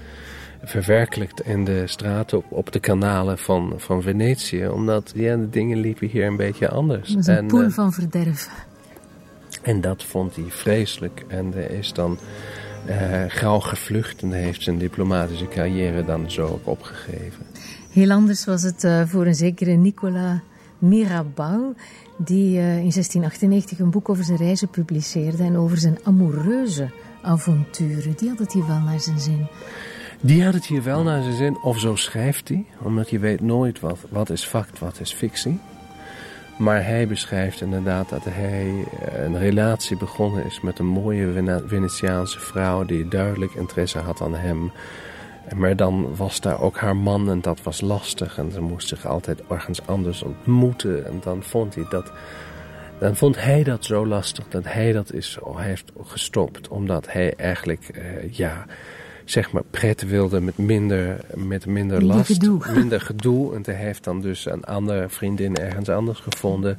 verwerkelijkt 0.62 1.40
in 1.46 1.64
de 1.64 1.86
straten 1.86 2.38
op, 2.38 2.44
op 2.48 2.72
de 2.72 2.80
kanalen 2.80 3.38
van, 3.38 3.74
van 3.76 4.02
Venetië. 4.02 4.68
Omdat 4.68 5.12
ja, 5.14 5.36
de 5.36 5.48
dingen 5.48 5.78
liepen 5.78 6.08
hier 6.08 6.26
een 6.26 6.36
beetje 6.36 6.68
anders. 6.68 7.08
Het 7.08 7.16
was 7.16 7.26
een 7.26 7.36
en, 7.36 7.46
poel 7.46 7.70
van 7.70 7.92
verderf. 7.92 8.48
En 9.62 9.80
dat 9.80 10.04
vond 10.04 10.36
hij 10.36 10.44
vreselijk. 10.48 11.24
En 11.28 11.52
hij 11.52 11.66
is 11.66 11.92
dan 11.92 12.18
uh, 12.88 13.24
gauw 13.28 13.58
gevlucht 13.58 14.22
en 14.22 14.32
heeft 14.32 14.62
zijn 14.62 14.78
diplomatische 14.78 15.48
carrière 15.48 16.04
dan 16.04 16.30
zo 16.30 16.46
ook 16.46 16.66
opgegeven. 16.66 17.46
Heel 17.90 18.10
anders 18.10 18.44
was 18.44 18.62
het 18.62 18.84
uh, 18.84 19.02
voor 19.06 19.26
een 19.26 19.34
zekere 19.34 19.72
Nicolas 19.72 20.38
Mirabeau, 20.78 21.74
die 22.16 22.56
uh, 22.56 22.76
in 22.76 22.90
1698 22.90 23.78
een 23.78 23.90
boek 23.90 24.08
over 24.08 24.24
zijn 24.24 24.38
reizen 24.38 24.68
publiceerde 24.68 25.42
en 25.42 25.56
over 25.56 25.78
zijn 25.78 25.98
amoureuze 26.02 26.90
avonturen. 27.22 28.14
Die 28.16 28.28
had 28.28 28.38
het 28.38 28.52
hier 28.52 28.66
wel 28.66 28.80
naar 28.80 29.00
zijn 29.00 29.18
zin. 29.18 29.46
Die 30.20 30.44
had 30.44 30.54
het 30.54 30.66
hier 30.66 30.82
wel 30.82 31.02
naar 31.02 31.22
zijn 31.22 31.36
zin, 31.36 31.58
of 31.62 31.78
zo 31.78 31.96
schrijft 31.96 32.48
hij, 32.48 32.64
omdat 32.82 33.10
je 33.10 33.18
weet 33.18 33.40
nooit 33.40 33.80
wat, 33.80 33.98
wat 34.08 34.30
is 34.30 34.44
fact, 34.44 34.78
wat 34.78 35.00
is 35.00 35.12
fictie. 35.12 35.58
Maar 36.57 36.84
hij 36.84 37.07
beschrijft 37.07 37.61
inderdaad 37.61 38.09
dat 38.09 38.24
hij 38.24 38.84
een 39.14 39.38
relatie 39.38 39.96
begonnen 39.96 40.44
is 40.44 40.61
met 40.61 40.78
een 40.78 40.86
mooie 40.86 41.62
Venetiaanse 41.66 42.40
vrouw 42.40 42.84
die 42.84 43.09
duidelijk 43.09 43.55
interesse 43.55 43.98
had 43.98 44.20
aan 44.20 44.34
hem. 44.34 44.72
Maar 45.57 45.76
dan 45.76 46.16
was 46.16 46.40
daar 46.40 46.61
ook 46.61 46.76
haar 46.76 46.96
man 46.96 47.30
en 47.30 47.40
dat 47.40 47.62
was 47.62 47.80
lastig 47.80 48.38
en 48.38 48.53
ze 48.53 48.61
moest 48.61 48.88
zich 48.88 49.07
altijd 49.07 49.42
ergens 49.50 49.86
anders 49.86 50.22
ontmoeten. 50.22 51.07
En 51.07 51.18
dan 51.22 51.42
vond 51.42 51.74
hij 51.74 51.86
dat, 51.88 52.12
dan 52.98 53.16
vond 53.16 53.42
hij 53.42 53.62
dat 53.62 53.84
zo 53.84 54.07
lastig 54.07 54.48
dat 54.48 54.64
hij 54.64 54.92
dat 54.92 55.12
is, 55.12 55.38
heeft 55.57 55.92
gestopt. 56.03 56.68
Omdat 56.68 57.12
hij 57.12 57.34
eigenlijk, 57.36 57.90
uh, 57.92 58.32
ja, 58.32 58.66
zeg 59.32 59.52
maar 59.52 59.62
pret 59.70 60.06
wilde 60.06 60.40
met 60.40 60.58
minder, 60.58 61.20
met 61.34 61.66
minder 61.66 62.04
last, 62.04 62.32
gedoe. 62.32 62.60
minder 62.74 63.00
gedoe. 63.00 63.54
En 63.54 63.62
hij 63.64 63.74
heeft 63.74 64.04
dan 64.04 64.20
dus 64.20 64.46
een 64.46 64.64
andere 64.64 65.08
vriendin 65.08 65.56
ergens 65.56 65.88
anders 65.88 66.20
gevonden. 66.20 66.78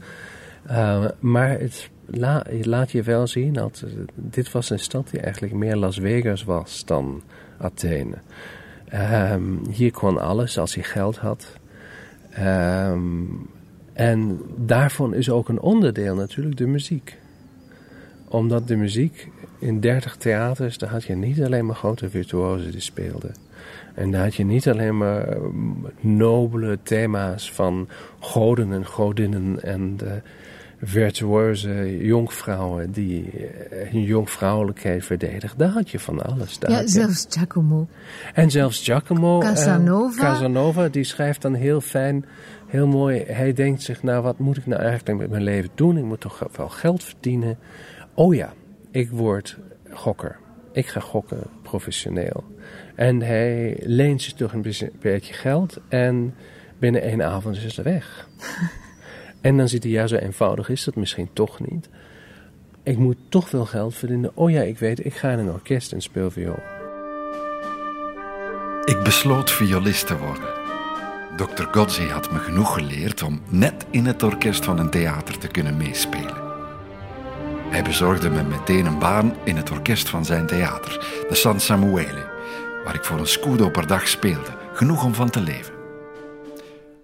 Uh, 0.69 1.05
maar 1.19 1.49
het 1.59 1.89
la, 2.05 2.45
laat 2.61 2.91
je 2.91 3.03
wel 3.03 3.27
zien 3.27 3.53
dat 3.53 3.83
dit 4.15 4.51
was 4.51 4.69
een 4.69 4.79
stad 4.79 5.09
die 5.09 5.19
eigenlijk 5.19 5.53
meer 5.53 5.75
Las 5.75 5.97
Vegas 5.97 6.43
was 6.43 6.85
dan 6.85 7.21
Athene. 7.57 8.15
Um, 9.33 9.61
hier 9.71 9.91
kon 9.91 10.19
alles 10.19 10.57
als 10.57 10.75
hij 10.75 10.83
geld 10.83 11.17
had. 11.17 11.57
Um, 12.39 13.49
en 13.93 14.41
daarvan 14.57 15.13
is 15.13 15.29
ook 15.29 15.49
een 15.49 15.59
onderdeel 15.59 16.15
natuurlijk 16.15 16.57
de 16.57 16.67
muziek. 16.67 17.17
Omdat 18.27 18.67
de 18.67 18.75
muziek 18.75 19.31
in 19.63 19.79
30 19.79 20.15
theaters, 20.15 20.77
daar 20.77 20.89
had 20.89 21.03
je 21.03 21.15
niet 21.15 21.43
alleen 21.43 21.65
maar 21.65 21.75
grote 21.75 22.09
virtuosen 22.09 22.71
die 22.71 22.81
speelden. 22.81 23.33
En 23.93 24.11
daar 24.11 24.23
had 24.23 24.35
je 24.35 24.45
niet 24.45 24.69
alleen 24.69 24.97
maar 24.97 25.37
nobele 25.99 26.79
thema's 26.83 27.51
van 27.51 27.87
goden 28.19 28.73
en 28.73 28.85
godinnen 28.85 29.63
en 29.63 29.97
de 29.97 30.21
virtuoze 30.81 31.97
jonkvrouwen 32.05 32.91
die 32.91 33.29
hun 33.69 34.03
jonkvrouwelijkheid 34.03 35.05
verdedigden. 35.05 35.57
Daar 35.57 35.69
had 35.69 35.89
je 35.89 35.99
van 35.99 36.21
alles. 36.21 36.59
Daar 36.59 36.71
ja, 36.71 36.87
zelfs 36.87 37.25
Giacomo. 37.29 37.87
En 38.33 38.51
zelfs 38.51 38.83
Giacomo. 38.83 39.39
Casanova. 39.39 40.23
Uh, 40.23 40.29
Casanova, 40.29 40.87
die 40.87 41.03
schrijft 41.03 41.41
dan 41.41 41.53
heel 41.53 41.81
fijn, 41.81 42.25
heel 42.67 42.87
mooi. 42.87 43.23
Hij 43.27 43.53
denkt 43.53 43.81
zich, 43.81 44.03
nou 44.03 44.23
wat 44.23 44.39
moet 44.39 44.57
ik 44.57 44.65
nou 44.65 44.81
eigenlijk 44.81 45.19
met 45.19 45.29
mijn 45.29 45.43
leven 45.43 45.69
doen? 45.75 45.97
Ik 45.97 46.03
moet 46.03 46.21
toch 46.21 46.47
wel 46.55 46.69
geld 46.69 47.03
verdienen. 47.03 47.57
Oh 48.13 48.35
ja, 48.35 48.53
ik 48.93 49.09
word 49.09 49.57
gokker. 49.89 50.39
Ik 50.71 50.87
ga 50.87 50.99
gokken 50.99 51.43
professioneel. 51.61 52.43
En 52.95 53.21
hij 53.21 53.77
leent 53.81 54.21
zich 54.21 54.33
toch 54.33 54.53
een 54.53 54.73
beetje 54.99 55.33
geld 55.33 55.79
en 55.87 56.35
binnen 56.77 57.01
één 57.01 57.23
avond 57.23 57.55
is 57.55 57.75
het 57.75 57.85
weg. 57.85 58.27
en 59.41 59.57
dan 59.57 59.69
ziet 59.69 59.83
hij, 59.83 59.91
ja, 59.91 60.07
zo 60.07 60.15
eenvoudig 60.15 60.69
is 60.69 60.83
dat 60.83 60.95
misschien 60.95 61.29
toch 61.33 61.59
niet. 61.69 61.89
Ik 62.83 62.97
moet 62.97 63.17
toch 63.29 63.49
veel 63.49 63.65
geld 63.65 63.95
verdienen. 63.95 64.31
Oh 64.33 64.51
ja, 64.51 64.61
ik 64.61 64.79
weet, 64.79 65.05
ik 65.05 65.13
ga 65.13 65.31
in 65.31 65.39
een 65.39 65.51
orkest 65.51 65.91
en 65.91 66.01
speel 66.01 66.31
viool. 66.31 66.63
Ik 68.85 69.03
besloot 69.03 69.51
violist 69.51 70.07
te 70.07 70.17
worden. 70.17 70.49
Dr. 71.37 71.63
Gozzi 71.71 72.07
had 72.07 72.31
me 72.31 72.37
genoeg 72.37 72.73
geleerd 72.73 73.21
om 73.21 73.41
net 73.49 73.85
in 73.89 74.05
het 74.05 74.23
orkest 74.23 74.65
van 74.65 74.79
een 74.79 74.89
theater 74.89 75.37
te 75.37 75.47
kunnen 75.47 75.77
meespelen. 75.77 76.42
Hij 77.73 77.83
bezorgde 77.83 78.29
me 78.29 78.43
meteen 78.43 78.85
een 78.85 78.99
baan 78.99 79.33
in 79.43 79.55
het 79.55 79.71
orkest 79.71 80.09
van 80.09 80.25
zijn 80.25 80.45
theater, 80.45 81.23
de 81.29 81.35
San 81.35 81.59
Samuele, 81.59 82.29
waar 82.83 82.95
ik 82.95 83.03
voor 83.03 83.19
een 83.19 83.27
scudo 83.27 83.69
per 83.69 83.87
dag 83.87 84.07
speelde, 84.07 84.49
genoeg 84.73 85.03
om 85.03 85.13
van 85.13 85.29
te 85.29 85.41
leven. 85.41 85.73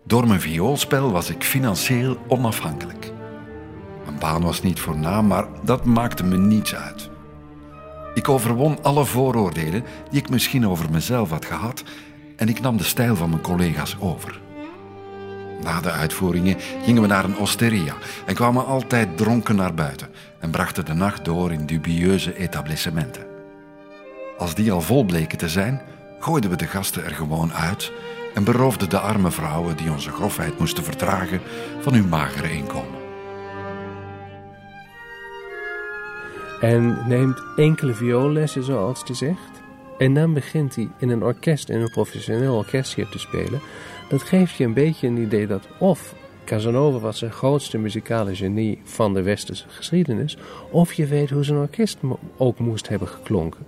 Door 0.03 0.27
mijn 0.27 0.41
vioolspel 0.41 1.11
was 1.11 1.29
ik 1.29 1.43
financieel 1.43 2.17
onafhankelijk. 2.27 3.11
Een 4.07 4.19
baan 4.19 4.41
was 4.41 4.61
niet 4.61 4.79
voornaam, 4.79 5.27
maar 5.27 5.47
dat 5.63 5.85
maakte 5.85 6.23
me 6.23 6.37
niets 6.37 6.75
uit. 6.75 7.09
Ik 8.13 8.29
overwon 8.29 8.83
alle 8.83 9.05
vooroordelen 9.05 9.83
die 10.09 10.19
ik 10.19 10.29
misschien 10.29 10.67
over 10.67 10.91
mezelf 10.91 11.29
had 11.29 11.45
gehad 11.45 11.83
en 12.35 12.49
ik 12.49 12.61
nam 12.61 12.77
de 12.77 12.83
stijl 12.83 13.15
van 13.15 13.29
mijn 13.29 13.41
collega's 13.41 13.97
over. 13.99 14.41
Na 15.63 15.81
de 15.81 15.91
uitvoeringen 15.91 16.57
gingen 16.83 17.01
we 17.01 17.07
naar 17.07 17.23
een 17.23 17.37
osteria 17.37 17.93
en 18.25 18.35
kwamen 18.35 18.65
altijd 18.65 19.17
dronken 19.17 19.55
naar 19.55 19.73
buiten 19.73 20.09
en 20.39 20.51
brachten 20.51 20.85
de 20.85 20.93
nacht 20.93 21.25
door 21.25 21.51
in 21.51 21.65
dubieuze 21.65 22.35
etablissementen. 22.35 23.25
Als 24.37 24.55
die 24.55 24.71
al 24.71 24.81
vol 24.81 25.03
bleken 25.03 25.37
te 25.37 25.49
zijn, 25.49 25.81
gooiden 26.19 26.49
we 26.49 26.55
de 26.55 26.67
gasten 26.67 27.05
er 27.05 27.15
gewoon 27.15 27.53
uit 27.53 27.91
en 28.33 28.43
beroofden 28.43 28.89
de 28.89 28.99
arme 28.99 29.31
vrouwen 29.31 29.77
die 29.77 29.91
onze 29.91 30.11
grofheid 30.11 30.59
moesten 30.59 30.83
vertragen 30.83 31.41
van 31.79 31.93
hun 31.93 32.09
magere 32.09 32.51
inkomen. 32.51 32.99
En 36.61 37.07
neemt 37.07 37.43
enkele 37.55 37.93
vioollessen, 37.93 38.63
zoals 38.63 39.03
hij 39.05 39.15
zegt. 39.15 39.61
En 39.97 40.13
dan 40.13 40.33
begint 40.33 40.75
hij 40.75 40.89
in 40.97 41.09
een 41.09 41.23
orkest, 41.23 41.69
in 41.69 41.81
een 41.81 41.89
professioneel 41.89 42.55
orkest 42.55 42.95
hier 42.95 43.09
te 43.09 43.19
spelen. 43.19 43.61
Dat 44.09 44.23
geeft 44.23 44.55
je 44.55 44.63
een 44.63 44.73
beetje 44.73 45.07
een 45.07 45.17
idee 45.17 45.47
dat 45.47 45.67
of 45.79 46.13
Casanova 46.49 46.99
was 46.99 47.19
de 47.19 47.29
grootste 47.29 47.77
muzikale 47.77 48.35
genie 48.35 48.79
van 48.83 49.13
de 49.13 49.21
westerse 49.21 49.65
geschiedenis, 49.67 50.37
of 50.71 50.93
je 50.93 51.05
weet 51.05 51.29
hoe 51.29 51.43
zijn 51.43 51.57
orkest 51.57 51.97
ook 52.37 52.59
moest 52.59 52.87
hebben 52.87 53.07
geklonken. 53.07 53.65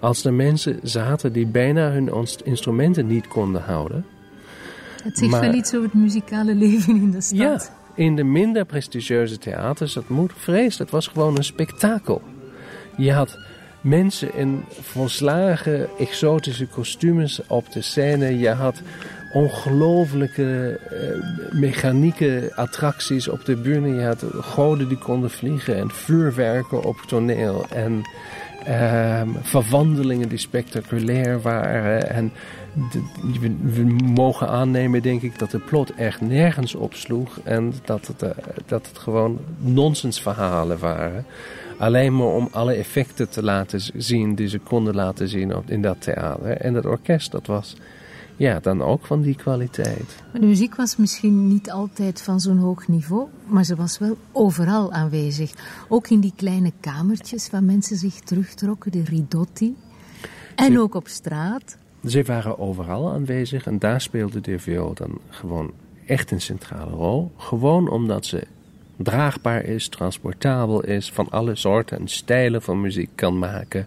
Als 0.00 0.24
er 0.24 0.32
mensen 0.32 0.78
zaten 0.82 1.32
die 1.32 1.46
bijna 1.46 1.90
hun 1.90 2.26
instrumenten 2.44 3.06
niet 3.06 3.28
konden 3.28 3.62
houden. 3.62 4.06
Het 5.02 5.18
zegt 5.18 5.40
wel 5.40 5.54
iets 5.54 5.74
over 5.74 5.88
het 5.88 5.94
muzikale 5.94 6.54
leven 6.54 6.96
in 6.96 7.10
de 7.10 7.20
stad. 7.20 7.38
Ja, 7.38 7.60
in 7.94 8.16
de 8.16 8.24
minder 8.24 8.64
prestigieuze 8.64 9.38
theaters, 9.38 9.92
dat 9.92 10.08
moet 10.08 10.32
vrees, 10.36 10.76
dat 10.76 10.90
was 10.90 11.06
gewoon 11.06 11.36
een 11.36 11.44
spektakel. 11.44 12.22
Je 12.96 13.12
had 13.12 13.38
mensen 13.80 14.34
in 14.34 14.64
volslagen 14.80 15.88
exotische 15.98 16.66
kostuums 16.66 17.40
op 17.46 17.72
de 17.72 17.82
scène. 17.82 18.38
Je 18.38 18.50
had 18.50 18.82
ongelooflijke 19.34 20.80
uh, 20.92 21.60
mechanieke 21.60 22.52
attracties 22.54 23.28
op 23.28 23.44
de 23.44 23.56
bühne. 23.56 23.88
Je 23.88 24.04
had 24.04 24.24
goden 24.40 24.88
die 24.88 24.98
konden 24.98 25.30
vliegen 25.30 25.76
en 25.76 25.90
vuurwerken 25.90 26.82
op 26.82 26.96
toneel. 27.06 27.66
En 27.68 28.02
uh, 28.68 29.22
verwandelingen 29.42 30.28
die 30.28 30.38
spectaculair 30.38 31.40
waren. 31.40 32.10
En 32.10 32.32
we, 33.62 33.84
mogen 34.14 34.48
aannemen, 34.48 35.02
denk 35.02 35.22
ik, 35.22 35.38
dat 35.38 35.50
de 35.50 35.58
plot 35.58 35.94
echt 35.94 36.20
nergens 36.20 36.74
opsloeg. 36.74 37.38
En 37.44 37.72
dat 37.84 38.06
het, 38.06 38.22
uh, 38.22 38.30
dat 38.66 38.86
het 38.86 38.98
gewoon 38.98 39.38
nonsensverhalen 39.58 40.78
waren. 40.78 41.26
Alleen 41.78 42.16
maar 42.16 42.26
om 42.26 42.48
alle 42.52 42.72
effecten 42.72 43.28
te 43.28 43.42
laten 43.42 43.80
zien 43.94 44.34
die 44.34 44.48
ze 44.48 44.58
konden 44.58 44.94
laten 44.94 45.28
zien 45.28 45.52
in 45.66 45.82
dat 45.82 45.96
theater. 45.98 46.56
En 46.56 46.72
dat 46.72 46.86
orkest, 46.86 47.30
dat 47.30 47.46
was 47.46 47.76
ja, 48.36 48.60
dan 48.60 48.82
ook 48.82 49.06
van 49.06 49.20
die 49.22 49.34
kwaliteit. 49.34 50.22
de 50.32 50.46
muziek 50.46 50.74
was 50.74 50.96
misschien 50.96 51.48
niet 51.48 51.70
altijd 51.70 52.22
van 52.22 52.40
zo'n 52.40 52.58
hoog 52.58 52.88
niveau, 52.88 53.28
maar 53.46 53.64
ze 53.64 53.76
was 53.76 53.98
wel 53.98 54.16
overal 54.32 54.92
aanwezig. 54.92 55.52
Ook 55.88 56.08
in 56.08 56.20
die 56.20 56.32
kleine 56.36 56.72
kamertjes 56.80 57.50
waar 57.50 57.62
mensen 57.62 57.96
zich 57.96 58.20
terugtrokken, 58.20 58.92
de 58.92 59.04
ridotti. 59.04 59.76
En 60.54 60.78
ook 60.78 60.94
op 60.94 61.08
straat. 61.08 61.76
Ze 62.06 62.22
waren 62.22 62.58
overal 62.58 63.12
aanwezig 63.12 63.66
en 63.66 63.78
daar 63.78 64.00
speelde 64.00 64.40
de 64.40 64.58
viool 64.58 64.94
dan 64.94 65.18
gewoon 65.28 65.72
echt 66.06 66.30
een 66.30 66.40
centrale 66.40 66.90
rol. 66.90 67.32
Gewoon 67.36 67.90
omdat 67.90 68.26
ze 68.26 68.46
draagbaar 68.96 69.64
is, 69.64 69.88
transportabel 69.88 70.84
is, 70.84 71.12
van 71.12 71.30
alle 71.30 71.54
soorten 71.54 71.98
en 71.98 72.08
stijlen 72.08 72.62
van 72.62 72.80
muziek 72.80 73.10
kan 73.14 73.38
maken. 73.38 73.86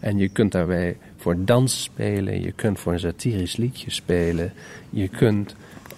En 0.00 0.18
je 0.18 0.28
kunt 0.28 0.52
daarbij 0.52 0.96
voor 1.18 1.44
dans 1.44 1.82
spelen, 1.82 2.42
je 2.42 2.52
kunt 2.52 2.78
voor 2.78 2.92
een 2.92 3.00
satirisch 3.00 3.56
liedje 3.56 3.90
spelen, 3.90 4.52
je 4.90 5.08
kunt 5.08 5.54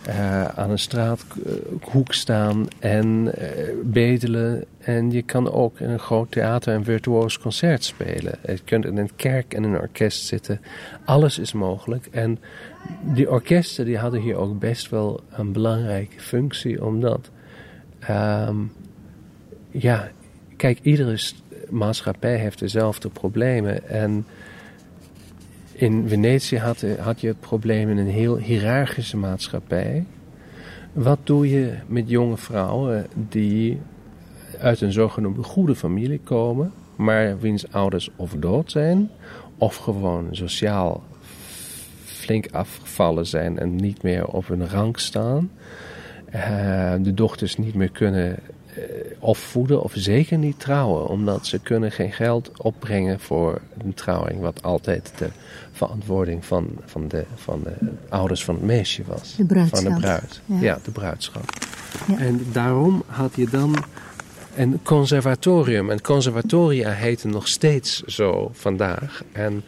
uh, 0.08 0.44
aan 0.44 0.70
een 0.70 0.78
straathoek 0.78 2.12
staan 2.12 2.66
en 2.78 3.32
uh, 3.38 3.44
bedelen. 3.84 4.64
En 4.78 5.10
je 5.10 5.22
kan 5.22 5.52
ook 5.52 5.80
in 5.80 5.88
een 5.90 5.98
groot 5.98 6.30
theater 6.30 6.74
een 6.74 6.84
virtuoos 6.84 7.38
concert 7.38 7.84
spelen. 7.84 8.38
Je 8.46 8.60
kunt 8.64 8.84
in 8.84 8.96
een 8.96 9.10
kerk 9.16 9.54
en 9.54 9.62
een 9.62 9.80
orkest 9.80 10.26
zitten. 10.26 10.60
Alles 11.04 11.38
is 11.38 11.52
mogelijk. 11.52 12.08
En 12.10 12.38
die 13.02 13.30
orkesten 13.30 13.84
die 13.84 13.98
hadden 13.98 14.20
hier 14.20 14.36
ook 14.36 14.58
best 14.58 14.88
wel 14.88 15.20
een 15.30 15.52
belangrijke 15.52 16.20
functie, 16.20 16.84
omdat... 16.84 17.30
Um, 18.10 18.72
ja, 19.70 20.10
kijk, 20.56 20.78
iedere 20.82 21.18
maatschappij 21.68 22.36
heeft 22.36 22.58
dezelfde 22.58 23.08
problemen. 23.08 23.88
En 23.88 24.26
in 25.80 26.08
Venetië 26.08 26.58
had, 26.58 26.84
had 26.98 27.20
je 27.20 27.26
het 27.26 27.40
probleem 27.40 27.90
in 27.90 27.98
een 27.98 28.08
heel 28.10 28.36
hiërarchische 28.36 29.16
maatschappij. 29.16 30.04
Wat 30.92 31.18
doe 31.24 31.50
je 31.50 31.74
met 31.86 32.08
jonge 32.08 32.36
vrouwen 32.36 33.06
die 33.28 33.80
uit 34.58 34.80
een 34.80 34.92
zogenoemde 34.92 35.42
goede 35.42 35.74
familie 35.74 36.20
komen, 36.24 36.72
maar 36.96 37.38
wiens 37.38 37.72
ouders 37.72 38.10
of 38.16 38.34
dood 38.38 38.70
zijn, 38.70 39.10
of 39.58 39.76
gewoon 39.76 40.28
sociaal 40.30 41.02
flink 42.04 42.46
afgevallen 42.50 43.26
zijn 43.26 43.58
en 43.58 43.76
niet 43.76 44.02
meer 44.02 44.26
op 44.26 44.48
hun 44.48 44.68
rang 44.68 44.98
staan. 44.98 45.50
Uh, 46.34 46.94
de 47.00 47.14
dochters 47.14 47.56
niet 47.56 47.74
meer 47.74 47.90
kunnen 47.90 48.38
uh, 48.78 48.84
of 49.18 49.38
voeden 49.38 49.82
of 49.82 49.92
zeker 49.94 50.38
niet 50.38 50.60
trouwen, 50.60 51.06
omdat 51.06 51.46
ze 51.46 51.58
kunnen 51.58 51.92
geen 51.92 52.12
geld 52.12 52.50
opbrengen 52.62 53.20
voor 53.20 53.60
een 53.84 53.94
trouwing, 53.94 54.40
wat 54.40 54.62
altijd 54.62 55.12
de 55.18 55.28
verantwoording 55.86 56.44
van, 56.44 56.68
van, 56.84 57.08
de, 57.08 57.24
van 57.34 57.62
de 57.62 57.72
ouders 58.08 58.44
van 58.44 58.54
het 58.54 58.64
meisje 58.64 59.02
was. 59.06 59.36
De 59.36 59.44
bruidschap. 59.44 59.82
Van 59.82 59.92
de 59.92 60.00
bruid. 60.00 60.40
Ja, 60.46 60.78
de 60.84 60.90
bruidschap. 60.90 61.44
Ja. 62.06 62.18
En 62.18 62.46
daarom 62.52 63.02
had 63.06 63.36
je 63.36 63.48
dan 63.50 63.84
een 64.54 64.80
conservatorium. 64.82 65.90
En 65.90 66.00
conservatoria 66.00 66.90
heten 66.90 67.30
nog 67.30 67.48
steeds 67.48 68.02
zo 68.02 68.50
vandaag. 68.52 69.22
En 69.32 69.62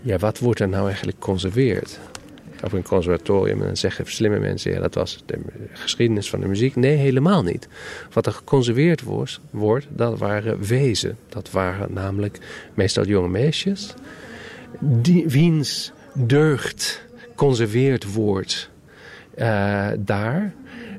ja, 0.00 0.18
wat 0.18 0.38
wordt 0.38 0.60
er 0.60 0.68
nou 0.68 0.86
eigenlijk 0.86 1.18
conserveerd? 1.18 1.98
Op 2.62 2.72
een 2.72 2.82
conservatorium 2.82 3.60
en 3.60 3.66
dan 3.66 3.76
zeggen 3.76 4.06
slimme 4.06 4.38
mensen, 4.38 4.72
ja, 4.72 4.80
dat 4.80 4.94
was 4.94 5.22
de 5.26 5.38
geschiedenis 5.72 6.30
van 6.30 6.40
de 6.40 6.46
muziek. 6.46 6.76
Nee, 6.76 6.96
helemaal 6.96 7.42
niet. 7.42 7.68
Wat 8.12 8.26
er 8.26 8.32
geconserveerd 8.32 9.02
wordt, 9.02 9.40
wordt 9.50 9.86
dat 9.90 10.18
waren 10.18 10.60
wezen. 10.62 11.16
Dat 11.28 11.50
waren 11.50 11.92
namelijk 11.92 12.38
meestal 12.74 13.04
jonge 13.04 13.28
meisjes 13.28 13.94
die, 14.80 15.28
wiens 15.28 15.92
deugd 16.14 17.06
conserveerd 17.34 18.12
wordt 18.12 18.70
uh, 19.36 19.88
daar. 19.98 20.52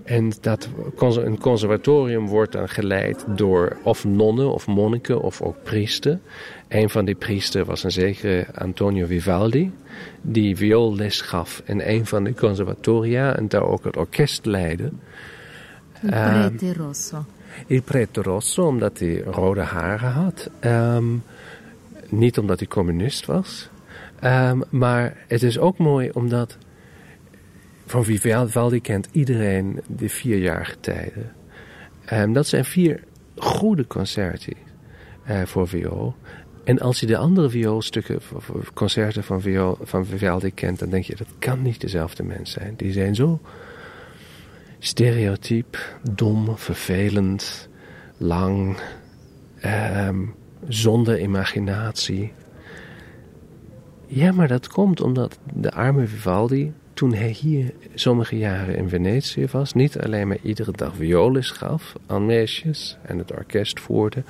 En 0.04 0.32
dat 0.42 0.70
een 0.96 1.40
conservatorium 1.40 2.28
wordt 2.28 2.52
dan 2.52 2.70
geleid 2.70 3.26
door 3.28 3.78
of 3.84 4.06
nonnen 4.06 4.54
of 4.54 4.68
monniken 4.68 5.22
of 5.22 5.42
ook 5.42 5.64
priesten. 5.64 6.22
Een 6.68 6.90
van 6.90 7.06
die 7.06 7.16
priesten 7.16 7.66
was 7.66 7.84
een 7.84 7.92
zekere 7.92 8.48
Antonio 8.54 9.06
Vivaldi, 9.06 9.72
die 10.22 10.56
vioolles 10.56 11.22
gaf 11.22 11.62
in 11.66 11.82
een 11.82 12.06
van 12.06 12.24
de 12.24 12.34
conservatoria 12.34 13.36
en 13.36 13.48
daar 13.48 13.64
ook 13.64 13.84
het 13.84 13.98
orkest 13.98 14.46
leidde. 14.46 14.92
Il 16.02 16.10
prete 16.10 16.66
um, 16.66 16.74
rosso. 16.74 17.26
Il 17.68 17.82
prete 17.82 18.22
rosso, 18.22 18.68
omdat 18.68 19.00
hij 19.00 19.24
rode 19.26 19.62
haren 19.62 20.12
had. 20.12 20.50
Um, 20.62 21.24
niet 22.12 22.38
omdat 22.38 22.60
hij 22.60 22.68
communist 22.68 23.26
was. 23.26 23.70
Um, 24.24 24.64
maar 24.70 25.18
het 25.28 25.44
is 25.44 25.60
ook 25.60 25.78
mooi 25.78 26.10
omdat 26.10 26.58
van 27.86 28.06
Vivaldi 28.06 28.82
kent 28.82 29.08
iedereen 29.12 29.82
de 29.88 30.10
vierjarige 30.10 30.80
tijden. 30.80 31.32
Um, 32.14 32.34
dat 32.34 32.48
zijn 32.48 32.66
vier 32.66 33.04
goede 33.36 33.88
concerten 33.88 34.54
uh, 35.30 35.42
voor 35.46 35.68
viool. 35.68 36.16
En 36.64 36.80
als 36.80 37.00
je 37.00 37.06
de 37.06 37.18
andere 37.18 37.50
vioolstukken, 37.50 38.20
concerten 38.74 39.24
van, 39.24 39.42
viool, 39.42 39.78
van 39.82 40.06
Vivaldi 40.06 40.54
kent, 40.54 40.80
dan 40.80 40.90
denk 40.90 41.04
je 41.04 41.16
dat 41.16 41.28
kan 41.40 41.62
niet 41.62 41.82
dezelfde 41.82 42.24
mens 42.24 42.52
zijn. 42.52 42.74
Die 42.78 42.92
zijn 42.92 43.16
zo 43.16 43.40
stereotyp, 44.80 46.00
dom, 46.12 46.58
vervelend, 46.58 47.70
lang, 48.18 48.78
um, 50.08 50.36
zonder 50.68 51.20
imaginatie. 51.20 52.32
Ja, 54.06 54.32
maar 54.32 54.48
dat 54.48 54.68
komt 54.68 55.02
omdat 55.02 55.40
de 55.54 55.72
arme 55.72 56.08
Vivaldi 56.08 56.74
toen 57.00 57.14
hij 57.14 57.30
hier 57.30 57.74
sommige 57.94 58.38
jaren 58.38 58.76
in 58.76 58.90
Venetië 58.90 59.48
was, 59.52 59.74
niet 59.74 60.00
alleen 60.00 60.28
maar 60.28 60.38
iedere 60.44 60.72
dag 60.72 60.96
violis 60.96 61.52
gaf 61.52 61.96
aan 62.06 62.26
meisjes 62.26 62.98
en 63.02 63.18
het 63.18 63.32
orkest 63.32 63.80
voerde, 63.80 64.24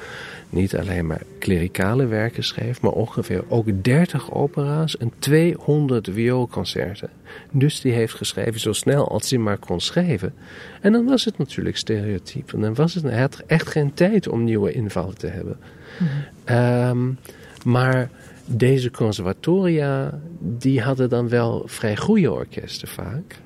niet 0.49 0.77
alleen 0.77 1.07
maar 1.07 1.21
klerikale 1.39 2.05
werken 2.05 2.43
schreef, 2.43 2.81
maar 2.81 2.91
ongeveer 2.91 3.43
ook 3.47 3.83
30 3.83 4.31
opera's 4.31 4.97
en 4.97 5.11
200 5.19 6.09
vioolconcerten. 6.11 7.09
Dus 7.51 7.81
die 7.81 7.93
heeft 7.93 8.13
geschreven 8.13 8.59
zo 8.59 8.73
snel 8.73 9.07
als 9.07 9.29
hij 9.29 9.39
maar 9.39 9.57
kon 9.57 9.81
schrijven. 9.81 10.33
En 10.81 10.91
dan 10.91 11.05
was 11.05 11.25
het 11.25 11.37
natuurlijk 11.37 11.77
stereotyp. 11.77 12.53
En 12.53 12.61
dan 12.61 12.73
was 12.73 12.93
het, 12.93 13.03
hij 13.03 13.19
had 13.19 13.43
echt 13.47 13.67
geen 13.67 13.93
tijd 13.93 14.27
om 14.27 14.43
nieuwe 14.43 14.71
invallen 14.71 15.17
te 15.17 15.27
hebben. 15.27 15.57
Ehm, 16.43 17.11
maar 17.63 18.09
deze 18.45 18.91
conservatoria, 18.91 20.19
die 20.39 20.81
hadden 20.81 21.09
dan 21.09 21.29
wel 21.29 21.63
vrij 21.65 21.97
goede 21.97 22.31
orkesten 22.31 22.87
vaak. 22.87 23.39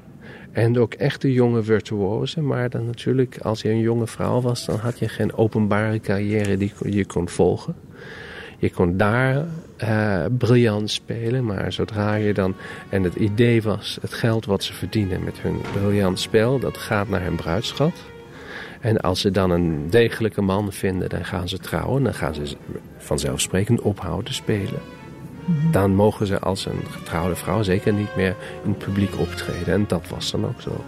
En 0.52 0.80
ook 0.80 0.94
echte 0.94 1.34
jonge 1.34 1.64
virtuozen. 1.64 2.46
Maar 2.46 2.70
dan 2.70 2.86
natuurlijk, 2.86 3.38
als 3.38 3.62
je 3.62 3.70
een 3.70 3.80
jonge 3.80 4.08
vrouw 4.08 4.42
was, 4.42 4.66
dan 4.66 4.80
had 4.80 5.00
je 5.00 5.10
geen 5.10 5.34
openbare 5.36 6.00
carrière 6.00 6.58
die 6.58 6.74
je 6.86 7.06
kon 7.06 7.30
volgen. 7.30 7.76
Je 8.58 8.72
kon 8.72 8.98
daar 8.98 9.46
uh, 9.84 10.26
briljant 10.38 10.92
spelen, 10.92 11.46
maar 11.46 11.74
zodra 11.74 12.16
je 12.16 12.34
dan... 12.34 12.56
En 12.90 13.04
het 13.04 13.16
idee 13.16 13.62
was, 13.62 13.98
het 14.02 14.14
geld 14.14 14.46
wat 14.46 14.64
ze 14.64 14.74
verdienen 14.74 15.24
met 15.24 15.40
hun 15.40 15.62
briljant 15.72 16.20
spel, 16.20 16.60
dat 16.60 16.78
gaat 16.78 17.10
naar 17.10 17.24
hun 17.24 17.36
bruidschat. 17.36 17.94
En 18.84 19.02
als 19.02 19.20
ze 19.20 19.32
dan 19.32 19.52
een 19.52 19.90
degelijke 19.90 20.42
man 20.42 20.72
vinden, 20.72 21.10
dan 21.10 21.26
gaan 21.26 21.48
ze 21.50 21.58
trouwen. 21.58 22.04
Dan 22.04 22.14
gaan 22.14 22.34
ze 22.34 22.56
vanzelfsprekend 22.98 23.82
ophouden 23.82 24.34
spelen. 24.34 24.82
Mhm. 25.46 25.72
Dan 25.72 25.96
mogen 25.96 26.28
ze 26.28 26.40
als 26.40 26.66
een 26.66 26.82
getrouwde 26.90 27.36
vrouw 27.36 27.64
zeker 27.64 27.94
niet 27.94 28.16
meer 28.16 28.36
in 28.64 28.70
het 28.70 28.78
publiek 28.78 29.20
optreden. 29.20 29.74
En 29.74 29.86
dat 29.88 30.08
was 30.08 30.32
dan 30.32 30.46
ook 30.46 30.62
zo. 30.62 30.84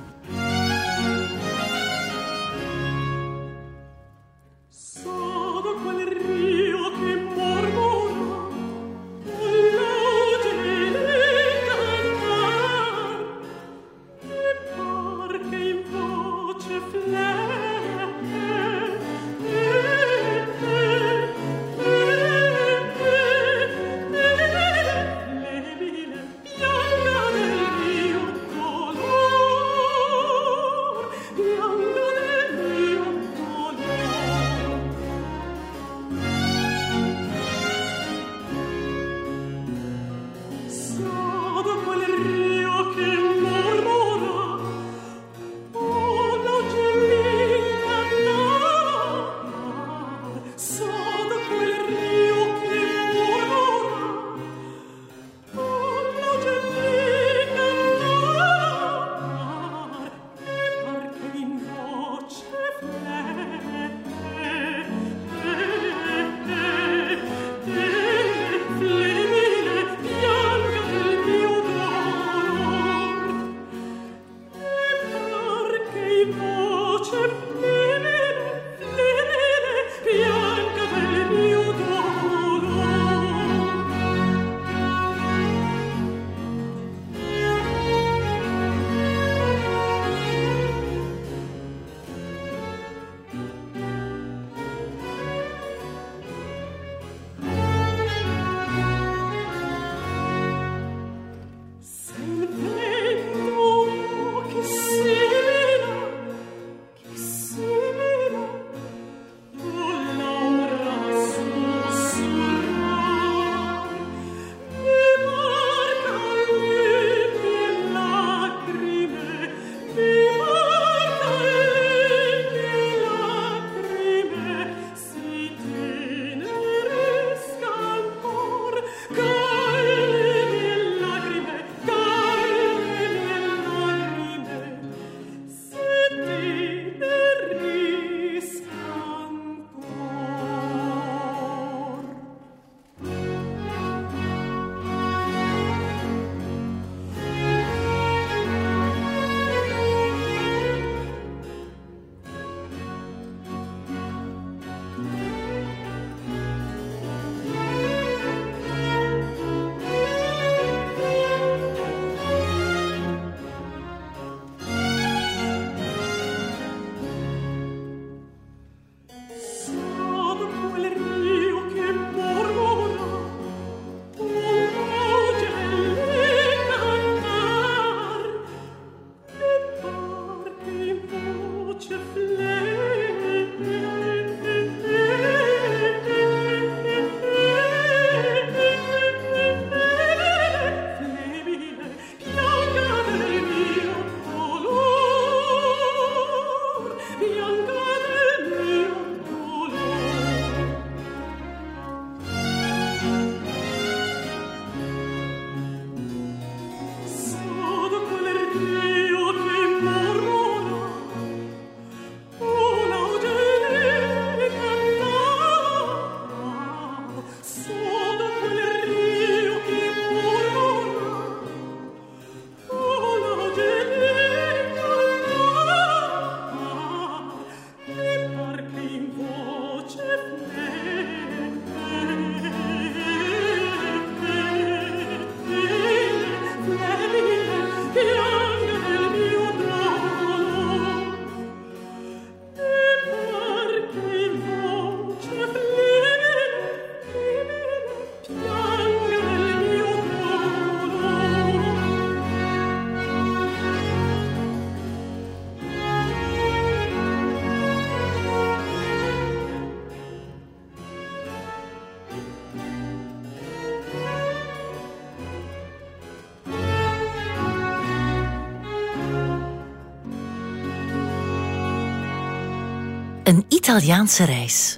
Italiaanse 273.66 274.24
reis. 274.24 274.78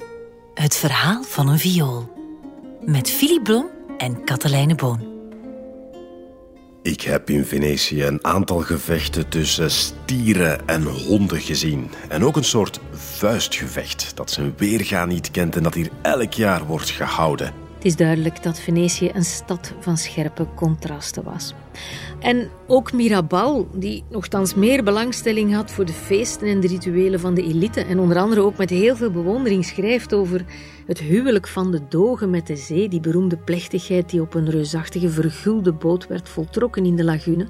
Het 0.54 0.76
verhaal 0.76 1.24
van 1.24 1.48
een 1.48 1.60
viool. 1.60 2.10
Met 2.82 3.12
Philip 3.12 3.44
Blom 3.44 3.66
en 3.98 4.24
Katelijne 4.24 4.76
Boon. 4.76 5.08
Ik 6.82 7.02
heb 7.02 7.30
in 7.30 7.46
Venetië 7.46 8.04
een 8.04 8.26
aantal 8.26 8.60
gevechten 8.60 9.30
tussen 9.30 9.72
stieren 9.72 10.68
en 10.68 10.84
honden 10.84 11.42
gezien. 11.42 11.92
En 12.10 12.26
ook 12.26 12.36
een 12.36 12.44
soort 12.44 12.80
vuistgevecht 12.94 14.12
dat 14.16 14.32
zijn 14.32 14.54
weerga 14.58 15.06
niet 15.06 15.32
kent 15.32 15.56
en 15.56 15.64
dat 15.64 15.74
hier 15.74 15.90
elk 16.02 16.34
jaar 16.34 16.66
wordt 16.66 16.90
gehouden. 16.90 17.54
Het 17.76 17.86
is 17.86 17.96
duidelijk 17.96 18.44
dat 18.44 18.60
Venetië 18.60 19.12
een 19.14 19.26
stad 19.26 19.74
van 19.80 19.98
scherpe 19.98 20.48
contrasten 20.56 21.24
was. 21.24 21.54
En 22.20 22.50
ook 22.68 22.94
Mirabal, 22.94 23.68
die 23.74 24.04
nogthans 24.10 24.54
meer 24.54 24.84
belangstelling 24.84 25.54
had 25.54 25.72
voor 25.72 25.86
de 25.86 25.94
feesten 25.94 26.48
en 26.48 26.60
de 26.60 26.68
rituelen 26.68 27.20
van 27.20 27.34
de 27.34 27.44
elite 27.44 27.82
en 27.82 28.00
onder 28.00 28.18
andere 28.18 28.42
ook 28.42 28.58
met 28.58 28.70
heel 28.70 28.96
veel 28.96 29.12
bewondering 29.12 29.66
schrijft 29.66 30.14
over 30.14 30.46
het 30.86 31.00
huwelijk 31.00 31.48
van 31.48 31.72
de 31.72 31.82
dogen 31.90 32.30
met 32.30 32.48
de 32.48 32.56
zee, 32.56 32.90
die 32.90 33.00
beroemde 33.00 33.38
plechtigheid 33.38 34.10
die 34.10 34.22
op 34.22 34.34
een 34.34 34.50
reusachtige 34.50 35.10
vergulde 35.10 35.74
boot 35.74 36.08
werd 36.08 36.30
voltrokken 36.30 36.86
in 36.86 36.96
de 36.96 37.04
lagune. 37.04 37.48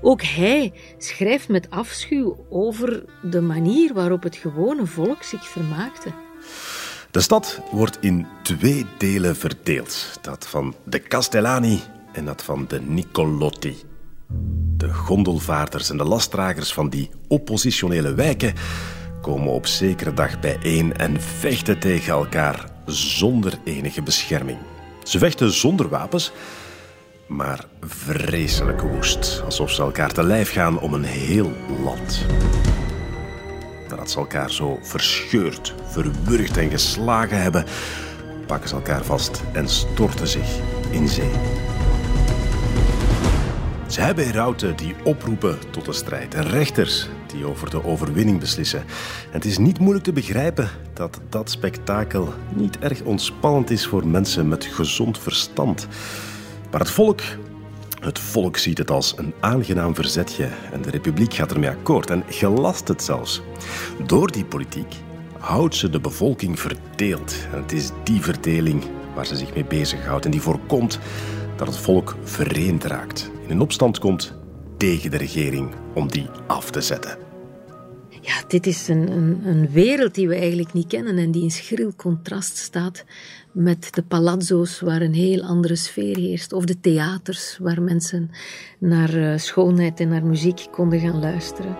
Ook 0.00 0.22
hij 0.22 0.72
schrijft 0.98 1.48
met 1.48 1.70
afschuw 1.70 2.46
over 2.50 3.04
de 3.22 3.40
manier 3.40 3.94
waarop 3.94 4.22
het 4.22 4.36
gewone 4.36 4.86
volk 4.86 5.22
zich 5.22 5.48
vermaakte. 5.48 6.10
De 7.10 7.20
stad 7.20 7.60
wordt 7.72 7.98
in 8.00 8.26
twee 8.42 8.86
delen 8.98 9.36
verdeeld. 9.36 10.18
Dat 10.22 10.46
van 10.48 10.74
de 10.84 11.02
Castellani 11.02 11.80
en 12.16 12.24
dat 12.24 12.42
van 12.42 12.64
de 12.68 12.80
Nicolotti. 12.80 13.76
De 14.76 14.92
gondelvaarders 14.92 15.90
en 15.90 15.96
de 15.96 16.04
lastdragers 16.04 16.72
van 16.72 16.88
die 16.88 17.10
oppositionele 17.28 18.14
wijken 18.14 18.54
komen 19.22 19.52
op 19.52 19.66
zekere 19.66 20.14
dag 20.14 20.40
bijeen 20.40 20.96
en 20.96 21.20
vechten 21.20 21.78
tegen 21.78 22.12
elkaar 22.12 22.70
zonder 22.86 23.58
enige 23.64 24.02
bescherming. 24.02 24.58
Ze 25.02 25.18
vechten 25.18 25.52
zonder 25.52 25.88
wapens, 25.88 26.32
maar 27.28 27.64
vreselijk 27.80 28.80
woest, 28.80 29.42
alsof 29.44 29.70
ze 29.70 29.82
elkaar 29.82 30.12
te 30.12 30.22
lijf 30.22 30.52
gaan 30.52 30.80
om 30.80 30.94
een 30.94 31.04
heel 31.04 31.52
land. 31.84 32.26
Nadat 33.88 34.10
ze 34.10 34.18
elkaar 34.18 34.50
zo 34.50 34.78
verscheurd, 34.82 35.74
verwurgd 35.90 36.56
en 36.56 36.70
geslagen 36.70 37.42
hebben, 37.42 37.64
pakken 38.46 38.68
ze 38.68 38.74
elkaar 38.74 39.04
vast 39.04 39.42
en 39.52 39.68
storten 39.68 40.28
zich 40.28 40.48
in 40.90 41.08
zee. 41.08 41.30
Ze 43.86 44.00
hebben 44.00 44.24
herauten 44.24 44.76
die 44.76 44.94
oproepen 45.04 45.58
tot 45.70 45.84
de 45.84 45.92
strijd 45.92 46.34
en 46.34 46.48
rechters 46.48 47.08
die 47.26 47.46
over 47.46 47.70
de 47.70 47.84
overwinning 47.84 48.40
beslissen. 48.40 48.78
En 48.80 49.32
het 49.32 49.44
is 49.44 49.58
niet 49.58 49.78
moeilijk 49.78 50.04
te 50.04 50.12
begrijpen 50.12 50.68
dat 50.94 51.20
dat 51.28 51.50
spektakel 51.50 52.32
niet 52.54 52.78
erg 52.78 53.02
ontspannend 53.02 53.70
is 53.70 53.86
voor 53.86 54.06
mensen 54.06 54.48
met 54.48 54.64
gezond 54.64 55.18
verstand. 55.18 55.86
Maar 56.70 56.80
het 56.80 56.90
volk, 56.90 57.20
het 58.00 58.18
volk 58.18 58.56
ziet 58.56 58.78
het 58.78 58.90
als 58.90 59.14
een 59.16 59.34
aangenaam 59.40 59.94
verzetje 59.94 60.48
en 60.72 60.82
de 60.82 60.90
republiek 60.90 61.34
gaat 61.34 61.52
ermee 61.52 61.70
akkoord 61.70 62.10
en 62.10 62.24
gelast 62.28 62.88
het 62.88 63.02
zelfs. 63.02 63.42
Door 64.06 64.30
die 64.30 64.44
politiek 64.44 64.94
houdt 65.38 65.74
ze 65.74 65.90
de 65.90 66.00
bevolking 66.00 66.60
verdeeld. 66.60 67.34
En 67.52 67.62
het 67.62 67.72
is 67.72 67.90
die 68.04 68.20
verdeling 68.20 68.84
waar 69.14 69.26
ze 69.26 69.36
zich 69.36 69.54
mee 69.54 69.64
bezighoudt 69.64 70.24
en 70.24 70.30
die 70.30 70.42
voorkomt 70.42 70.98
dat 71.56 71.66
het 71.66 71.76
volk 71.76 72.16
vereend 72.22 72.84
raakt, 72.84 73.30
in 73.44 73.50
een 73.50 73.60
opstand 73.60 73.98
komt 73.98 74.32
tegen 74.76 75.10
de 75.10 75.16
regering 75.16 75.70
om 75.94 76.08
die 76.08 76.26
af 76.46 76.70
te 76.70 76.80
zetten. 76.80 77.18
Ja, 78.20 78.42
dit 78.48 78.66
is 78.66 78.88
een, 78.88 79.10
een, 79.10 79.40
een, 79.44 79.70
wereld 79.70 80.14
die 80.14 80.28
we 80.28 80.34
eigenlijk 80.34 80.72
niet 80.72 80.86
kennen 80.86 81.18
en 81.18 81.30
die 81.30 81.42
in 81.42 81.50
schril 81.50 81.92
contrast 81.96 82.56
staat 82.56 83.04
met 83.52 83.94
de 83.94 84.02
palazzo's 84.02 84.80
waar 84.80 85.00
een 85.00 85.14
heel 85.14 85.42
andere 85.42 85.76
sfeer 85.76 86.16
heerst, 86.16 86.52
of 86.52 86.64
de 86.64 86.80
theaters 86.80 87.58
waar 87.60 87.82
mensen 87.82 88.30
naar 88.78 89.14
uh, 89.14 89.38
schoonheid 89.38 90.00
en 90.00 90.08
naar 90.08 90.26
muziek 90.26 90.66
konden 90.70 91.00
gaan 91.00 91.20
luisteren. 91.20 91.76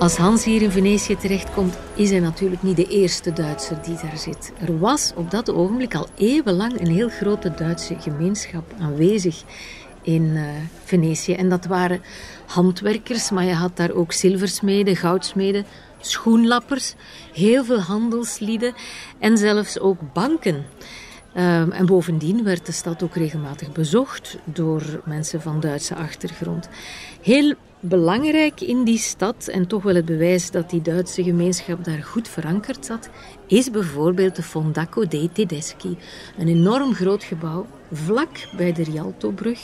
Als 0.00 0.16
Hans 0.16 0.44
hier 0.44 0.62
in 0.62 0.70
Venetië 0.70 1.16
terechtkomt, 1.16 1.78
is 1.94 2.10
hij 2.10 2.20
natuurlijk 2.20 2.62
niet 2.62 2.76
de 2.76 2.88
eerste 2.88 3.32
Duitser 3.32 3.82
die 3.82 3.94
daar 4.02 4.18
zit. 4.18 4.52
Er 4.60 4.78
was 4.78 5.12
op 5.16 5.30
dat 5.30 5.50
ogenblik 5.50 5.94
al 5.94 6.08
eeuwenlang 6.16 6.80
een 6.80 6.90
heel 6.90 7.08
grote 7.08 7.54
Duitse 7.56 7.96
gemeenschap 7.98 8.74
aanwezig 8.78 9.42
in 10.02 10.22
uh, 10.22 10.44
Venetië. 10.84 11.32
En 11.32 11.48
dat 11.48 11.66
waren 11.66 12.02
handwerkers, 12.46 13.30
maar 13.30 13.44
je 13.44 13.54
had 13.54 13.76
daar 13.76 13.90
ook 13.90 14.12
zilversmeden, 14.12 14.96
goudsmeden, 14.96 15.64
schoenlappers, 16.00 16.94
heel 17.32 17.64
veel 17.64 17.80
handelslieden 17.80 18.74
en 19.18 19.38
zelfs 19.38 19.78
ook 19.78 20.12
banken. 20.12 20.64
Um, 21.36 21.72
en 21.72 21.86
bovendien 21.86 22.44
werd 22.44 22.66
de 22.66 22.72
stad 22.72 23.02
ook 23.02 23.14
regelmatig 23.14 23.72
bezocht 23.72 24.38
door 24.44 24.82
mensen 25.04 25.40
van 25.40 25.60
Duitse 25.60 25.94
achtergrond. 25.94 26.68
Heel 27.22 27.54
belangrijk 27.80 28.60
in 28.60 28.84
die 28.84 28.98
stad, 28.98 29.48
en 29.48 29.66
toch 29.66 29.82
wel 29.82 29.94
het 29.94 30.04
bewijs 30.04 30.50
dat 30.50 30.70
die 30.70 30.82
Duitse 30.82 31.22
gemeenschap 31.22 31.84
daar 31.84 32.02
goed 32.02 32.28
verankerd 32.28 32.86
zat, 32.86 33.08
is 33.46 33.70
bijvoorbeeld 33.70 34.36
de 34.36 34.42
Fondaco 34.42 35.06
dei 35.06 35.32
Tedeschi. 35.32 35.96
Een 36.38 36.48
enorm 36.48 36.94
groot 36.94 37.24
gebouw 37.24 37.66
vlak 37.92 38.28
bij 38.56 38.72
de 38.72 38.82
Rialtobrug. 38.82 39.60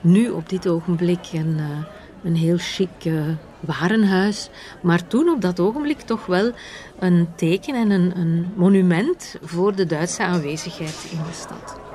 Nu 0.00 0.30
op 0.30 0.48
dit 0.48 0.68
ogenblik 0.68 1.32
een, 1.32 1.56
uh, 1.58 1.84
een 2.24 2.36
heel 2.36 2.58
chic 2.58 3.04
uh, 3.04 3.22
warenhuis. 3.60 4.50
Maar 4.82 5.06
toen 5.06 5.28
op 5.28 5.40
dat 5.40 5.60
ogenblik 5.60 6.00
toch 6.00 6.26
wel 6.26 6.52
een 6.98 7.28
teken 7.36 7.74
en 7.74 7.90
een, 7.90 8.18
een 8.18 8.46
monument 8.54 9.36
voor 9.42 9.76
de 9.76 9.86
Duitse 9.86 10.22
aanwezigheid 10.22 11.08
in 11.10 11.18
de 11.18 11.34
stad. 11.34 11.89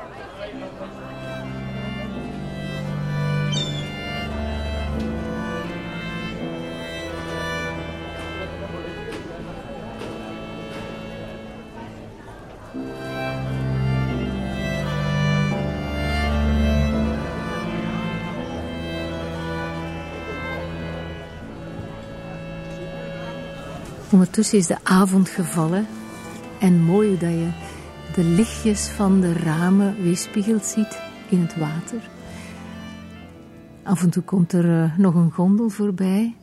Ondertussen 24.26 24.59
is 24.59 24.67
de 24.67 24.78
avond 24.84 25.30
gevallen 25.30 25.88
en 26.59 26.82
mooi 26.82 27.17
dat 27.17 27.30
je 27.30 27.49
de 28.13 28.23
lichtjes 28.23 28.88
van 28.88 29.21
de 29.21 29.34
ramen 29.34 30.03
weerspiegeld 30.03 30.65
ziet 30.65 30.99
in 31.30 31.39
het 31.39 31.57
water. 31.57 32.09
Af 33.84 34.03
en 34.03 34.09
toe 34.09 34.23
komt 34.23 34.53
er 34.53 34.65
uh, 34.65 34.97
nog 34.97 35.15
een 35.15 35.32
gondel 35.32 35.69
voorbij 35.69 36.36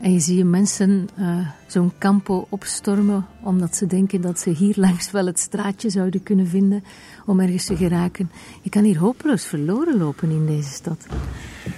en 0.00 0.12
je 0.12 0.20
ziet 0.20 0.44
mensen 0.44 1.08
uh, 1.18 1.48
zo'n 1.66 1.92
campo 1.98 2.46
opstormen 2.48 3.26
omdat 3.42 3.76
ze 3.76 3.86
denken 3.86 4.20
dat 4.20 4.40
ze 4.40 4.50
hier 4.50 4.74
langs 4.86 5.10
wel 5.10 5.26
het 5.26 5.38
straatje 5.38 5.90
zouden 5.90 6.22
kunnen 6.22 6.46
vinden 6.46 6.84
om 7.26 7.40
ergens 7.40 7.64
te 7.64 7.76
geraken. 7.76 8.30
Je 8.62 8.70
kan 8.70 8.84
hier 8.84 8.98
hopeloos 8.98 9.44
verloren 9.44 9.98
lopen 9.98 10.30
in 10.30 10.46
deze 10.46 10.70
stad. 10.70 11.06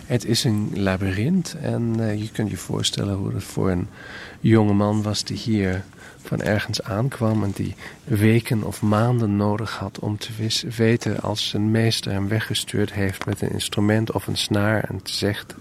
Het 0.06 0.24
is 0.24 0.44
een 0.44 0.70
labyrint 0.74 1.56
en 1.60 1.94
uh, 1.98 2.20
je 2.20 2.30
kunt 2.30 2.50
je 2.50 2.56
voorstellen 2.56 3.16
hoe 3.16 3.32
het 3.32 3.44
voor 3.44 3.70
een 3.70 3.88
jonge 4.40 4.72
man 4.72 5.02
was 5.02 5.24
die 5.24 5.36
hier 5.36 5.84
van 6.22 6.42
ergens 6.42 6.82
aankwam 6.82 7.42
en 7.42 7.50
die 7.54 7.74
weken 8.04 8.64
of 8.64 8.82
maanden 8.82 9.36
nodig 9.36 9.76
had 9.76 9.98
om 9.98 10.18
te 10.18 10.30
weten 10.76 11.20
als 11.20 11.48
zijn 11.48 11.70
meester 11.70 12.12
hem 12.12 12.28
weggestuurd 12.28 12.92
heeft 12.92 13.26
met 13.26 13.40
een 13.40 13.50
instrument 13.50 14.12
of 14.12 14.26
een 14.26 14.36
snaar 14.36 14.84
en 14.84 15.00
zegt 15.02 15.54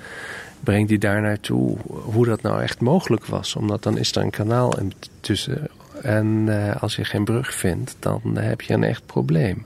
breng 0.59 0.87
die 0.87 0.97
daar 0.97 1.21
naartoe 1.21 1.77
hoe 1.87 2.25
dat 2.25 2.41
nou 2.41 2.61
echt 2.61 2.79
mogelijk 2.79 3.25
was. 3.25 3.55
Omdat 3.55 3.83
dan 3.83 3.97
is 3.97 4.15
er 4.15 4.21
een 4.21 4.29
kanaal 4.29 4.73
tussen 5.19 5.67
en 6.01 6.25
uh, 6.25 6.75
als 6.81 6.95
je 6.95 7.05
geen 7.05 7.25
brug 7.25 7.53
vindt, 7.53 7.95
dan 7.99 8.21
heb 8.37 8.61
je 8.61 8.73
een 8.73 8.83
echt 8.83 9.05
probleem. 9.05 9.65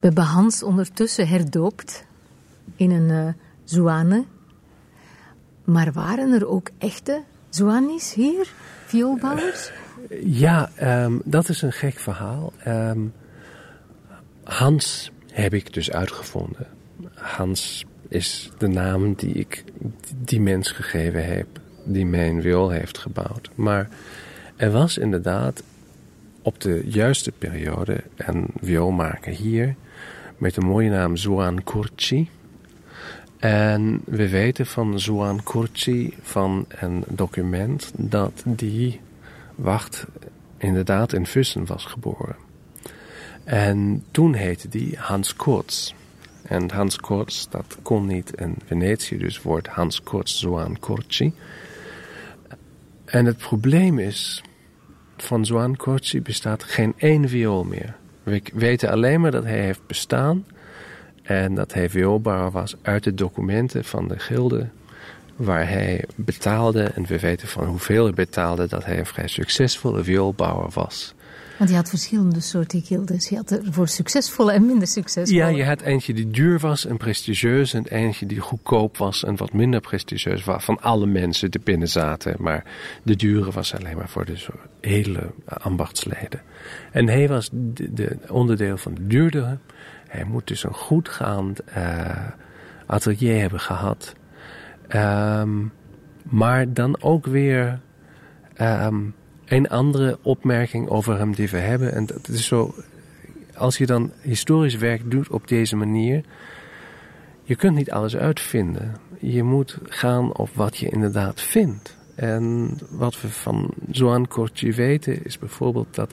We 0.00 0.06
hebben 0.06 0.24
Hans 0.24 0.62
ondertussen 0.62 1.28
herdoopt 1.28 2.04
in 2.76 2.90
een 2.90 3.34
uh. 3.74 4.18
Maar 5.64 5.92
waren 5.92 6.32
er 6.32 6.48
ook 6.48 6.70
echte 6.78 7.22
zouanis 7.56 8.14
hier, 8.14 8.46
vioolbouwers? 8.86 9.70
Ja, 10.24 10.70
um, 11.04 11.20
dat 11.24 11.48
is 11.48 11.62
een 11.62 11.72
gek 11.72 11.98
verhaal. 11.98 12.52
Um, 12.66 13.12
Hans 14.44 15.10
heb 15.32 15.54
ik 15.54 15.72
dus 15.72 15.90
uitgevonden. 15.90 16.66
Hans 17.14 17.84
is 18.08 18.50
de 18.58 18.68
naam 18.68 19.14
die 19.14 19.32
ik 19.32 19.64
die 20.16 20.40
mens 20.40 20.70
gegeven 20.70 21.24
heb, 21.24 21.46
die 21.84 22.06
mijn 22.06 22.42
viool 22.42 22.70
heeft 22.70 22.98
gebouwd. 22.98 23.50
Maar 23.54 23.88
er 24.56 24.70
was 24.70 24.98
inderdaad 24.98 25.62
op 26.42 26.60
de 26.60 26.82
juiste 26.86 27.32
periode 27.32 28.02
een 28.16 28.46
viool 28.60 28.90
maken 28.90 29.32
hier 29.32 29.74
met 30.38 30.54
de 30.54 30.60
mooie 30.60 30.90
naam 30.90 31.16
Zoan 31.16 31.64
Kurci. 31.64 32.28
En 33.46 34.02
we 34.04 34.28
weten 34.28 34.66
van 34.66 35.00
Zoan 35.00 35.42
Kurci 35.42 36.14
van 36.20 36.66
een 36.68 37.04
document 37.08 37.92
dat 37.96 38.42
die 38.46 39.00
wacht 39.54 40.06
inderdaad 40.58 41.12
in 41.12 41.26
Fussen 41.26 41.66
was 41.66 41.84
geboren. 41.84 42.36
En 43.44 44.04
toen 44.10 44.34
heette 44.34 44.68
die 44.68 44.96
Hans 44.98 45.36
Kurz. 45.36 45.92
En 46.42 46.70
Hans 46.70 46.96
Kurz, 46.96 47.46
dat 47.48 47.78
kon 47.82 48.06
niet 48.06 48.32
in 48.34 48.56
Venetië, 48.64 49.18
dus 49.18 49.42
wordt 49.42 49.68
Hans 49.68 50.02
Kurz 50.02 50.38
Zoan 50.38 50.78
Kurci. 50.78 51.32
En 53.04 53.24
het 53.24 53.36
probleem 53.36 53.98
is, 53.98 54.42
van 55.16 55.44
Zoan 55.46 55.76
Kurci 55.76 56.22
bestaat 56.22 56.62
geen 56.62 56.94
één 56.96 57.28
viool 57.28 57.64
meer. 57.64 57.96
We 58.22 58.42
weten 58.54 58.90
alleen 58.90 59.20
maar 59.20 59.30
dat 59.30 59.44
hij 59.44 59.60
heeft 59.60 59.86
bestaan 59.86 60.44
en 61.26 61.54
dat 61.54 61.72
hij 61.72 61.90
vioolbouwer 61.90 62.50
was 62.50 62.74
uit 62.82 63.04
de 63.04 63.14
documenten 63.14 63.84
van 63.84 64.08
de 64.08 64.18
gilde 64.18 64.68
waar 65.36 65.68
hij 65.68 66.04
betaalde. 66.14 66.82
En 66.82 67.06
we 67.06 67.18
weten 67.18 67.48
van 67.48 67.66
hoeveel 67.66 68.04
hij 68.04 68.14
betaalde 68.14 68.66
dat 68.68 68.84
hij 68.84 68.98
een 68.98 69.06
vrij 69.06 69.28
succesvolle 69.28 70.04
vioolbouwer 70.04 70.70
was. 70.74 71.14
Want 71.58 71.70
je 71.70 71.76
had 71.76 71.88
verschillende 71.88 72.40
soorten 72.40 72.82
gildes. 72.82 73.28
Je 73.28 73.36
had 73.36 73.50
er 73.50 73.60
voor 73.70 73.88
succesvolle 73.88 74.52
en 74.52 74.66
minder 74.66 74.88
succesvolle. 74.88 75.40
Ja, 75.40 75.48
je 75.48 75.64
had 75.64 75.80
eentje 75.80 76.14
die 76.14 76.30
duur 76.30 76.58
was 76.58 76.86
en 76.86 76.96
prestigieus. 76.96 77.74
En 77.74 77.86
eentje 77.86 78.26
die 78.26 78.40
goedkoop 78.40 78.96
was 78.96 79.24
en 79.24 79.36
wat 79.36 79.52
minder 79.52 79.80
prestigieus 79.80 80.44
was. 80.44 80.64
Van 80.64 80.80
alle 80.80 81.06
mensen 81.06 81.50
die 81.50 81.60
binnen 81.60 81.88
zaten. 81.88 82.36
Maar 82.38 82.64
de 83.02 83.16
dure 83.16 83.50
was 83.50 83.74
alleen 83.74 83.96
maar 83.96 84.08
voor 84.08 84.24
de 84.24 84.36
hele 84.80 85.30
ambachtsleden. 85.44 86.42
En 86.92 87.08
hij 87.08 87.28
was 87.28 87.48
de, 87.52 87.92
de 87.92 88.16
onderdeel 88.28 88.76
van 88.76 88.94
de 88.94 89.06
duurdere. 89.06 89.58
Hij 90.16 90.24
moet 90.24 90.46
dus 90.46 90.64
een 90.64 90.74
goedgaand 90.74 91.60
uh, 91.76 92.28
atelier 92.86 93.40
hebben 93.40 93.60
gehad. 93.60 94.14
Um, 94.94 95.72
maar 96.22 96.72
dan 96.72 97.02
ook 97.02 97.26
weer 97.26 97.80
um, 98.60 99.14
een 99.44 99.68
andere 99.68 100.18
opmerking 100.22 100.88
over 100.88 101.18
hem 101.18 101.34
die 101.34 101.48
we 101.48 101.58
hebben. 101.58 101.92
En 101.92 102.06
dat 102.06 102.28
is 102.28 102.46
zo, 102.46 102.74
als 103.54 103.78
je 103.78 103.86
dan 103.86 104.12
historisch 104.20 104.76
werk 104.76 105.10
doet 105.10 105.28
op 105.28 105.48
deze 105.48 105.76
manier, 105.76 106.24
je 107.42 107.56
kunt 107.56 107.76
niet 107.76 107.90
alles 107.90 108.16
uitvinden. 108.16 108.96
Je 109.18 109.42
moet 109.42 109.78
gaan 109.84 110.36
op 110.36 110.48
wat 110.54 110.76
je 110.76 110.88
inderdaad 110.88 111.40
vindt. 111.40 111.96
En 112.14 112.70
wat 112.90 113.20
we 113.20 113.28
van 113.28 113.74
Zoan 113.90 114.28
Kortje 114.28 114.72
weten 114.72 115.24
is 115.24 115.38
bijvoorbeeld 115.38 115.94
dat 115.94 116.12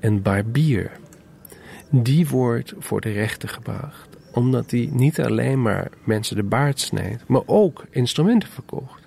een 0.00 0.22
barbier, 0.22 0.90
die 1.90 2.28
wordt 2.28 2.74
voor 2.78 3.00
de 3.00 3.12
rechter 3.12 3.48
gebracht. 3.48 4.08
Omdat 4.32 4.70
hij 4.70 4.88
niet 4.92 5.20
alleen 5.20 5.62
maar 5.62 5.90
mensen 6.04 6.36
de 6.36 6.42
baard 6.42 6.80
snijdt, 6.80 7.22
maar 7.26 7.42
ook 7.46 7.84
instrumenten 7.90 8.48
verkocht. 8.48 9.06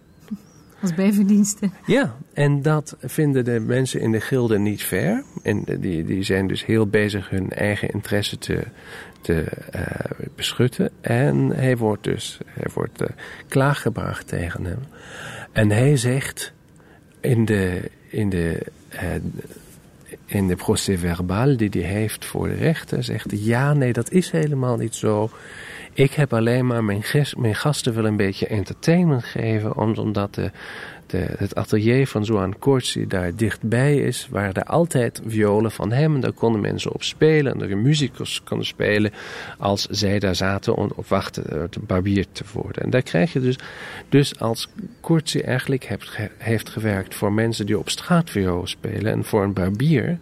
Als 0.82 0.96
bijverdiensten. 0.96 1.74
Ja, 1.86 2.16
en 2.34 2.62
dat 2.62 2.96
vinden 3.00 3.46
de 3.46 3.60
mensen 3.60 4.02
in 4.02 4.12
de 4.12 4.22
gilde 4.22 4.60
niet 4.60 4.84
fair. 4.84 5.24
En 5.44 5.64
die, 5.80 6.04
die 6.04 6.24
zijn 6.24 6.48
dus 6.48 6.66
heel 6.66 6.88
bezig 6.88 7.30
hun 7.30 7.50
eigen 7.50 7.90
interesse 7.90 8.38
te, 8.38 8.64
te 9.22 9.46
uh, 9.76 10.28
beschutten. 10.36 10.90
En 11.02 11.50
hij 11.50 11.78
wordt 11.78 12.04
dus 12.04 12.38
hij 12.46 12.72
wordt, 12.74 13.02
uh, 13.02 13.08
klaaggebracht 13.48 14.28
tegen 14.28 14.66
hem. 14.66 14.80
En 15.52 15.72
hij 15.72 15.98
zegt 15.98 16.54
in 17.20 17.46
de, 17.46 17.92
in 18.08 18.30
de, 18.30 18.66
uh, 18.94 19.02
in 20.30 20.48
de 20.48 20.56
procès-verbal 20.56 21.58
die 21.58 21.70
hij 21.70 21.82
heeft 21.82 22.26
voor 22.26 22.48
de 22.48 22.54
rechter, 22.54 23.04
zegt 23.04 23.26
ja, 23.30 23.74
nee, 23.74 23.94
dat 23.94 24.12
is 24.12 24.32
helemaal 24.32 24.78
niet 24.78 24.96
zo. 24.96 25.30
Ik 25.94 26.12
heb 26.14 26.34
alleen 26.34 26.66
maar 26.66 26.84
mijn, 26.84 27.04
mijn 27.38 27.56
gasten 27.56 27.94
wel 27.94 28.06
een 28.06 28.18
beetje 28.18 28.48
entertainment 28.48 29.24
geven, 29.24 29.78
omdat 29.78 30.36
de, 30.36 30.52
de, 31.10 31.26
het 31.38 31.56
atelier 31.56 32.08
van 32.08 32.26
Zoan 32.26 32.60
Kortsi 32.60 33.08
daar 33.08 33.36
dichtbij 33.36 33.98
is, 33.98 34.28
waren 34.32 34.54
er 34.54 34.64
altijd 34.64 35.22
violen 35.26 35.72
van 35.72 35.92
hem. 35.92 36.20
Daar 36.20 36.32
konden 36.32 36.62
mensen 36.62 36.94
op 36.94 37.04
spelen 37.04 37.54
en 37.54 37.70
er 37.70 37.78
muzikus 37.78 38.44
konden 38.44 38.68
spelen 38.68 39.12
als 39.58 39.86
zij 39.86 40.20
daar 40.20 40.36
zaten 40.36 40.76
om 40.76 40.92
op 40.96 41.08
wachten 41.08 41.70
te 41.70 41.80
barbier 41.80 42.26
te 42.32 42.44
worden. 42.54 42.84
En 42.84 42.90
daar 42.90 43.02
krijg 43.02 43.34
je 43.34 43.40
dus, 43.40 43.56
dus 44.10 44.40
als 44.40 44.70
Kortsi 45.02 45.40
eigenlijk 45.40 45.84
heeft, 45.84 46.18
heeft 46.38 46.70
gewerkt 46.70 47.16
voor 47.16 47.34
mensen 47.34 47.66
die 47.66 47.80
op 47.80 47.90
straat 47.90 48.30
viool 48.30 48.68
spelen 48.68 49.12
en 49.12 49.24
voor 49.24 49.44
een 49.44 49.54
barbier, 49.54 50.18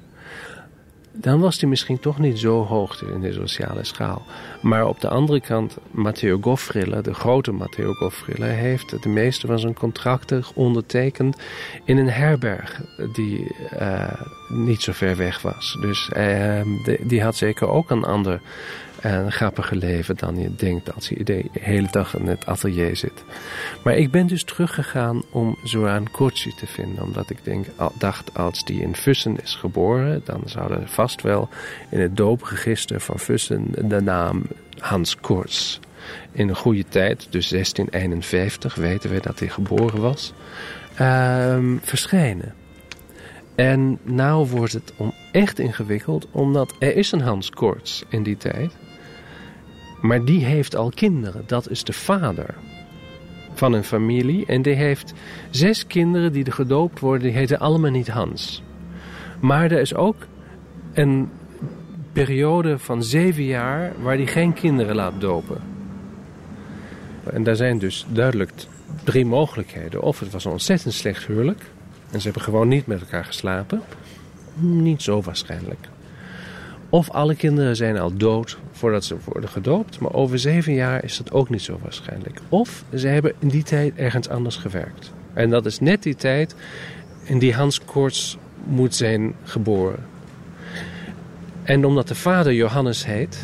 dan 1.19 1.39
was 1.39 1.59
hij 1.59 1.69
misschien 1.69 1.99
toch 1.99 2.19
niet 2.19 2.39
zo 2.39 2.65
hoog 2.65 3.01
in 3.01 3.21
de 3.21 3.33
sociale 3.33 3.83
schaal. 3.83 4.21
Maar 4.61 4.87
op 4.87 4.99
de 4.99 5.09
andere 5.09 5.41
kant, 5.41 5.77
Matteo 5.91 6.37
Goffrilla, 6.41 7.01
de 7.01 7.13
grote 7.13 7.51
Matteo 7.51 7.93
Goffrilla, 7.93 8.45
heeft 8.45 9.03
de 9.03 9.09
meeste 9.09 9.47
van 9.47 9.59
zijn 9.59 9.73
contracten 9.73 10.43
ondertekend 10.53 11.37
in 11.83 11.97
een 11.97 12.09
herberg 12.09 12.81
die 13.13 13.55
uh, 13.79 14.21
niet 14.47 14.81
zo 14.81 14.91
ver 14.91 15.15
weg 15.15 15.41
was. 15.41 15.77
Dus 15.81 16.11
uh, 16.17 16.61
die 17.01 17.21
had 17.21 17.35
zeker 17.35 17.67
ook 17.67 17.89
een 17.89 18.03
ander 18.03 18.41
en 19.01 19.31
grappiger 19.31 19.77
leven 19.77 20.15
dan 20.15 20.39
je 20.39 20.55
denkt 20.55 20.93
als 20.93 21.09
je 21.09 21.23
de 21.23 21.45
hele 21.59 21.87
dag 21.91 22.15
in 22.15 22.27
het 22.27 22.45
atelier 22.45 22.95
zit. 22.95 23.23
Maar 23.83 23.95
ik 23.95 24.11
ben 24.11 24.27
dus 24.27 24.43
teruggegaan 24.43 25.23
om 25.31 25.57
Zoran 25.63 26.11
Kortsi 26.11 26.53
te 26.55 26.67
vinden. 26.67 27.03
Omdat 27.03 27.29
ik 27.29 27.43
denk, 27.43 27.65
dacht 27.97 28.37
als 28.37 28.65
die 28.65 28.81
in 28.81 28.95
Fussen 28.95 29.41
is 29.43 29.55
geboren, 29.55 30.21
dan 30.25 30.41
zou 30.45 30.73
er 30.73 30.87
vast 30.87 31.21
wel 31.21 31.49
in 31.89 31.99
het 31.99 32.17
doopregister 32.17 32.99
van 32.99 33.19
Fussen 33.19 33.65
de 33.89 34.01
naam 34.01 34.43
Hans 34.79 35.15
Korts 35.15 35.79
in 36.31 36.49
een 36.49 36.55
goede 36.55 36.85
tijd, 36.89 37.27
dus 37.29 37.49
1651, 37.49 38.75
weten 38.75 39.09
we 39.09 39.19
dat 39.21 39.39
hij 39.39 39.49
geboren 39.49 40.01
was, 40.01 40.33
um, 41.01 41.79
verschijnen. 41.83 42.53
En 43.55 43.99
nou 44.03 44.47
wordt 44.47 44.73
het 44.73 44.93
om 44.97 45.13
echt 45.31 45.59
ingewikkeld, 45.59 46.27
omdat 46.31 46.75
er 46.79 46.95
is 46.95 47.11
een 47.11 47.21
Hans 47.21 47.49
Korts 47.49 48.03
in 48.09 48.23
die 48.23 48.37
tijd. 48.37 48.71
Maar 50.01 50.25
die 50.25 50.45
heeft 50.45 50.75
al 50.75 50.91
kinderen. 50.95 51.43
Dat 51.45 51.69
is 51.69 51.83
de 51.83 51.93
vader 51.93 52.55
van 53.53 53.73
een 53.73 53.83
familie. 53.83 54.45
En 54.45 54.61
die 54.61 54.73
heeft 54.73 55.13
zes 55.49 55.87
kinderen 55.87 56.31
die 56.31 56.45
er 56.45 56.53
gedoopt 56.53 56.99
worden. 56.99 57.27
Die 57.27 57.37
heten 57.37 57.59
allemaal 57.59 57.91
niet 57.91 58.07
Hans. 58.07 58.63
Maar 59.39 59.71
er 59.71 59.79
is 59.79 59.95
ook 59.95 60.15
een 60.93 61.29
periode 62.13 62.79
van 62.79 63.03
zeven 63.03 63.43
jaar 63.43 63.91
waar 64.01 64.15
hij 64.15 64.27
geen 64.27 64.53
kinderen 64.53 64.95
laat 64.95 65.21
dopen. 65.21 65.61
En 67.23 67.43
daar 67.43 67.55
zijn 67.55 67.79
dus 67.79 68.05
duidelijk 68.09 68.51
drie 69.03 69.25
mogelijkheden. 69.25 70.01
Of 70.01 70.19
het 70.19 70.31
was 70.31 70.45
een 70.45 70.51
ontzettend 70.51 70.93
slecht 70.93 71.25
huwelijk. 71.25 71.61
En 72.11 72.19
ze 72.19 72.23
hebben 72.23 72.41
gewoon 72.41 72.67
niet 72.67 72.87
met 72.87 72.99
elkaar 72.99 73.25
geslapen. 73.25 73.81
Niet 74.59 75.01
zo 75.01 75.21
waarschijnlijk. 75.21 75.87
Of 76.89 77.09
alle 77.09 77.35
kinderen 77.35 77.75
zijn 77.75 77.97
al 77.97 78.17
dood 78.17 78.57
voordat 78.77 79.03
ze 79.03 79.15
worden 79.23 79.49
gedoopt. 79.49 79.99
Maar 79.99 80.13
over 80.13 80.39
zeven 80.39 80.73
jaar 80.73 81.03
is 81.03 81.17
dat 81.17 81.31
ook 81.31 81.49
niet 81.49 81.61
zo 81.61 81.79
waarschijnlijk. 81.81 82.39
Of 82.49 82.83
ze 82.95 83.07
hebben 83.07 83.33
in 83.39 83.47
die 83.47 83.63
tijd 83.63 83.95
ergens 83.95 84.29
anders 84.29 84.55
gewerkt. 84.55 85.11
En 85.33 85.49
dat 85.49 85.65
is 85.65 85.79
net 85.79 86.03
die 86.03 86.15
tijd 86.15 86.55
in 87.23 87.39
die 87.39 87.53
Hans 87.53 87.85
Koorts 87.85 88.37
moet 88.63 88.95
zijn 88.95 89.33
geboren. 89.43 90.05
En 91.63 91.85
omdat 91.85 92.07
de 92.07 92.15
vader 92.15 92.53
Johannes 92.53 93.05
heet, 93.05 93.39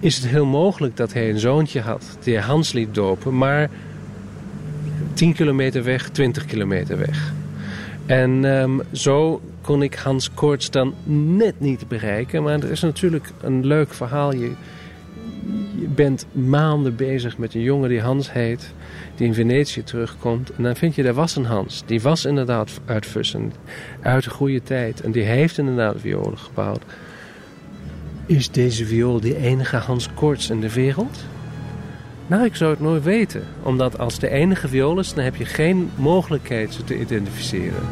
is 0.00 0.16
het 0.16 0.26
heel 0.26 0.46
mogelijk 0.46 0.96
dat 0.96 1.12
hij 1.12 1.30
een 1.30 1.38
zoontje 1.38 1.80
had 1.80 2.16
die 2.20 2.38
Hans 2.38 2.72
liet 2.72 2.94
dopen, 2.94 3.38
maar 3.38 3.70
10 5.14 5.32
kilometer 5.32 5.84
weg, 5.84 6.08
20 6.08 6.44
kilometer 6.44 6.98
weg. 6.98 7.32
En 8.06 8.44
um, 8.44 8.80
zo 8.92 9.40
kon 9.62 9.82
ik 9.82 9.94
Hans 9.94 10.30
Koorts 10.34 10.70
dan 10.70 10.94
net 11.36 11.60
niet 11.60 11.88
bereiken. 11.88 12.42
Maar 12.42 12.62
er 12.62 12.70
is 12.70 12.80
natuurlijk 12.80 13.30
een 13.40 13.66
leuk 13.66 13.94
verhaal. 13.94 14.34
Je, 14.34 14.52
je 15.78 15.88
bent 15.88 16.26
maanden 16.32 16.96
bezig 16.96 17.38
met 17.38 17.54
een 17.54 17.60
jongen 17.60 17.88
die 17.88 18.00
Hans 18.00 18.32
heet, 18.32 18.72
die 19.14 19.26
in 19.26 19.34
Venetië 19.34 19.82
terugkomt. 19.82 20.52
En 20.52 20.62
dan 20.62 20.76
vind 20.76 20.94
je, 20.94 21.02
er 21.02 21.14
was 21.14 21.36
een 21.36 21.44
Hans. 21.44 21.82
Die 21.86 22.00
was 22.00 22.24
inderdaad 22.24 22.70
uit 22.84 23.06
Fussen, 23.06 23.52
uit 24.00 24.24
de 24.24 24.30
goede 24.30 24.62
tijd. 24.62 25.00
En 25.00 25.12
die 25.12 25.24
heeft 25.24 25.58
inderdaad 25.58 25.96
violen 25.98 26.38
gebouwd. 26.38 26.82
Is 28.26 28.50
deze 28.50 28.86
viool 28.86 29.20
de 29.20 29.36
enige 29.36 29.76
Hans 29.76 30.08
Koorts 30.14 30.50
in 30.50 30.60
de 30.60 30.72
wereld? 30.72 31.18
Nou, 32.26 32.44
ik 32.44 32.56
zou 32.56 32.70
het 32.70 32.80
nooit 32.80 33.02
weten. 33.02 33.42
Omdat 33.62 33.98
als 33.98 34.18
de 34.18 34.28
enige 34.28 34.68
viool 34.68 34.98
is, 34.98 35.14
dan 35.14 35.24
heb 35.24 35.36
je 35.36 35.44
geen 35.44 35.90
mogelijkheid 35.96 36.74
ze 36.74 36.84
te 36.84 36.98
identificeren. 36.98 37.82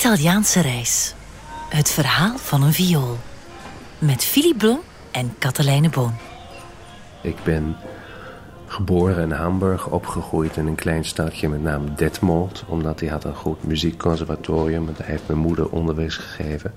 Italiaanse 0.00 0.60
reis. 0.60 1.14
Het 1.68 1.90
verhaal 1.90 2.38
van 2.38 2.62
een 2.62 2.72
viool. 2.72 3.18
Met 3.98 4.24
Philip 4.24 4.58
Blom 4.58 4.80
en 5.10 5.34
Katelijne 5.38 5.88
Boon. 5.88 6.14
Ik 7.22 7.36
ben 7.44 7.76
geboren 8.66 9.22
in 9.22 9.30
Hamburg, 9.30 9.86
opgegroeid 9.86 10.56
in 10.56 10.66
een 10.66 10.74
klein 10.74 11.04
stadje 11.04 11.48
met 11.48 11.62
naam 11.62 11.94
Detmold. 11.96 12.64
Omdat 12.66 13.00
hij 13.00 13.08
had 13.08 13.24
een 13.24 13.34
goed 13.34 13.64
muziekconservatorium. 13.64 14.88
En 14.88 14.94
daar 14.98 15.06
heeft 15.06 15.26
mijn 15.26 15.38
moeder 15.38 15.70
onderwijs 15.70 16.16
gegeven. 16.16 16.72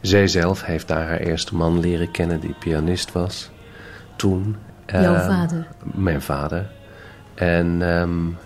Zij 0.00 0.26
zelf 0.26 0.64
heeft 0.64 0.88
daar 0.88 1.06
haar 1.06 1.20
eerste 1.20 1.54
man 1.54 1.80
leren 1.80 2.10
kennen 2.10 2.40
die 2.40 2.54
pianist 2.58 3.12
was. 3.12 3.50
Toen. 4.16 4.56
Jouw 4.86 5.14
uh, 5.14 5.26
vader? 5.26 5.66
Mijn 5.82 6.22
vader. 6.22 6.70
En 7.34 7.80
um, 7.80 8.38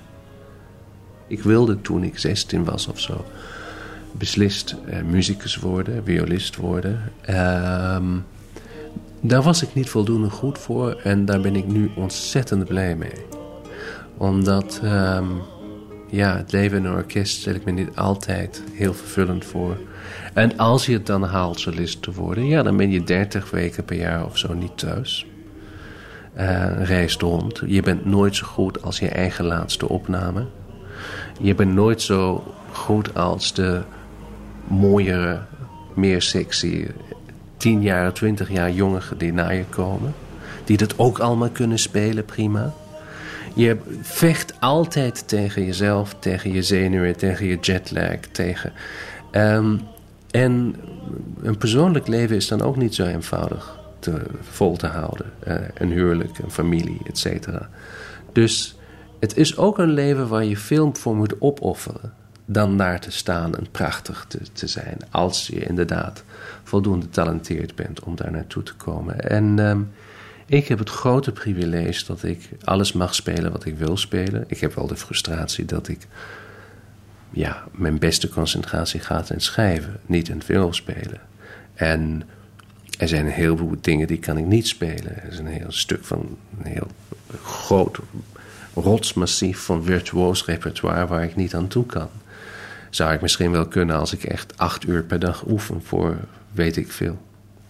ik 1.26 1.42
wilde 1.42 1.80
toen 1.80 2.02
ik 2.02 2.18
16 2.18 2.64
was 2.64 2.86
of 2.86 3.00
zo 3.00 3.24
beslist 4.18 4.76
uh, 4.88 5.02
muzikus 5.02 5.56
worden, 5.56 6.04
violist 6.04 6.56
worden. 6.56 7.12
Uh, 7.30 7.96
daar 9.20 9.42
was 9.42 9.62
ik 9.62 9.74
niet 9.74 9.88
voldoende 9.88 10.30
goed 10.30 10.58
voor 10.58 11.00
en 11.02 11.24
daar 11.24 11.40
ben 11.40 11.56
ik 11.56 11.66
nu 11.66 11.90
ontzettend 11.96 12.64
blij 12.64 12.96
mee. 12.96 13.24
Omdat 14.16 14.80
um, 14.84 15.40
ja, 16.10 16.36
het 16.36 16.52
leven 16.52 16.78
in 16.78 16.84
een 16.84 16.94
orkest 16.96 17.40
stel 17.40 17.54
ik 17.54 17.64
me 17.64 17.70
niet 17.70 17.96
altijd 17.96 18.62
heel 18.72 18.94
vervullend 18.94 19.44
voor. 19.44 19.76
En 20.34 20.56
als 20.56 20.86
je 20.86 20.92
het 20.92 21.06
dan 21.06 21.22
haalt 21.22 21.60
solist 21.60 22.02
te 22.02 22.12
worden, 22.12 22.46
ja, 22.46 22.62
dan 22.62 22.76
ben 22.76 22.90
je 22.90 23.04
30 23.04 23.50
weken 23.50 23.84
per 23.84 23.96
jaar 23.96 24.24
of 24.24 24.38
zo 24.38 24.54
niet 24.54 24.78
thuis. 24.78 25.26
Uh, 26.38 26.84
reist 26.84 27.20
rond. 27.20 27.62
Je 27.66 27.82
bent 27.82 28.04
nooit 28.04 28.36
zo 28.36 28.46
goed 28.46 28.82
als 28.82 28.98
je 28.98 29.08
eigen 29.08 29.44
laatste 29.44 29.88
opname. 29.88 30.46
Je 31.40 31.54
bent 31.54 31.72
nooit 31.74 32.02
zo 32.02 32.54
goed 32.72 33.14
als 33.14 33.54
de 33.54 33.82
mooiere, 34.68 35.40
meer 35.94 36.22
sexy, 36.22 36.86
tien 37.56 37.82
jaar, 37.82 38.12
twintig 38.12 38.50
jaar 38.50 38.70
jongeren 38.70 39.18
die 39.18 39.32
naar 39.32 39.54
je 39.54 39.64
komen. 39.64 40.14
Die 40.64 40.76
dat 40.76 40.98
ook 40.98 41.18
allemaal 41.18 41.50
kunnen 41.50 41.78
spelen, 41.78 42.24
prima. 42.24 42.72
Je 43.54 43.76
vecht 44.00 44.60
altijd 44.60 45.28
tegen 45.28 45.64
jezelf, 45.64 46.14
tegen 46.18 46.52
je 46.52 46.62
zenuwen, 46.62 47.16
tegen 47.16 47.46
je 47.46 47.58
jetlag. 47.60 48.18
Tegen, 48.32 48.72
um, 49.32 49.80
en 50.30 50.74
een 51.42 51.58
persoonlijk 51.58 52.06
leven 52.06 52.36
is 52.36 52.48
dan 52.48 52.62
ook 52.62 52.76
niet 52.76 52.94
zo 52.94 53.04
eenvoudig 53.04 53.78
te, 53.98 54.22
vol 54.40 54.76
te 54.76 54.86
houden. 54.86 55.26
Uh, 55.48 55.54
een 55.74 55.90
huwelijk, 55.90 56.38
een 56.38 56.50
familie, 56.50 57.00
et. 57.04 57.48
Dus 58.32 58.76
het 59.20 59.36
is 59.36 59.56
ook 59.56 59.78
een 59.78 59.92
leven 59.92 60.28
waar 60.28 60.44
je 60.44 60.56
veel 60.56 60.94
voor 60.94 61.16
moet 61.16 61.40
opofferen 61.40 62.12
dan 62.46 62.76
daar 62.76 63.00
te 63.00 63.10
staan 63.10 63.54
en 63.54 63.66
prachtig 63.70 64.24
te, 64.28 64.38
te 64.52 64.66
zijn. 64.66 64.98
Als 65.10 65.46
je 65.46 65.66
inderdaad 65.66 66.24
voldoende 66.62 67.08
talenteerd 67.08 67.74
bent 67.74 68.00
om 68.00 68.16
daar 68.16 68.30
naartoe 68.30 68.62
te 68.62 68.74
komen. 68.74 69.20
En 69.20 69.58
um, 69.58 69.90
ik 70.46 70.68
heb 70.68 70.78
het 70.78 70.90
grote 70.90 71.32
privilege 71.32 72.04
dat 72.06 72.22
ik 72.22 72.48
alles 72.64 72.92
mag 72.92 73.14
spelen 73.14 73.52
wat 73.52 73.64
ik 73.64 73.78
wil 73.78 73.96
spelen. 73.96 74.44
Ik 74.46 74.60
heb 74.60 74.74
wel 74.74 74.86
de 74.86 74.96
frustratie 74.96 75.64
dat 75.64 75.88
ik 75.88 76.06
ja, 77.30 77.64
mijn 77.72 77.98
beste 77.98 78.28
concentratie 78.28 79.00
gaat 79.00 79.30
in 79.30 79.40
schrijven, 79.40 80.00
niet 80.06 80.28
in 80.28 80.42
film 80.42 80.72
spelen. 80.72 81.20
En 81.74 82.22
er 82.98 83.08
zijn 83.08 83.26
een 83.26 83.32
heleboel 83.32 83.76
dingen 83.80 84.06
die 84.06 84.18
kan 84.18 84.38
ik 84.38 84.44
niet 84.44 84.66
spelen. 84.66 85.22
Er 85.22 85.32
is 85.32 85.38
een 85.38 85.46
heel 85.46 85.72
stuk 85.72 86.04
van 86.04 86.36
een 86.58 86.66
heel 86.72 86.90
groot 87.42 87.98
rotsmassief 88.74 89.58
van 89.58 89.84
virtuoos 89.84 90.44
repertoire 90.44 91.06
waar 91.06 91.24
ik 91.24 91.36
niet 91.36 91.54
aan 91.54 91.68
toe 91.68 91.86
kan 91.86 92.08
zou 92.96 93.12
ik 93.12 93.20
misschien 93.20 93.50
wel 93.50 93.66
kunnen 93.66 93.96
als 93.96 94.12
ik 94.12 94.24
echt 94.24 94.58
acht 94.58 94.86
uur 94.86 95.04
per 95.04 95.18
dag 95.18 95.46
oefen 95.48 95.82
voor 95.82 96.16
weet 96.52 96.76
ik 96.76 96.92
veel. 96.92 97.18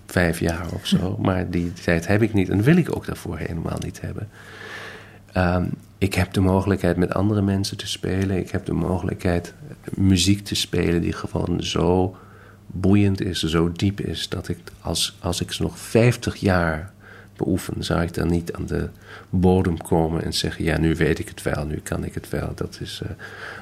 Vijf 0.07 0.41
jaar 0.41 0.67
of 0.73 0.87
zo. 0.87 1.17
Maar 1.23 1.51
die 1.51 1.73
tijd 1.73 2.07
heb 2.07 2.23
ik 2.23 2.33
niet 2.33 2.49
en 2.49 2.63
wil 2.63 2.77
ik 2.77 2.97
ook 2.97 3.07
daarvoor 3.07 3.39
helemaal 3.39 3.79
niet 3.79 4.01
hebben. 4.01 4.29
Um, 5.37 5.71
ik 5.99 6.15
heb 6.15 6.33
de 6.33 6.41
mogelijkheid 6.41 6.97
met 6.97 7.15
andere 7.15 7.43
mensen 7.43 7.77
te 7.77 7.87
spelen. 7.87 8.39
Ik 8.39 8.51
heb 8.51 8.67
de 8.67 8.73
mogelijkheid 8.73 9.55
muziek 9.95 10.45
te 10.45 10.55
spelen 10.55 11.01
die 11.01 11.13
gewoon 11.13 11.63
zo 11.63 12.17
boeiend 12.67 13.21
is, 13.21 13.43
zo 13.43 13.73
diep 13.73 14.01
is, 14.01 14.29
dat 14.29 14.49
ik 14.49 14.59
als, 14.81 15.17
als 15.21 15.41
ik 15.41 15.59
nog 15.59 15.79
50 15.79 16.37
jaar 16.37 16.93
beoefen, 17.37 17.85
zou 17.85 18.03
ik 18.03 18.15
dan 18.15 18.29
niet 18.29 18.53
aan 18.53 18.67
de 18.67 18.89
bodem 19.31 19.77
komen 19.77 20.25
en 20.25 20.33
zeggen: 20.33 20.65
Ja, 20.65 20.79
nu 20.79 20.95
weet 20.95 21.19
ik 21.19 21.29
het 21.29 21.43
wel, 21.43 21.67
nu 21.67 21.81
kan 21.83 22.05
ik 22.05 22.15
het 22.15 22.29
wel. 22.29 22.53
Dat 22.55 22.79
is, 22.81 23.01
uh, 23.05 23.11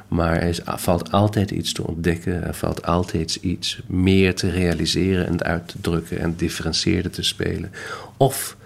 maar 0.09 0.37
er, 0.37 0.49
is, 0.49 0.61
valt 0.65 1.13
altijd 1.13 1.51
iets 1.51 1.73
te 1.73 1.87
ontdekken, 1.87 2.45
er 2.45 2.55
valt 2.55 2.87
altijd 2.87 3.35
iets 3.35 3.83
meer 3.87 4.35
te 4.35 4.51
realiseren 4.51 5.27
en 5.27 5.43
uit 5.43 5.69
te 5.69 5.81
drukken 5.81 6.19
en 6.19 6.37
differentieerder 6.37 7.11
te 7.11 7.23
spelen. 7.23 7.71
Of 8.17 8.57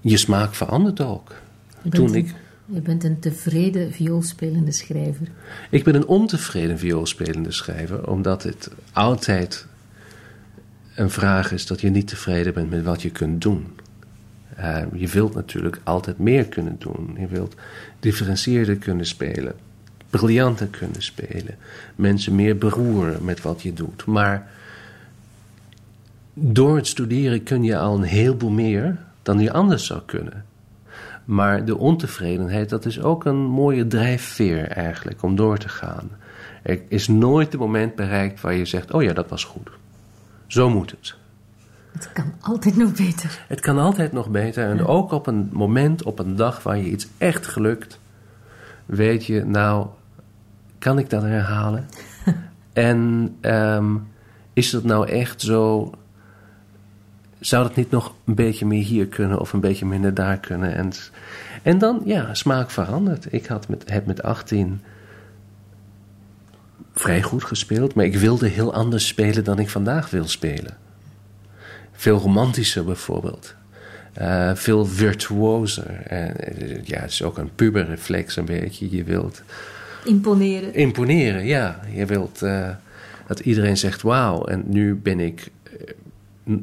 je 0.00 0.16
smaak 0.16 0.54
verandert 0.54 1.00
ook. 1.00 1.34
Je 1.82 1.90
Toen 1.90 2.14
ik. 2.14 2.34
Je 2.66 2.80
bent 2.80 3.04
een 3.04 3.18
tevreden 3.18 3.92
vioolspelende 3.92 4.72
schrijver. 4.72 5.28
Ik 5.70 5.84
ben 5.84 5.94
een 5.94 6.06
ontevreden 6.06 6.78
vioolspelende 6.78 7.52
schrijver, 7.52 8.08
omdat 8.08 8.42
het 8.42 8.70
altijd 8.92 9.66
een 10.94 11.10
vraag 11.10 11.52
is 11.52 11.66
dat 11.66 11.80
je 11.80 11.90
niet 11.90 12.08
tevreden 12.08 12.54
bent 12.54 12.70
met 12.70 12.84
wat 12.84 13.02
je 13.02 13.10
kunt 13.10 13.42
doen. 13.42 13.66
Uh, 14.58 14.82
je 14.94 15.08
wilt 15.08 15.34
natuurlijk 15.34 15.80
altijd 15.84 16.18
meer 16.18 16.46
kunnen 16.46 16.76
doen. 16.78 17.16
Je 17.18 17.26
wilt 17.26 17.54
differentieerder 18.00 18.76
kunnen 18.76 19.06
spelen, 19.06 19.54
briljanter 20.10 20.66
kunnen 20.66 21.02
spelen, 21.02 21.56
mensen 21.94 22.34
meer 22.34 22.58
beroeren 22.58 23.24
met 23.24 23.42
wat 23.42 23.62
je 23.62 23.72
doet. 23.72 24.06
Maar 24.06 24.50
door 26.34 26.76
het 26.76 26.86
studeren 26.86 27.42
kun 27.42 27.64
je 27.64 27.78
al 27.78 27.94
een 27.94 28.02
heleboel 28.02 28.50
meer 28.50 28.98
dan 29.22 29.38
je 29.38 29.52
anders 29.52 29.86
zou 29.86 30.00
kunnen. 30.06 30.44
Maar 31.24 31.64
de 31.64 31.76
ontevredenheid, 31.76 32.68
dat 32.68 32.84
is 32.84 33.00
ook 33.00 33.24
een 33.24 33.44
mooie 33.44 33.86
drijfveer 33.86 34.68
eigenlijk 34.68 35.22
om 35.22 35.36
door 35.36 35.58
te 35.58 35.68
gaan. 35.68 36.10
Er 36.62 36.80
is 36.88 37.08
nooit 37.08 37.52
het 37.52 37.60
moment 37.60 37.94
bereikt 37.94 38.40
waar 38.40 38.54
je 38.54 38.64
zegt: 38.64 38.92
Oh 38.92 39.02
ja, 39.02 39.12
dat 39.12 39.28
was 39.28 39.44
goed. 39.44 39.70
Zo 40.46 40.70
moet 40.70 40.90
het. 40.90 41.14
Het 41.92 42.12
kan 42.12 42.32
altijd 42.40 42.76
nog 42.76 42.92
beter. 42.92 43.44
Het 43.48 43.60
kan 43.60 43.78
altijd 43.78 44.12
nog 44.12 44.28
beter. 44.30 44.68
En 44.68 44.86
ook 44.86 45.10
op 45.12 45.26
een 45.26 45.48
moment, 45.52 46.02
op 46.02 46.18
een 46.18 46.36
dag 46.36 46.62
waar 46.62 46.76
je 46.76 46.90
iets 46.90 47.08
echt 47.18 47.46
gelukt, 47.46 48.00
weet 48.86 49.26
je, 49.26 49.44
nou, 49.44 49.86
kan 50.78 50.98
ik 50.98 51.10
dat 51.10 51.22
herhalen? 51.22 51.88
en 52.72 53.30
ehm, 53.40 53.96
is 54.52 54.70
dat 54.70 54.84
nou 54.84 55.08
echt 55.08 55.40
zo? 55.40 55.92
Zou 57.38 57.62
dat 57.62 57.76
niet 57.76 57.90
nog 57.90 58.14
een 58.24 58.34
beetje 58.34 58.66
meer 58.66 58.84
hier 58.84 59.06
kunnen 59.06 59.40
of 59.40 59.52
een 59.52 59.60
beetje 59.60 59.86
minder 59.86 60.14
daar 60.14 60.38
kunnen? 60.38 60.74
En, 60.74 60.90
en 61.62 61.78
dan, 61.78 62.02
ja, 62.04 62.34
smaak 62.34 62.70
verandert. 62.70 63.32
Ik 63.32 63.46
had 63.46 63.68
met, 63.68 63.90
heb 63.90 64.06
met 64.06 64.22
18 64.22 64.80
vrij 66.92 67.22
goed 67.22 67.44
gespeeld, 67.44 67.94
maar 67.94 68.04
ik 68.04 68.16
wilde 68.16 68.48
heel 68.48 68.74
anders 68.74 69.06
spelen 69.06 69.44
dan 69.44 69.58
ik 69.58 69.70
vandaag 69.70 70.10
wil 70.10 70.28
spelen. 70.28 70.76
Veel 72.02 72.18
romantischer 72.18 72.84
bijvoorbeeld. 72.84 73.54
Uh, 74.20 74.54
veel 74.54 74.86
virtuoser. 74.86 76.02
Uh, 76.12 76.84
ja, 76.84 77.00
het 77.00 77.10
is 77.10 77.22
ook 77.22 77.38
een 77.38 77.54
puberreflex 77.54 78.36
een 78.36 78.44
beetje. 78.44 78.96
Je 78.96 79.04
wilt... 79.04 79.42
Imponeren. 80.04 80.74
Imponeren, 80.74 81.44
ja. 81.44 81.80
Je 81.94 82.06
wilt 82.06 82.42
uh, 82.42 82.68
dat 83.26 83.40
iedereen 83.40 83.76
zegt 83.76 84.02
wauw. 84.02 84.44
En 84.44 84.62
nu 84.66 84.94
ben 84.94 85.20
ik 85.20 85.50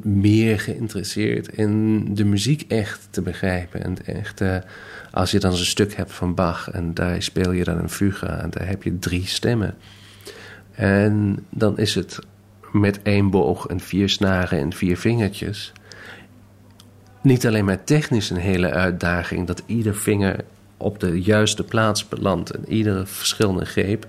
meer 0.02 0.60
geïnteresseerd 0.60 1.48
in 1.48 2.04
de 2.14 2.24
muziek 2.24 2.64
echt 2.68 3.08
te 3.10 3.22
begrijpen. 3.22 3.82
En 3.84 3.96
echt, 4.06 4.42
als 5.10 5.30
je 5.30 5.38
dan 5.38 5.52
een 5.52 5.56
stuk 5.58 5.94
hebt 5.94 6.12
van 6.12 6.34
Bach 6.34 6.70
en 6.70 6.94
daar 6.94 7.22
speel 7.22 7.52
je 7.52 7.64
dan 7.64 7.78
een 7.78 7.90
fuga 7.90 8.38
en 8.38 8.50
daar 8.50 8.66
heb 8.66 8.82
je 8.82 8.98
drie 8.98 9.26
stemmen. 9.26 9.74
En 10.74 11.44
dan 11.50 11.78
is 11.78 11.94
het 11.94 12.18
met 12.72 13.02
één 13.02 13.30
boog 13.30 13.66
en 13.66 13.80
vier 13.80 14.08
snaren 14.08 14.58
en 14.58 14.72
vier 14.72 14.96
vingertjes. 14.96 15.72
Niet 17.22 17.46
alleen 17.46 17.64
maar 17.64 17.84
technisch 17.84 18.30
een 18.30 18.36
hele 18.36 18.70
uitdaging 18.70 19.46
dat 19.46 19.62
ieder 19.66 19.94
vinger 19.94 20.44
op 20.76 21.00
de 21.00 21.22
juiste 21.22 21.64
plaats 21.64 22.08
belandt 22.08 22.50
en 22.50 22.72
iedere 22.72 23.06
verschillende 23.06 23.64
greep. 23.64 24.06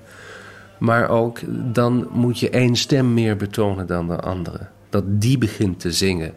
Maar 0.78 1.10
ook 1.10 1.40
dan 1.74 2.08
moet 2.12 2.40
je 2.40 2.50
één 2.50 2.76
stem 2.76 3.14
meer 3.14 3.38
betonen 3.38 3.88
dan 3.88 4.08
de 4.08 4.20
andere. 4.20 4.68
Dat 4.90 5.04
die 5.08 5.38
begint 5.38 5.80
te 5.80 5.92
zingen 5.92 6.34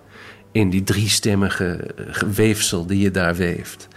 in 0.53 0.71
die 0.71 0.83
driestemmige 0.83 1.91
weefsel 2.35 2.87
die 2.87 2.99
je 2.99 3.11
daar 3.11 3.35
weeft. 3.35 3.89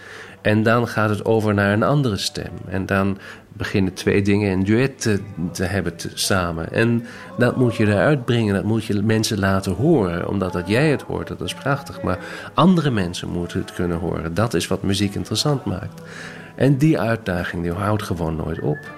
En 0.42 0.62
dan 0.62 0.88
gaat 0.88 1.10
het 1.10 1.24
over 1.24 1.54
naar 1.54 1.72
een 1.72 1.82
andere 1.82 2.16
stem. 2.16 2.52
En 2.68 2.86
dan 2.86 3.18
beginnen 3.58 3.94
twee 3.94 4.22
dingen 4.22 4.50
in 4.50 4.62
duet 4.62 5.00
te, 5.00 5.64
hebben 5.64 5.92
samen. 6.14 6.72
En 6.72 7.06
dat 7.38 7.56
moet 7.56 7.76
je 7.76 7.86
eruit 7.86 8.24
brengen, 8.24 8.54
dat 8.54 8.64
moet 8.64 8.84
je 8.84 9.02
mensen 9.02 9.38
laten 9.38 9.72
horen. 9.72 10.28
Omdat 10.28 10.52
dat 10.52 10.68
jij 10.68 10.90
het 10.90 11.02
hoort, 11.02 11.28
dat 11.28 11.40
is 11.40 11.54
prachtig. 11.54 12.02
Maar 12.02 12.18
andere 12.54 12.90
mensen 12.90 13.28
moeten 13.28 13.60
het 13.60 13.72
kunnen 13.72 13.98
horen. 13.98 14.34
Dat 14.34 14.54
is 14.54 14.66
wat 14.66 14.82
muziek 14.82 15.14
interessant 15.14 15.64
maakt. 15.64 16.02
En 16.54 16.76
die 16.76 17.00
uitdaging 17.00 17.62
die 17.62 17.72
houdt 17.72 18.02
gewoon 18.02 18.36
nooit 18.36 18.60
op. 18.60 18.97